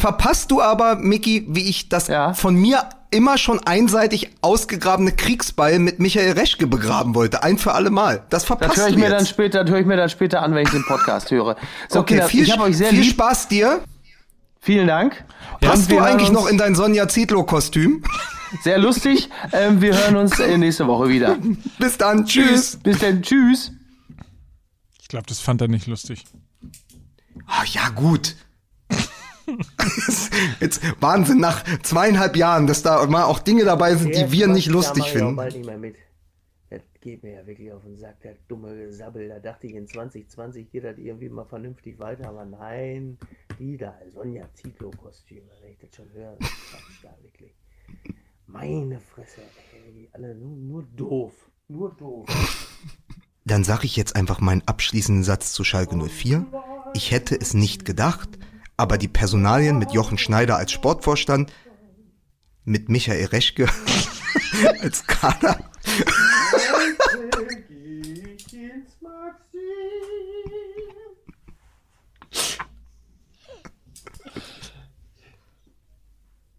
verpasst 0.00 0.50
du 0.50 0.62
aber, 0.62 0.96
Mickey, 0.96 1.46
wie 1.48 1.68
ich 1.68 1.88
das 1.88 2.08
Ja. 2.08 2.34
von 2.34 2.54
mir 2.54 2.82
immer 3.10 3.38
schon 3.38 3.60
einseitig 3.60 4.30
ausgegrabene 4.40 5.12
Kriegsbeil 5.12 5.78
mit 5.78 5.98
Michael 5.98 6.32
Reschke 6.32 6.66
begraben 6.66 7.14
wollte. 7.14 7.42
Ein 7.42 7.58
für 7.58 7.72
alle 7.72 7.90
Mal. 7.90 8.24
Das 8.30 8.44
verpasst 8.44 8.72
Das 8.72 8.78
höre 8.78 8.88
ich 8.90 8.96
mir 8.96 9.02
jetzt. 9.02 9.12
dann 9.12 9.26
später, 9.26 9.64
das 9.64 9.72
höre 9.72 9.80
ich 9.80 9.86
mir 9.86 9.96
dann 9.96 10.08
später 10.08 10.42
an, 10.42 10.54
wenn 10.54 10.64
ich 10.64 10.70
den 10.70 10.84
Podcast 10.84 11.30
höre. 11.30 11.56
So, 11.88 12.00
okay, 12.00 12.14
Kinder, 12.14 12.28
viel, 12.28 12.44
ich 12.44 12.52
habe 12.52 12.62
euch 12.64 12.76
sehr 12.76 12.90
viel 12.90 13.00
lieb. 13.00 13.12
Spaß 13.12 13.48
dir. 13.48 13.80
Vielen 14.60 14.86
Dank. 14.86 15.24
Passt 15.60 15.84
Und 15.84 15.90
wir 15.90 15.98
du 15.98 16.04
eigentlich 16.04 16.30
noch 16.30 16.46
in 16.46 16.58
dein 16.58 16.74
Sonja 16.74 17.08
Zietlow-Kostüm? 17.08 18.02
Sehr 18.62 18.78
lustig. 18.78 19.30
Ähm, 19.52 19.80
wir 19.80 19.96
hören 19.96 20.16
uns 20.16 20.38
äh, 20.40 20.58
nächste 20.58 20.86
Woche 20.86 21.08
wieder. 21.08 21.38
Bis 21.78 21.96
dann. 21.98 22.26
Tschüss. 22.26 22.76
Bis 22.82 22.98
dann. 22.98 23.22
Tschüss. 23.22 23.72
Ich 25.00 25.08
glaube, 25.08 25.26
das 25.26 25.40
fand 25.40 25.60
er 25.60 25.68
nicht 25.68 25.86
lustig. 25.86 26.24
Ah, 27.46 27.64
ja, 27.72 27.88
gut. 27.90 28.36
Jetzt 30.60 30.82
Wahnsinn, 31.00 31.38
nach 31.38 31.64
zweieinhalb 31.82 32.36
Jahren, 32.36 32.66
dass 32.66 32.82
da 32.82 33.04
mal 33.06 33.24
auch 33.24 33.38
Dinge 33.38 33.64
dabei 33.64 33.94
sind, 33.96 34.14
die 34.14 34.30
wir 34.32 34.46
nicht 34.46 34.68
lustig 34.68 35.04
da 35.04 35.10
finden. 35.10 35.36
bald 35.36 35.54
nicht 35.54 35.66
mehr 35.66 35.78
mit. 35.78 35.96
Das 36.70 36.82
geht 37.00 37.22
mir 37.22 37.32
ja 37.32 37.46
wirklich 37.46 37.72
auf 37.72 37.82
den 37.82 37.96
Sack, 37.96 38.20
der 38.20 38.36
dumme 38.46 38.76
Gesabbel. 38.76 39.28
Da 39.28 39.40
dachte 39.40 39.66
ich, 39.66 39.74
in 39.74 39.88
2020 39.88 40.70
geht 40.70 40.84
das 40.84 40.98
irgendwie 40.98 41.28
mal 41.28 41.44
vernünftig 41.44 41.98
weiter, 41.98 42.28
aber 42.28 42.44
nein, 42.44 43.18
wieder 43.58 43.98
Sonja 44.14 44.48
Zietlow-Kostüme, 44.54 45.50
wenn 45.62 45.72
ich 45.72 45.78
das 45.78 45.90
schon 45.96 46.12
höre. 46.12 46.36
Das 46.38 46.48
ist 46.48 47.02
da 47.02 47.14
wirklich. 47.22 47.52
Meine 48.46 49.00
Fresse, 49.00 49.42
ey, 49.72 49.92
die 49.92 50.08
alle 50.12 50.34
nur, 50.34 50.56
nur 50.56 50.82
doof. 50.96 51.32
Nur 51.68 51.94
doof. 51.94 52.28
Dann 53.44 53.64
sage 53.64 53.84
ich 53.84 53.96
jetzt 53.96 54.16
einfach 54.16 54.40
meinen 54.40 54.62
abschließenden 54.66 55.24
Satz 55.24 55.52
zu 55.52 55.64
Schalke 55.64 55.96
04. 55.96 56.46
Ich 56.94 57.10
hätte 57.10 57.40
es 57.40 57.54
nicht 57.54 57.84
gedacht, 57.84 58.28
aber 58.80 58.96
die 58.96 59.08
Personalien 59.08 59.78
mit 59.78 59.92
Jochen 59.92 60.16
Schneider 60.16 60.56
als 60.56 60.72
Sportvorstand, 60.72 61.52
mit 62.64 62.88
Michael 62.88 63.26
Reschke 63.26 63.66
als 64.80 65.06
Kader. 65.06 65.58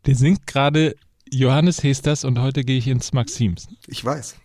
Der 0.06 0.16
singt 0.16 0.48
gerade 0.48 0.96
Johannes 1.30 1.84
Hesters 1.84 2.24
und 2.26 2.40
heute 2.40 2.64
gehe 2.64 2.78
ich 2.78 2.88
ins 2.88 3.14
Maxims. 3.14 3.68
Ich 3.88 4.04
weiß. 4.04 4.36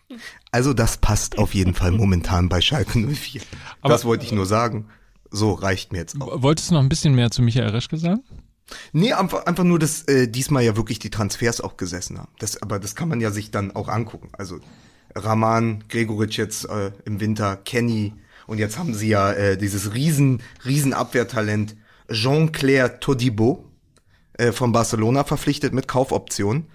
Also 0.53 0.72
das 0.72 0.99
passt 0.99 1.39
auf 1.39 1.55
jeden 1.55 1.74
Fall 1.74 1.91
momentan 1.93 2.49
bei 2.49 2.61
Schalke 2.61 2.99
04. 2.99 3.43
Aber- 3.81 3.93
das 3.93 4.05
wollte 4.05 4.24
ich 4.24 4.33
nur 4.33 4.47
sagen. 4.47 4.89
So 5.31 5.53
reicht 5.53 5.93
mir 5.93 5.99
jetzt 5.99 6.20
auch. 6.20 6.43
Wolltest 6.43 6.70
du 6.70 6.74
noch 6.74 6.81
ein 6.81 6.89
bisschen 6.89 7.14
mehr 7.14 7.31
zu 7.31 7.43
Michael 7.43 7.70
Reschke 7.70 7.97
sagen? 7.97 8.22
Nee, 8.93 9.12
einfach, 9.12 9.47
einfach 9.47 9.64
nur, 9.64 9.79
dass 9.79 10.03
äh, 10.05 10.29
diesmal 10.29 10.64
ja 10.64 10.77
wirklich 10.77 10.99
die 10.99 11.11
Transfers 11.11 11.61
auch 11.61 11.77
gesessen 11.77 12.18
haben. 12.18 12.33
Das, 12.39 12.61
aber 12.61 12.79
das 12.79 12.95
kann 12.97 13.09
man 13.09 13.20
ja 13.20 13.31
sich 13.31 13.51
dann 13.51 13.70
auch 13.72 13.89
angucken. 13.89 14.31
Also 14.33 14.59
Raman, 15.14 15.85
Gregoritsch 15.89 16.39
jetzt 16.39 16.68
äh, 16.68 16.91
im 17.05 17.20
Winter, 17.20 17.57
Kenny 17.57 18.12
und 18.47 18.59
jetzt 18.59 18.79
haben 18.79 18.95
sie 18.95 19.09
ja 19.09 19.33
äh, 19.33 19.57
dieses 19.57 19.95
riesen, 19.95 20.43
riesen 20.64 20.93
Abwehrtalent 20.93 21.77
Jean-Claire 22.11 23.01
Todibo 23.01 23.64
äh, 24.35 24.53
von 24.53 24.72
Barcelona 24.72 25.24
verpflichtet 25.24 25.72
mit 25.72 25.89
Kaufoption. 25.89 26.66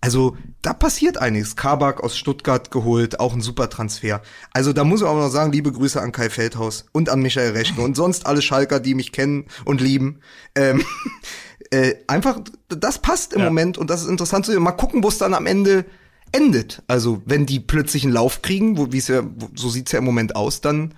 Also 0.00 0.36
da 0.62 0.72
passiert 0.72 1.18
einiges. 1.18 1.56
Kabak 1.56 2.02
aus 2.02 2.16
Stuttgart 2.16 2.70
geholt, 2.70 3.20
auch 3.20 3.34
ein 3.34 3.42
super 3.42 3.68
Transfer. 3.68 4.22
Also 4.52 4.72
da 4.72 4.84
muss 4.84 5.00
ich 5.02 5.06
auch 5.06 5.16
noch 5.16 5.28
sagen, 5.28 5.52
liebe 5.52 5.72
Grüße 5.72 6.00
an 6.00 6.12
Kai 6.12 6.30
Feldhaus 6.30 6.86
und 6.92 7.10
an 7.10 7.20
Michael 7.20 7.52
Reschke 7.52 7.82
und 7.82 7.96
sonst 7.96 8.26
alle 8.26 8.40
Schalker, 8.40 8.80
die 8.80 8.94
mich 8.94 9.12
kennen 9.12 9.46
und 9.64 9.80
lieben. 9.80 10.20
Ähm, 10.54 10.82
äh, 11.70 11.94
einfach, 12.06 12.40
das 12.68 12.98
passt 12.98 13.34
im 13.34 13.40
Ja. 13.40 13.46
Moment 13.46 13.76
und 13.76 13.90
das 13.90 14.02
ist 14.02 14.08
interessant 14.08 14.46
zu 14.46 14.52
sehen. 14.52 14.62
Mal 14.62 14.72
gucken, 14.72 15.02
wo 15.02 15.08
es 15.08 15.18
dann 15.18 15.34
am 15.34 15.46
Ende 15.46 15.84
endet. 16.32 16.82
Also 16.86 17.22
wenn 17.26 17.44
die 17.44 17.60
plötzlich 17.60 18.04
einen 18.04 18.12
Lauf 18.12 18.40
kriegen, 18.42 18.78
wo, 18.78 18.92
wie 18.92 18.98
es 18.98 19.08
ja, 19.08 19.22
so 19.54 19.68
sieht's 19.68 19.92
ja 19.92 19.98
im 19.98 20.04
Moment 20.04 20.34
aus, 20.34 20.60
dann 20.60 20.94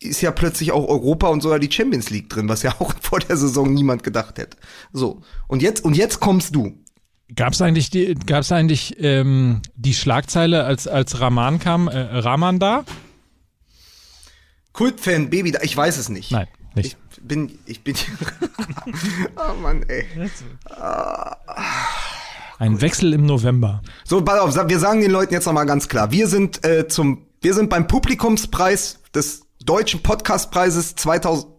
ist 0.00 0.20
ja 0.20 0.30
plötzlich 0.30 0.72
auch 0.72 0.88
Europa 0.88 1.28
und 1.28 1.42
sogar 1.42 1.58
die 1.58 1.70
Champions 1.70 2.10
League 2.10 2.28
drin, 2.28 2.48
was 2.48 2.62
ja 2.62 2.74
auch 2.78 2.94
vor 3.00 3.18
der 3.20 3.36
Saison 3.36 3.72
niemand 3.72 4.02
gedacht 4.02 4.38
hätte. 4.38 4.56
So. 4.92 5.22
Und 5.48 5.62
jetzt, 5.62 5.84
und 5.84 5.96
jetzt 5.96 6.20
kommst 6.20 6.54
du. 6.54 6.78
Gab 7.36 7.52
es 7.52 7.60
eigentlich, 7.60 7.90
die, 7.90 8.14
gab's 8.14 8.50
eigentlich 8.52 8.96
ähm, 8.98 9.60
die 9.74 9.92
Schlagzeile, 9.94 10.64
als, 10.64 10.88
als 10.88 11.20
Rahman 11.20 11.58
kam, 11.58 11.88
äh, 11.88 11.98
Rahman 11.98 12.58
da? 12.58 12.84
Kultfan, 14.72 15.28
Baby, 15.30 15.52
da- 15.52 15.60
ich 15.62 15.76
weiß 15.76 15.98
es 15.98 16.08
nicht. 16.08 16.30
Nein, 16.30 16.46
nicht. 16.74 16.96
Ich 17.12 17.20
bin, 17.22 17.58
ich 17.66 17.82
bin, 17.84 17.94
oh 19.36 19.54
Mann, 19.60 19.82
ey. 19.88 20.06
Ein 22.58 22.80
Wechsel 22.80 23.12
im 23.12 23.26
November. 23.26 23.82
So, 24.04 24.22
pass 24.22 24.40
auf, 24.40 24.68
wir 24.68 24.78
sagen 24.78 25.00
den 25.00 25.10
Leuten 25.10 25.34
jetzt 25.34 25.46
nochmal 25.46 25.66
ganz 25.66 25.88
klar. 25.88 26.10
Wir 26.10 26.28
sind 26.28 26.64
äh, 26.64 26.88
zum, 26.88 27.26
wir 27.40 27.54
sind 27.54 27.70
beim 27.70 27.86
Publikumspreis 27.86 29.00
des 29.14 29.42
Deutschen 29.64 30.02
Podcastpreises 30.02 30.94
2000, 30.94 31.52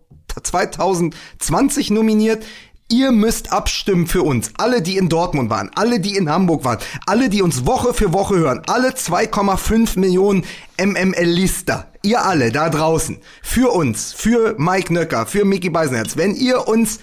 2020 0.44 1.92
nominiert. 1.92 2.44
Ihr 2.92 3.12
müsst 3.12 3.54
abstimmen 3.54 4.08
für 4.08 4.24
uns. 4.24 4.50
Alle, 4.58 4.82
die 4.82 4.98
in 4.98 5.10
Dortmund 5.10 5.52
waren, 5.52 5.70
alle, 5.76 6.00
die 6.00 6.16
in 6.16 6.28
Hamburg 6.28 6.64
waren, 6.64 6.80
alle, 7.06 7.30
die 7.30 7.44
uns 7.44 7.68
Woche 7.68 7.94
für 7.94 8.14
Woche 8.14 8.38
hören, 8.38 8.64
alle 8.66 8.90
2,5 8.90 10.00
Millionen 10.00 10.44
MML-Lister. 10.84 11.86
Ihr 12.02 12.26
alle 12.26 12.52
da 12.52 12.68
draußen. 12.70 13.20
Für 13.44 13.72
uns, 13.74 14.12
für 14.12 14.56
Mike 14.58 14.92
Nöcker, 14.92 15.28
für 15.28 15.46
Mickey 15.46 15.70
Beisenherz. 15.70 16.18
Wenn 16.18 16.34
ihr 16.34 16.68
uns 16.68 17.00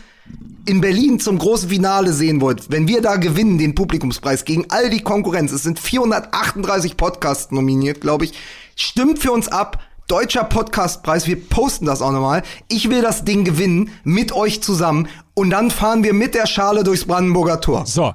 in 0.67 0.81
Berlin 0.81 1.21
zum 1.21 1.39
großen 1.39 1.69
Finale 1.69 2.13
sehen 2.13 2.41
wollt, 2.41 2.69
wenn 2.69 2.89
wir 2.89 3.01
da 3.01 3.15
gewinnen, 3.15 3.59
den 3.59 3.77
Publikumspreis 3.77 4.45
gegen 4.45 4.67
all 4.71 4.91
die 4.91 5.03
Konkurrenz, 5.03 5.53
es 5.53 5.63
sind 5.63 5.79
438 5.79 6.97
Podcasts 6.97 7.53
nominiert, 7.53 8.01
glaube 8.01 8.25
ich, 8.25 8.33
stimmt 8.75 9.21
für 9.21 9.31
uns 9.31 9.47
ab. 9.47 9.81
Deutscher 10.09 10.45
Podcastpreis, 10.45 11.27
wir 11.27 11.49
posten 11.49 11.87
das 11.87 12.01
auch 12.01 12.13
nochmal. 12.13 12.45
Ich 12.69 12.91
will 12.91 13.03
das 13.03 13.25
Ding 13.25 13.45
gewinnen 13.45 13.91
mit 14.05 14.31
euch 14.33 14.63
zusammen 14.63 15.09
und 15.37 15.51
dann 15.51 15.71
fahren 15.71 16.03
wir 16.03 16.13
mit 16.15 16.35
der 16.35 16.47
Schale 16.47 16.83
durchs 16.83 17.05
Brandenburger 17.05 17.61
Tor. 17.61 17.85
So, 17.87 18.15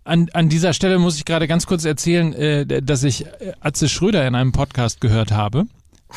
An, 0.05 0.29
an 0.33 0.47
dieser 0.47 0.71
Stelle 0.73 0.99
muss 0.99 1.17
ich 1.17 1.25
gerade 1.25 1.49
ganz 1.49 1.65
kurz 1.67 1.83
erzählen, 1.83 2.31
äh, 2.33 2.81
dass 2.81 3.03
ich 3.03 3.25
äh, 3.25 3.51
Atze 3.59 3.89
Schröder 3.89 4.25
in 4.25 4.33
einem 4.33 4.53
Podcast 4.53 5.01
gehört 5.01 5.31
habe, 5.31 5.65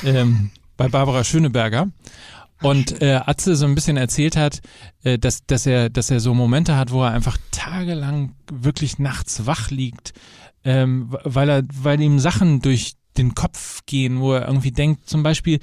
ähm, 0.05 0.53
bei 0.77 0.87
Barbara 0.89 1.25
Schöneberger. 1.25 1.89
Und 2.65 3.03
äh, 3.03 3.21
Atze 3.27 3.57
so 3.57 3.67
ein 3.67 3.75
bisschen 3.75 3.99
erzählt 3.99 4.37
hat, 4.37 4.63
äh, 5.03 5.19
dass, 5.19 5.45
dass, 5.45 5.67
er, 5.67 5.91
dass 5.91 6.11
er 6.11 6.21
so 6.21 6.33
Momente 6.33 6.77
hat, 6.77 6.93
wo 6.93 7.03
er 7.03 7.11
einfach 7.11 7.37
tagelang 7.51 8.35
wirklich 8.51 8.99
nachts 8.99 9.45
wach 9.45 9.71
liegt, 9.71 10.15
ähm, 10.65 11.15
weil, 11.25 11.51
er, 11.51 11.63
weil 11.75 12.01
ihm 12.01 12.19
Sachen 12.19 12.63
durch 12.63 12.95
den 13.19 13.35
Kopf 13.35 13.83
gehen, 13.85 14.19
wo 14.21 14.33
er 14.33 14.47
irgendwie 14.47 14.73
denkt, 14.73 15.09
zum 15.09 15.23
Beispiel 15.23 15.61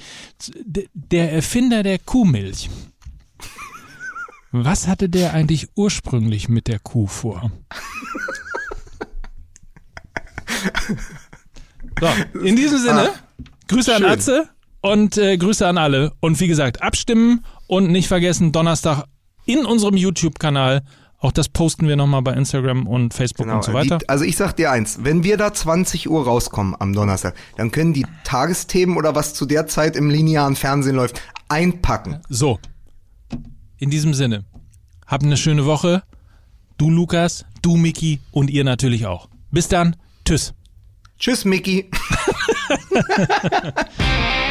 der 0.93 1.33
Erfinder 1.33 1.81
der 1.81 1.97
Kuhmilch. 1.97 2.69
Was 4.51 4.87
hatte 4.87 5.09
der 5.09 5.33
eigentlich 5.33 5.69
ursprünglich 5.75 6.49
mit 6.49 6.67
der 6.67 6.77
Kuh 6.77 7.07
vor? 7.07 7.51
So, 11.99 12.39
in 12.39 12.55
diesem 12.55 12.77
Sinne, 12.79 13.11
Grüße 13.67 13.95
an 13.95 14.01
schön. 14.01 14.11
Atze 14.11 14.49
und 14.81 15.17
äh, 15.17 15.37
Grüße 15.37 15.65
an 15.65 15.77
alle. 15.77 16.13
Und 16.19 16.39
wie 16.39 16.47
gesagt, 16.47 16.81
abstimmen 16.81 17.45
und 17.67 17.91
nicht 17.91 18.07
vergessen, 18.07 18.51
Donnerstag 18.51 19.05
in 19.45 19.65
unserem 19.65 19.95
YouTube-Kanal. 19.95 20.81
Auch 21.19 21.31
das 21.31 21.49
posten 21.49 21.87
wir 21.87 21.95
nochmal 21.95 22.23
bei 22.23 22.33
Instagram 22.33 22.87
und 22.87 23.13
Facebook 23.13 23.47
und 23.47 23.63
so 23.63 23.73
weiter. 23.73 23.99
Die, 23.99 24.09
also 24.09 24.23
ich 24.23 24.37
sag 24.37 24.53
dir 24.53 24.71
eins, 24.71 24.99
wenn 25.03 25.23
wir 25.23 25.37
da 25.37 25.53
20 25.53 26.09
Uhr 26.09 26.25
rauskommen 26.25 26.75
am 26.79 26.93
Donnerstag, 26.93 27.35
dann 27.57 27.69
können 27.69 27.93
die 27.93 28.07
Tagesthemen 28.23 28.97
oder 28.97 29.13
was 29.13 29.35
zu 29.35 29.45
der 29.45 29.67
Zeit 29.67 29.95
im 29.95 30.09
linearen 30.09 30.55
Fernsehen 30.55 30.95
läuft, 30.95 31.21
einpacken. 31.47 32.21
So. 32.27 32.59
In 33.77 33.91
diesem 33.91 34.15
Sinne. 34.15 34.45
Habt 35.05 35.23
eine 35.23 35.37
schöne 35.37 35.65
Woche. 35.65 36.01
Du 36.79 36.89
Lukas, 36.89 37.45
du 37.61 37.77
Miki 37.77 38.19
und 38.31 38.49
ihr 38.49 38.63
natürlich 38.63 39.05
auch. 39.05 39.29
Bis 39.51 39.67
dann. 39.67 39.95
Tschüss. 40.25 40.55
Tschüss, 41.19 41.45
Mickey. 41.45 41.91